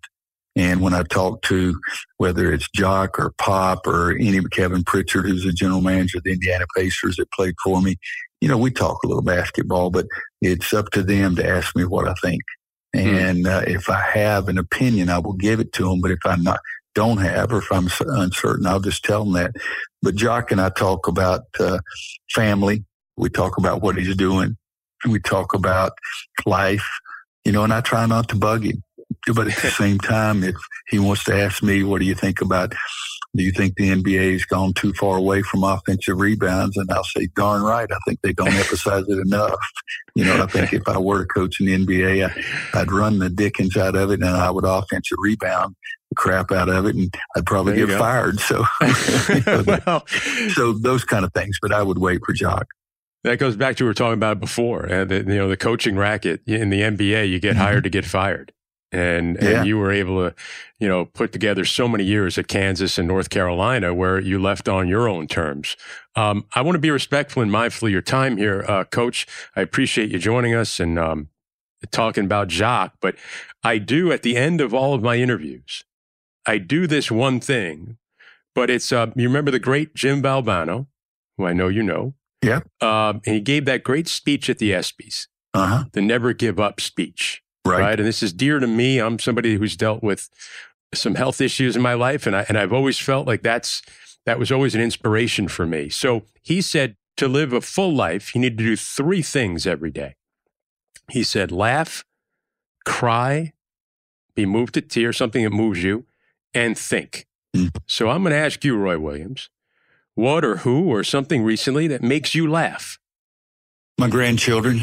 And 0.55 0.81
when 0.81 0.93
I 0.93 1.01
talk 1.03 1.41
to 1.43 1.79
whether 2.17 2.53
it's 2.53 2.69
Jacque 2.75 3.17
or 3.17 3.33
Pop 3.39 3.87
or 3.87 4.11
any 4.11 4.39
Kevin 4.51 4.83
Pritchard, 4.83 5.25
who's 5.25 5.43
the 5.43 5.51
general 5.51 5.81
manager 5.81 6.19
of 6.19 6.25
the 6.25 6.33
Indiana 6.33 6.65
Pacers 6.75 7.15
that 7.15 7.31
played 7.31 7.55
for 7.63 7.81
me, 7.81 7.95
you 8.43 8.49
know, 8.49 8.57
we 8.57 8.71
talk 8.71 9.01
a 9.01 9.07
little 9.07 9.23
basketball, 9.23 9.89
but 9.89 10.05
it's 10.41 10.73
up 10.73 10.89
to 10.89 11.01
them 11.01 11.33
to 11.37 11.47
ask 11.47 11.77
me 11.77 11.85
what 11.85 12.09
I 12.09 12.13
think. 12.15 12.41
Hmm. 12.93 12.99
And 12.99 13.47
uh, 13.47 13.61
if 13.65 13.89
I 13.89 14.01
have 14.01 14.49
an 14.49 14.57
opinion, 14.57 15.07
I 15.09 15.19
will 15.19 15.31
give 15.31 15.61
it 15.61 15.71
to 15.73 15.83
them. 15.83 16.01
But 16.01 16.11
if 16.11 16.19
I 16.25 16.35
not 16.35 16.59
don't 16.93 17.19
have, 17.19 17.53
or 17.53 17.59
if 17.59 17.71
I'm 17.71 17.87
uncertain, 18.01 18.67
I'll 18.67 18.81
just 18.81 19.05
tell 19.05 19.23
them 19.23 19.35
that. 19.35 19.55
But 20.01 20.15
Jacque 20.15 20.51
and 20.51 20.59
I 20.59 20.71
talk 20.71 21.07
about 21.07 21.43
uh, 21.57 21.79
family. 22.35 22.83
We 23.15 23.29
talk 23.29 23.57
about 23.57 23.81
what 23.81 23.95
he's 23.95 24.13
doing. 24.17 24.57
We 25.07 25.19
talk 25.19 25.53
about 25.53 25.93
life, 26.45 26.89
you 27.45 27.53
know, 27.53 27.63
and 27.63 27.71
I 27.71 27.79
try 27.79 28.05
not 28.07 28.27
to 28.27 28.35
bug 28.35 28.65
him. 28.65 28.83
But 29.33 29.47
at 29.47 29.55
the 29.55 29.71
same 29.77 29.99
time, 29.99 30.43
if 30.43 30.57
he 30.89 30.99
wants 30.99 31.23
to 31.25 31.33
ask 31.33 31.63
me, 31.63 31.83
what 31.83 32.01
do 32.01 32.05
you 32.05 32.15
think 32.15 32.41
about 32.41 32.73
do 33.35 33.43
you 33.43 33.51
think 33.51 33.75
the 33.75 33.89
NBA 33.89 34.33
has 34.33 34.45
gone 34.45 34.73
too 34.73 34.93
far 34.93 35.17
away 35.17 35.41
from 35.41 35.63
offensive 35.63 36.19
rebounds? 36.19 36.77
And 36.77 36.89
I'll 36.91 37.03
say, 37.03 37.27
darn 37.35 37.63
right. 37.63 37.89
I 37.91 37.97
think 38.07 38.21
they 38.21 38.33
don't 38.33 38.53
emphasize 38.53 39.05
it 39.07 39.17
enough. 39.17 39.59
You 40.13 40.25
know, 40.25 40.43
I 40.43 40.45
think 40.45 40.71
if 40.71 40.87
I 40.87 40.99
were 40.99 41.21
a 41.21 41.25
coach 41.25 41.59
in 41.59 41.65
the 41.65 41.85
NBA, 41.85 42.31
I, 42.73 42.79
would 42.79 42.91
run 42.91 43.17
the 43.17 43.29
dickens 43.29 43.75
out 43.75 43.95
of 43.95 44.11
it 44.11 44.21
and 44.21 44.29
I 44.29 44.51
would 44.51 44.65
offensive 44.65 45.17
rebound 45.19 45.75
the 46.09 46.15
crap 46.15 46.51
out 46.51 46.69
of 46.69 46.85
it 46.85 46.95
and 46.95 47.13
I'd 47.35 47.45
probably 47.45 47.75
get 47.75 47.87
go. 47.87 47.97
fired. 47.97 48.39
So, 48.39 48.63
well, 49.65 50.05
so 50.53 50.73
those 50.73 51.03
kind 51.03 51.25
of 51.25 51.33
things, 51.33 51.57
but 51.59 51.73
I 51.73 51.81
would 51.81 51.97
wait 51.97 52.21
for 52.23 52.33
Jacque. 52.33 52.67
That 53.23 53.39
goes 53.39 53.55
back 53.55 53.77
to 53.77 53.83
what 53.83 53.85
we 53.85 53.89
were 53.89 53.93
talking 53.95 54.13
about 54.13 54.39
before. 54.39 54.91
Uh, 54.91 55.05
the, 55.05 55.17
you 55.19 55.23
know, 55.23 55.47
the 55.47 55.57
coaching 55.57 55.95
racket 55.95 56.41
in 56.45 56.69
the 56.69 56.81
NBA, 56.81 57.29
you 57.29 57.39
get 57.39 57.53
mm-hmm. 57.53 57.61
hired 57.61 57.85
to 57.85 57.89
get 57.89 58.05
fired 58.05 58.52
and 58.93 59.37
yeah. 59.41 59.49
and 59.49 59.67
you 59.67 59.77
were 59.77 59.91
able 59.91 60.29
to 60.29 60.35
you 60.79 60.87
know 60.87 61.05
put 61.05 61.31
together 61.31 61.65
so 61.65 61.87
many 61.87 62.03
years 62.03 62.37
at 62.37 62.47
Kansas 62.47 62.97
and 62.97 63.07
North 63.07 63.29
Carolina 63.29 63.93
where 63.93 64.19
you 64.19 64.39
left 64.39 64.69
on 64.69 64.87
your 64.87 65.09
own 65.09 65.27
terms. 65.27 65.75
Um, 66.15 66.45
I 66.53 66.61
want 66.61 66.75
to 66.75 66.79
be 66.79 66.91
respectful 66.91 67.41
and 67.41 67.51
mindful 67.51 67.87
of 67.87 67.91
your 67.91 68.01
time 68.01 68.37
here, 68.37 68.63
uh, 68.67 68.83
Coach. 68.85 69.27
I 69.55 69.61
appreciate 69.61 70.11
you 70.11 70.19
joining 70.19 70.53
us 70.53 70.79
and 70.79 70.99
um, 70.99 71.29
talking 71.91 72.25
about 72.25 72.47
Jacque, 72.47 72.93
but 73.01 73.15
I 73.63 73.77
do 73.77 74.11
at 74.11 74.23
the 74.23 74.37
end 74.37 74.61
of 74.61 74.73
all 74.73 74.93
of 74.93 75.01
my 75.01 75.17
interviews, 75.17 75.83
I 76.45 76.57
do 76.57 76.87
this 76.87 77.09
one 77.09 77.39
thing, 77.39 77.97
but 78.53 78.69
it's 78.69 78.91
uh, 78.91 79.07
you 79.15 79.27
remember 79.27 79.51
the 79.51 79.59
great 79.59 79.95
Jim 79.95 80.21
Valvano, 80.21 80.87
who 81.37 81.45
I 81.45 81.53
know 81.53 81.67
you 81.67 81.83
know. 81.83 82.13
Yeah. 82.41 82.59
Um, 82.81 83.21
and 83.25 83.35
he 83.35 83.39
gave 83.39 83.65
that 83.65 83.83
great 83.83 84.07
speech 84.07 84.49
at 84.49 84.57
the 84.57 84.71
ESPYS, 84.71 85.27
uh-huh. 85.53 85.85
the 85.93 86.01
Never 86.01 86.33
Give 86.33 86.59
Up 86.59 86.81
speech. 86.81 87.42
Right. 87.65 87.79
right. 87.79 87.99
And 87.99 88.07
this 88.07 88.21
is 88.21 88.33
dear 88.33 88.59
to 88.59 88.67
me. 88.67 88.99
I'm 88.99 89.19
somebody 89.19 89.55
who's 89.55 89.77
dealt 89.77 90.03
with 90.03 90.29
some 90.93 91.15
health 91.15 91.41
issues 91.41 91.75
in 91.75 91.81
my 91.81 91.93
life. 91.93 92.27
And 92.27 92.35
I 92.35 92.45
and 92.49 92.57
I've 92.57 92.73
always 92.73 92.99
felt 92.99 93.27
like 93.27 93.41
that's 93.41 93.81
that 94.25 94.39
was 94.39 94.51
always 94.51 94.75
an 94.75 94.81
inspiration 94.81 95.47
for 95.47 95.65
me. 95.65 95.89
So 95.89 96.23
he 96.41 96.61
said 96.61 96.95
to 97.17 97.27
live 97.27 97.53
a 97.53 97.61
full 97.61 97.93
life, 97.93 98.33
you 98.33 98.41
need 98.41 98.57
to 98.57 98.63
do 98.63 98.75
three 98.75 99.21
things 99.21 99.67
every 99.67 99.91
day. 99.91 100.15
He 101.09 101.23
said, 101.23 101.51
laugh, 101.51 102.03
cry, 102.85 103.53
be 104.35 104.45
moved 104.45 104.73
to 104.75 104.81
tears, 104.81 105.17
something 105.17 105.43
that 105.43 105.51
moves 105.51 105.83
you, 105.83 106.05
and 106.53 106.77
think. 106.77 107.27
Mm. 107.55 107.75
So 107.87 108.09
I'm 108.09 108.23
going 108.23 108.31
to 108.31 108.37
ask 108.37 108.63
you, 108.63 108.77
Roy 108.77 108.97
Williams, 108.97 109.49
what 110.15 110.45
or 110.45 110.57
who 110.57 110.89
or 110.89 111.03
something 111.03 111.43
recently 111.43 111.87
that 111.87 112.01
makes 112.01 112.33
you 112.33 112.49
laugh? 112.49 112.99
My 113.97 114.09
grandchildren 114.09 114.81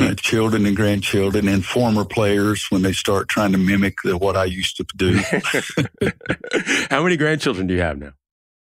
uh, 0.00 0.14
children 0.14 0.66
and 0.66 0.76
grandchildren 0.76 1.48
and 1.48 1.64
former 1.64 2.04
players 2.04 2.66
when 2.70 2.82
they 2.82 2.92
start 2.92 3.28
trying 3.28 3.52
to 3.52 3.58
mimic 3.58 3.96
the, 4.04 4.16
what 4.16 4.36
I 4.36 4.44
used 4.44 4.76
to 4.78 4.86
do. 4.96 5.18
How 6.90 7.02
many 7.02 7.16
grandchildren 7.16 7.66
do 7.66 7.74
you 7.74 7.80
have 7.80 7.98
now? 7.98 8.12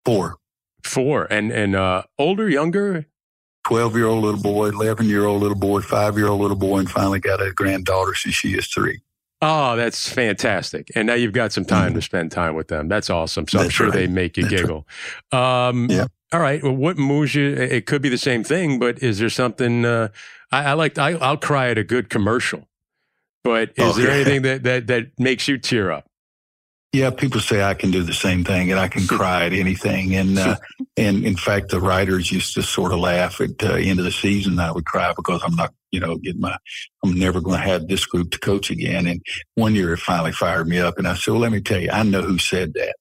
Four. 0.05 0.37
Four. 0.83 1.27
And 1.31 1.51
and 1.51 1.75
uh, 1.75 2.03
older, 2.17 2.49
younger? 2.49 3.05
12 3.67 3.95
year 3.95 4.07
old 4.07 4.23
little 4.23 4.41
boy, 4.41 4.69
11 4.69 5.07
year 5.07 5.25
old 5.25 5.41
little 5.41 5.57
boy, 5.57 5.81
five 5.81 6.17
year 6.17 6.27
old 6.27 6.41
little 6.41 6.57
boy, 6.57 6.79
and 6.79 6.89
finally 6.89 7.19
got 7.19 7.41
a 7.41 7.51
granddaughter 7.51 8.15
since 8.15 8.35
she 8.35 8.57
is 8.57 8.67
three. 8.67 9.01
Oh, 9.41 9.77
that's 9.77 10.11
fantastic. 10.11 10.91
And 10.95 11.07
now 11.07 11.13
you've 11.13 11.33
got 11.33 11.53
some 11.53 11.63
time 11.63 11.93
to 11.93 12.01
spend 12.01 12.31
time 12.31 12.55
with 12.55 12.67
them. 12.67 12.89
That's 12.89 13.09
awesome. 13.09 13.47
So 13.47 13.57
that's 13.57 13.67
I'm 13.67 13.71
sure 13.71 13.87
right. 13.87 13.95
they 13.95 14.07
make 14.07 14.35
you 14.35 14.43
that's 14.43 14.55
giggle. 14.61 14.85
Right. 15.31 15.67
Um, 15.69 15.89
yeah. 15.89 16.07
All 16.33 16.41
right. 16.41 16.61
Well, 16.61 16.75
what 16.75 16.97
moves 16.97 17.35
you? 17.35 17.53
It 17.53 17.85
could 17.85 18.01
be 18.01 18.09
the 18.09 18.17
same 18.17 18.43
thing, 18.43 18.79
but 18.79 19.01
is 19.01 19.19
there 19.19 19.29
something 19.29 19.85
uh, 19.85 20.09
I, 20.51 20.65
I 20.65 20.73
like 20.73 20.97
I, 20.97 21.13
will 21.13 21.37
cry 21.37 21.69
at 21.69 21.77
a 21.77 21.83
good 21.83 22.09
commercial. 22.09 22.67
But 23.43 23.71
is 23.77 23.93
okay. 23.93 24.01
there 24.01 24.11
anything 24.11 24.41
that, 24.43 24.63
that 24.63 24.87
that 24.87 25.19
makes 25.19 25.47
you 25.47 25.57
tear 25.57 25.91
up? 25.91 26.08
Yeah, 26.91 27.11
people 27.11 27.39
say 27.39 27.61
I 27.61 27.75
can 27.75 27.91
do 27.91 28.01
the 28.01 28.13
same 28.13 28.43
thing, 28.43 28.71
and 28.71 28.79
I 28.79 28.87
can 28.87 29.05
cry 29.07 29.45
at 29.45 29.53
anything. 29.53 30.15
And 30.15 30.39
uh, 30.39 30.55
and 30.97 31.23
in 31.23 31.35
fact, 31.35 31.69
the 31.69 31.79
writers 31.79 32.31
used 32.31 32.55
to 32.55 32.63
sort 32.63 32.91
of 32.91 32.99
laugh 32.99 33.39
at 33.41 33.59
the 33.59 33.73
uh, 33.73 33.77
end 33.77 33.99
of 33.99 34.05
the 34.05 34.11
season. 34.11 34.59
I 34.59 34.71
would 34.71 34.85
cry 34.85 35.13
because 35.15 35.41
I'm 35.43 35.55
not, 35.55 35.71
you 35.91 35.99
know, 35.99 36.17
getting 36.17 36.41
my, 36.41 36.57
I'm 37.03 37.17
never 37.17 37.41
going 37.41 37.59
to 37.59 37.67
have 37.67 37.87
this 37.87 38.05
group 38.05 38.31
to 38.31 38.39
coach 38.39 38.71
again. 38.71 39.05
And 39.05 39.21
one 39.53 39.75
year, 39.75 39.93
it 39.93 39.99
finally 39.99 40.31
fired 40.31 40.67
me 40.67 40.79
up, 40.79 40.97
and 40.97 41.07
I 41.07 41.13
said, 41.13 41.31
"Well, 41.31 41.41
let 41.41 41.51
me 41.51 41.61
tell 41.61 41.79
you, 41.79 41.91
I 41.91 42.01
know 42.03 42.23
who 42.23 42.39
said 42.39 42.73
that." 42.73 42.95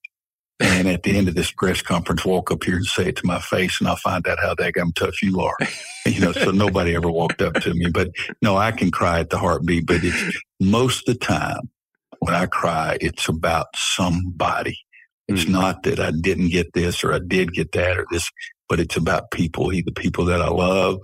And 0.61 0.88
at 0.88 1.05
the 1.05 1.16
end 1.16 1.29
of 1.29 1.37
this 1.37 1.53
press 1.53 1.81
conference, 1.81 2.24
walk 2.24 2.51
up 2.51 2.64
here 2.64 2.77
and 2.77 2.85
say 2.85 3.07
it 3.07 3.16
to 3.16 3.27
my 3.27 3.38
face, 3.38 3.81
and 3.81 3.88
I'll 3.88 3.96
find 3.96 4.27
out 4.27 4.40
how 4.40 4.55
damn 4.55 4.92
tough 4.92 5.22
you 5.22 5.40
are. 5.40 5.57
You 6.07 6.22
know, 6.22 6.33
so 6.33 6.53
nobody 6.53 6.94
ever 6.96 7.11
walked 7.11 7.42
up 7.42 7.53
to 7.57 7.74
me. 7.74 7.90
But 7.90 8.09
no, 8.40 8.57
I 8.57 8.72
can 8.72 8.90
cry 8.90 9.20
at 9.20 9.29
the 9.29 9.37
heartbeat, 9.37 9.87
but 9.87 9.98
it's 10.03 10.40
most 10.59 11.07
of 11.07 11.18
the 11.18 11.22
time 11.22 11.68
when 12.21 12.35
I 12.35 12.47
cry, 12.47 12.99
it's 13.01 13.29
about 13.29 13.69
somebody. 13.75 14.79
It's 15.29 15.45
mm 15.45 15.51
not 15.51 15.83
that 15.83 16.01
I 16.01 16.11
didn't 16.11 16.49
get 16.49 16.73
this 16.73 17.05
or 17.05 17.13
I 17.13 17.19
did 17.19 17.53
get 17.53 17.73
that 17.73 17.99
or 17.99 18.07
this, 18.11 18.31
but 18.69 18.81
it's 18.81 18.97
about 18.97 19.31
people, 19.31 19.73
either 19.73 19.91
people 19.91 20.25
that 20.27 20.41
I 20.41 20.49
love, 20.49 21.01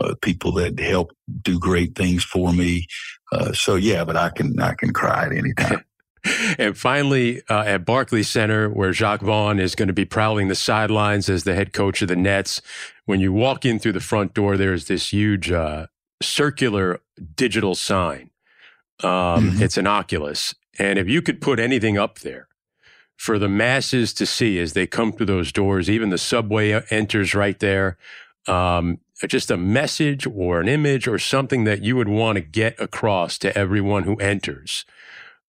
uh, 0.00 0.14
people 0.20 0.52
that 0.52 0.78
help 0.80 1.12
do 1.42 1.58
great 1.60 1.94
things 1.94 2.24
for 2.24 2.52
me. 2.52 2.86
Uh, 3.30 3.52
so 3.52 3.76
yeah, 3.76 4.04
but 4.04 4.16
I 4.16 4.30
can 4.30 4.58
I 4.60 4.74
can 4.74 4.92
cry 4.92 5.26
at 5.26 5.32
any 5.32 5.52
time. 5.54 5.84
and 6.58 6.76
finally, 6.76 7.42
uh, 7.48 7.62
at 7.62 7.84
Barclays 7.84 8.28
Center, 8.28 8.68
where 8.68 8.92
Jacque 8.92 9.20
Vaughn 9.20 9.58
is 9.58 9.74
going 9.74 9.88
to 9.88 9.94
be 9.94 10.04
prowling 10.04 10.48
the 10.48 10.54
sidelines 10.54 11.28
as 11.28 11.44
the 11.44 11.54
head 11.54 11.72
coach 11.72 12.02
of 12.02 12.08
the 12.08 12.16
Nets, 12.16 12.60
when 13.06 13.20
you 13.20 13.32
walk 13.32 13.64
in 13.64 13.78
through 13.78 13.92
the 13.92 14.00
front 14.00 14.34
door, 14.34 14.56
there's 14.56 14.86
this 14.86 15.12
huge 15.12 15.50
uh, 15.50 15.86
circular 16.22 17.00
digital 17.36 17.74
sign. 17.74 18.30
Um, 19.02 19.50
mm-hmm. 19.50 19.62
It's 19.62 19.76
an 19.76 19.86
Oculus. 19.86 20.54
And 20.78 20.98
if 20.98 21.08
you 21.08 21.22
could 21.22 21.40
put 21.40 21.58
anything 21.58 21.98
up 21.98 22.20
there 22.20 22.48
for 23.16 23.38
the 23.38 23.48
masses 23.48 24.12
to 24.14 24.26
see 24.26 24.58
as 24.58 24.72
they 24.72 24.86
come 24.86 25.12
through 25.12 25.26
those 25.26 25.52
doors, 25.52 25.90
even 25.90 26.10
the 26.10 26.18
subway 26.18 26.82
enters 26.90 27.34
right 27.34 27.58
there. 27.58 27.98
Um, 28.46 29.00
just 29.26 29.50
a 29.50 29.56
message 29.56 30.26
or 30.26 30.60
an 30.60 30.68
image 30.68 31.08
or 31.08 31.18
something 31.18 31.64
that 31.64 31.82
you 31.82 31.96
would 31.96 32.08
want 32.08 32.36
to 32.36 32.40
get 32.40 32.80
across 32.80 33.36
to 33.38 33.56
everyone 33.58 34.04
who 34.04 34.16
enters, 34.16 34.84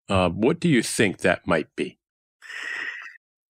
uh, 0.09 0.29
what 0.29 0.59
do 0.59 0.67
you 0.67 0.81
think 0.81 1.19
that 1.19 1.45
might 1.45 1.73
be? 1.75 1.97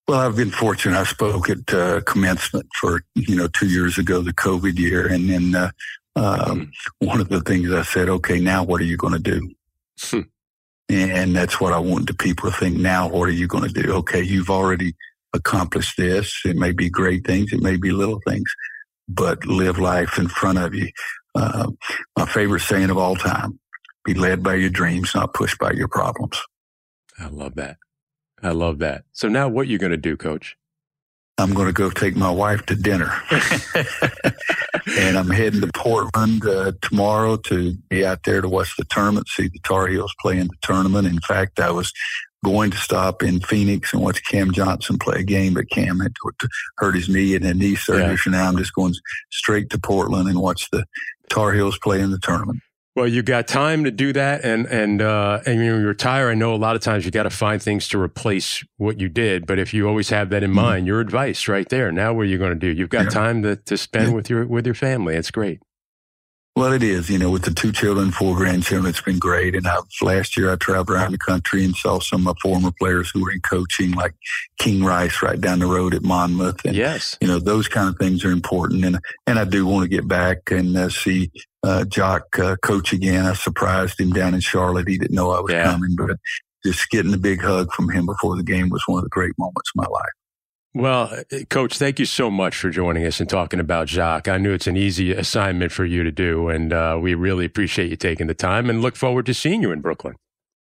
Well, 0.07 0.19
I've 0.19 0.35
been 0.35 0.51
fortunate. 0.51 0.99
I 0.99 1.03
spoke 1.03 1.49
at 1.49 1.73
uh, 1.73 2.01
commencement 2.01 2.67
for 2.81 3.03
you 3.15 3.35
know 3.35 3.47
two 3.47 3.67
years 3.67 3.97
ago, 3.97 4.21
the 4.21 4.33
COVID 4.33 4.77
year, 4.77 5.07
and 5.07 5.29
then 5.29 5.55
uh, 5.55 5.71
um, 6.15 6.71
one 6.97 7.21
of 7.21 7.29
the 7.29 7.41
things 7.41 7.71
I 7.71 7.83
said, 7.83 8.09
okay, 8.09 8.39
now 8.39 8.63
what 8.63 8.81
are 8.81 8.85
you 8.85 8.97
going 8.97 9.13
to 9.13 9.19
do? 9.19 9.53
Hmm. 10.01 10.21
And 10.89 11.35
that's 11.35 11.61
what 11.61 11.73
I 11.73 11.79
want 11.79 12.07
the 12.07 12.15
people 12.15 12.49
to 12.49 12.57
think. 12.57 12.77
Now, 12.77 13.07
what 13.07 13.29
are 13.29 13.33
you 13.33 13.47
going 13.47 13.71
to 13.71 13.81
do? 13.83 13.93
Okay, 13.95 14.23
you've 14.23 14.49
already 14.49 14.95
accomplished 15.33 15.97
this. 15.97 16.41
It 16.45 16.55
may 16.55 16.71
be 16.71 16.89
great 16.89 17.25
things, 17.25 17.53
it 17.53 17.61
may 17.61 17.77
be 17.77 17.91
little 17.91 18.21
things, 18.27 18.51
but 19.07 19.45
live 19.45 19.77
life 19.77 20.17
in 20.17 20.27
front 20.27 20.57
of 20.57 20.73
you. 20.73 20.89
Uh, 21.35 21.71
my 22.17 22.25
favorite 22.25 22.61
saying 22.61 22.89
of 22.89 22.97
all 22.97 23.15
time: 23.15 23.59
"Be 24.03 24.15
led 24.15 24.41
by 24.41 24.55
your 24.55 24.71
dreams, 24.71 25.13
not 25.13 25.33
pushed 25.35 25.59
by 25.59 25.71
your 25.71 25.87
problems." 25.87 26.41
I 27.19 27.27
love 27.27 27.55
that. 27.55 27.77
I 28.41 28.51
love 28.51 28.79
that. 28.79 29.03
So 29.11 29.27
now 29.27 29.47
what 29.47 29.67
you're 29.67 29.73
you 29.73 29.77
going 29.79 29.91
to 29.91 29.97
do, 29.97 30.17
coach? 30.17 30.57
I'm 31.39 31.53
going 31.53 31.67
to 31.67 31.73
go 31.73 31.89
take 31.89 32.17
my 32.17 32.29
wife 32.29 32.65
to 32.65 32.75
dinner. 32.75 33.13
and 34.97 35.17
I'm 35.17 35.29
heading 35.29 35.61
to 35.61 35.71
Portland 35.73 36.45
uh, 36.45 36.73
tomorrow 36.81 37.37
to 37.37 37.73
be 37.89 38.05
out 38.05 38.23
there 38.23 38.41
to 38.41 38.49
watch 38.49 38.75
the 38.75 38.83
tournament, 38.85 39.29
see 39.29 39.47
the 39.47 39.59
Tar 39.63 39.87
Heels 39.87 40.13
play 40.19 40.37
in 40.37 40.47
the 40.47 40.57
tournament. 40.61 41.07
In 41.07 41.21
fact, 41.21 41.61
I 41.61 41.71
was 41.71 41.93
going 42.43 42.71
to 42.71 42.77
stop 42.77 43.23
in 43.23 43.39
Phoenix 43.39 43.93
and 43.93 44.01
watch 44.01 44.23
Cam 44.25 44.51
Johnson 44.51 44.99
play 44.99 45.19
a 45.19 45.23
game, 45.23 45.53
but 45.53 45.69
Cam 45.69 45.99
had 45.99 46.13
hurt 46.77 46.95
his 46.95 47.07
knee 47.07 47.35
and 47.35 47.45
had 47.45 47.57
knee 47.57 47.75
surgery. 47.75 48.09
Yeah. 48.09 48.15
So 48.17 48.31
now 48.31 48.47
I'm 48.47 48.57
just 48.57 48.73
going 48.73 48.93
straight 49.31 49.69
to 49.69 49.79
Portland 49.79 50.27
and 50.27 50.41
watch 50.41 50.69
the 50.71 50.85
Tar 51.29 51.53
Heels 51.53 51.77
play 51.79 52.01
in 52.01 52.11
the 52.11 52.19
tournament. 52.19 52.59
Well, 52.99 53.07
you 53.07 53.23
got 53.23 53.47
time 53.47 53.85
to 53.85 53.91
do 53.91 54.11
that, 54.11 54.43
and 54.43 54.65
and 54.65 55.01
uh, 55.01 55.39
and 55.45 55.57
when 55.57 55.65
you 55.65 55.87
retire, 55.87 56.27
I 56.27 56.33
know 56.33 56.53
a 56.53 56.57
lot 56.57 56.75
of 56.75 56.81
times 56.81 57.05
you 57.05 57.11
got 57.11 57.23
to 57.23 57.29
find 57.29 57.63
things 57.63 57.87
to 57.87 57.97
replace 57.97 58.61
what 58.75 58.99
you 58.99 59.07
did. 59.07 59.47
But 59.47 59.57
if 59.57 59.73
you 59.73 59.87
always 59.87 60.09
have 60.09 60.31
that 60.31 60.43
in 60.43 60.49
mm-hmm. 60.49 60.59
mind, 60.59 60.87
your 60.87 60.99
advice 60.99 61.47
right 61.47 61.69
there. 61.69 61.93
Now, 61.93 62.11
what 62.11 62.23
are 62.23 62.25
you 62.25 62.37
going 62.37 62.51
to 62.51 62.59
do? 62.59 62.67
You've 62.67 62.89
got 62.89 63.05
yeah. 63.05 63.11
time 63.11 63.41
to, 63.43 63.55
to 63.55 63.77
spend 63.77 64.09
yeah. 64.09 64.15
with 64.15 64.29
your 64.29 64.45
with 64.45 64.65
your 64.65 64.75
family. 64.75 65.15
It's 65.15 65.31
great. 65.31 65.61
Well, 66.57 66.73
it 66.73 66.83
is. 66.83 67.09
You 67.09 67.19
know, 67.19 67.31
with 67.31 67.43
the 67.43 67.51
two 67.51 67.71
children, 67.71 68.11
four 68.11 68.35
grandchildren, 68.35 68.89
it's 68.89 68.99
been 68.99 69.17
great. 69.17 69.55
And 69.55 69.65
I've, 69.65 69.83
last 70.01 70.35
year, 70.35 70.51
I 70.51 70.57
traveled 70.57 70.89
around 70.89 71.13
the 71.13 71.17
country 71.17 71.63
and 71.63 71.73
saw 71.73 72.01
some 72.01 72.27
of 72.27 72.35
my 72.35 72.39
former 72.41 72.71
players 72.81 73.09
who 73.11 73.23
were 73.23 73.31
in 73.31 73.39
coaching, 73.39 73.91
like 73.91 74.13
King 74.57 74.83
Rice, 74.83 75.21
right 75.21 75.39
down 75.39 75.59
the 75.59 75.67
road 75.67 75.93
at 75.93 76.03
Monmouth. 76.03 76.65
And, 76.65 76.75
yes, 76.75 77.17
you 77.21 77.29
know, 77.29 77.39
those 77.39 77.69
kind 77.69 77.87
of 77.87 77.97
things 77.97 78.25
are 78.25 78.31
important. 78.31 78.83
And 78.83 78.99
and 79.25 79.39
I 79.39 79.45
do 79.45 79.65
want 79.65 79.83
to 79.83 79.89
get 79.89 80.05
back 80.05 80.51
and 80.51 80.75
uh, 80.75 80.89
see 80.89 81.31
uh, 81.63 81.85
Jacque 81.85 82.39
uh, 82.39 82.55
coach 82.57 82.93
again. 82.93 83.25
I 83.25 83.33
surprised 83.33 83.99
him 83.99 84.11
down 84.11 84.33
in 84.33 84.39
Charlotte. 84.39 84.87
He 84.87 84.97
didn't 84.97 85.15
know 85.15 85.31
I 85.31 85.39
was 85.39 85.51
yeah. 85.51 85.65
coming, 85.65 85.95
but 85.95 86.17
just 86.65 86.89
getting 86.89 87.13
a 87.13 87.17
big 87.17 87.41
hug 87.41 87.71
from 87.73 87.89
him 87.89 88.05
before 88.05 88.35
the 88.35 88.43
game 88.43 88.69
was 88.69 88.83
one 88.85 88.99
of 88.99 89.03
the 89.03 89.09
great 89.09 89.33
moments 89.37 89.71
of 89.75 89.83
my 89.83 89.87
life. 89.87 90.11
Well, 90.75 91.11
uh, 91.31 91.39
Coach, 91.49 91.77
thank 91.79 91.99
you 91.99 92.05
so 92.05 92.29
much 92.29 92.55
for 92.55 92.69
joining 92.69 93.05
us 93.05 93.19
and 93.19 93.27
talking 93.27 93.59
about 93.59 93.87
Jacque. 93.87 94.27
I 94.27 94.37
knew 94.37 94.53
it's 94.53 94.67
an 94.67 94.77
easy 94.77 95.11
assignment 95.11 95.71
for 95.71 95.83
you 95.83 96.03
to 96.03 96.11
do, 96.11 96.49
and 96.49 96.71
uh, 96.71 96.97
we 97.01 97.15
really 97.15 97.45
appreciate 97.45 97.89
you 97.89 97.95
taking 97.95 98.27
the 98.27 98.35
time 98.35 98.69
and 98.69 98.81
look 98.81 98.95
forward 98.95 99.25
to 99.25 99.33
seeing 99.33 99.61
you 99.61 99.71
in 99.71 99.81
Brooklyn. 99.81 100.15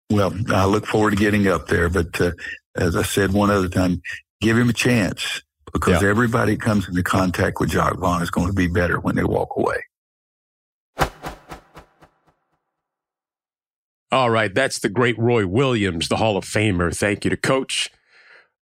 Well, 0.10 0.34
I 0.50 0.66
look 0.66 0.88
forward 0.88 1.12
to 1.12 1.16
getting 1.16 1.48
up 1.48 1.68
there, 1.68 1.88
but 1.88 2.20
uh, 2.20 2.32
as 2.76 2.96
I 2.96 3.04
said 3.04 3.32
one 3.32 3.52
other 3.52 3.70
time, 3.70 4.02
give 4.42 4.58
him 4.58 4.70
a 4.70 4.74
chance 4.74 5.42
because 5.72 6.02
yeah. 6.02 6.10
everybody 6.10 6.58
comes 6.58 6.88
into 6.88 7.04
contact 7.04 7.60
with 7.60 7.70
Jacque 7.70 7.98
Vaughn 7.98 8.22
is 8.22 8.32
going 8.32 8.48
to 8.48 8.54
be 8.54 8.68
better 8.68 9.00
when 9.00 9.16
they 9.16 9.24
walk 9.24 9.50
away. 9.56 9.78
All 14.12 14.30
right, 14.30 14.54
that's 14.54 14.80
the 14.80 14.90
great 14.90 15.18
Roy 15.18 15.48
Williams, 15.48 16.10
the 16.10 16.18
Hall 16.18 16.36
of 16.36 16.44
Famer. 16.44 16.94
Thank 16.94 17.24
you 17.24 17.30
to 17.30 17.38
Coach. 17.38 17.90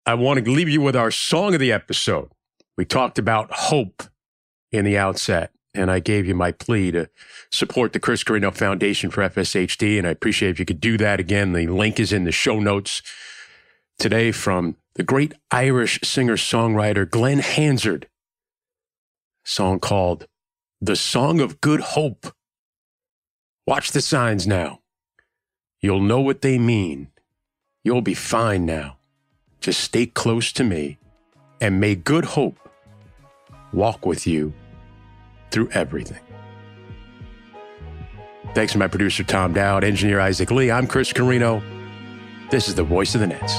I 0.05 0.12
want 0.12 0.45
to 0.45 0.51
leave 0.51 0.68
you 0.68 0.83
with 0.83 0.95
our 0.95 1.11
song 1.11 1.55
of 1.55 1.61
the 1.61 1.72
episode. 1.72 2.30
We 2.76 2.85
talked 2.85 3.18
about 3.18 3.51
hope 3.51 4.03
in 4.72 4.85
the 4.85 4.99
outset, 4.99 5.53
and 5.72 5.91
I 5.91 6.01
gave 6.01 6.26
you 6.26 6.35
my 6.35 6.53
plea 6.53 6.91
to 6.91 7.09
support 7.51 7.95
the 7.95 8.01
Chris 8.01 8.22
Carrino 8.22 8.51
Foundation 8.51 9.11
for 9.11 9.22
FSHD, 9.22 9.97
and 9.97 10.07
I 10.07 10.11
appreciate 10.11 10.51
if 10.51 10.59
you 10.59 10.66
could 10.66 10.80
do 10.80 10.99
that 10.99 11.18
again. 11.18 11.55
The 11.55 11.66
link 11.66 11.99
is 11.99 12.12
in 12.12 12.24
the 12.24 12.33
show 12.33 12.61
notes 12.61 13.01
today 13.99 14.33
from 14.33 14.76
the 14.97 15.03
great 15.03 15.33
Irish 15.51 15.99
singer-songwriter 16.03 17.09
Glen 17.09 17.39
Hansard, 17.39 18.07
song 19.45 19.80
called 19.80 20.26
The 20.83 20.97
Song 20.97 21.41
of 21.41 21.62
Good 21.62 21.80
Hope. 21.80 22.35
Watch 23.66 23.93
the 23.93 24.03
signs 24.03 24.47
now. 24.47 24.82
You'll 25.83 26.01
know 26.01 26.20
what 26.20 26.43
they 26.43 26.59
mean. 26.59 27.09
You'll 27.83 28.03
be 28.03 28.14
fine 28.14 28.64
now. 28.64 28.99
Just 29.61 29.80
stay 29.80 30.07
close 30.07 30.53
to 30.53 30.62
me, 30.62 30.99
and 31.61 31.80
may 31.80 31.97
good 31.97 32.24
hope 32.24 32.57
walk 33.72 34.07
with 34.07 34.24
you 34.24 34.53
through 35.51 35.70
everything. 35.70 36.20
Thanks 38.55 38.74
to 38.74 38.78
my 38.78 38.87
producer, 38.87 39.24
Tom 39.24 39.55
Dowd, 39.55 39.83
engineer 39.83 40.20
Isaac 40.20 40.53
Lee. 40.53 40.70
I'm 40.70 40.87
Chris 40.87 41.12
Carrino. 41.12 41.61
This 42.51 42.68
is 42.68 42.76
the 42.76 42.85
voice 42.85 43.16
of 43.16 43.20
the 43.20 43.26
Nets. 43.26 43.55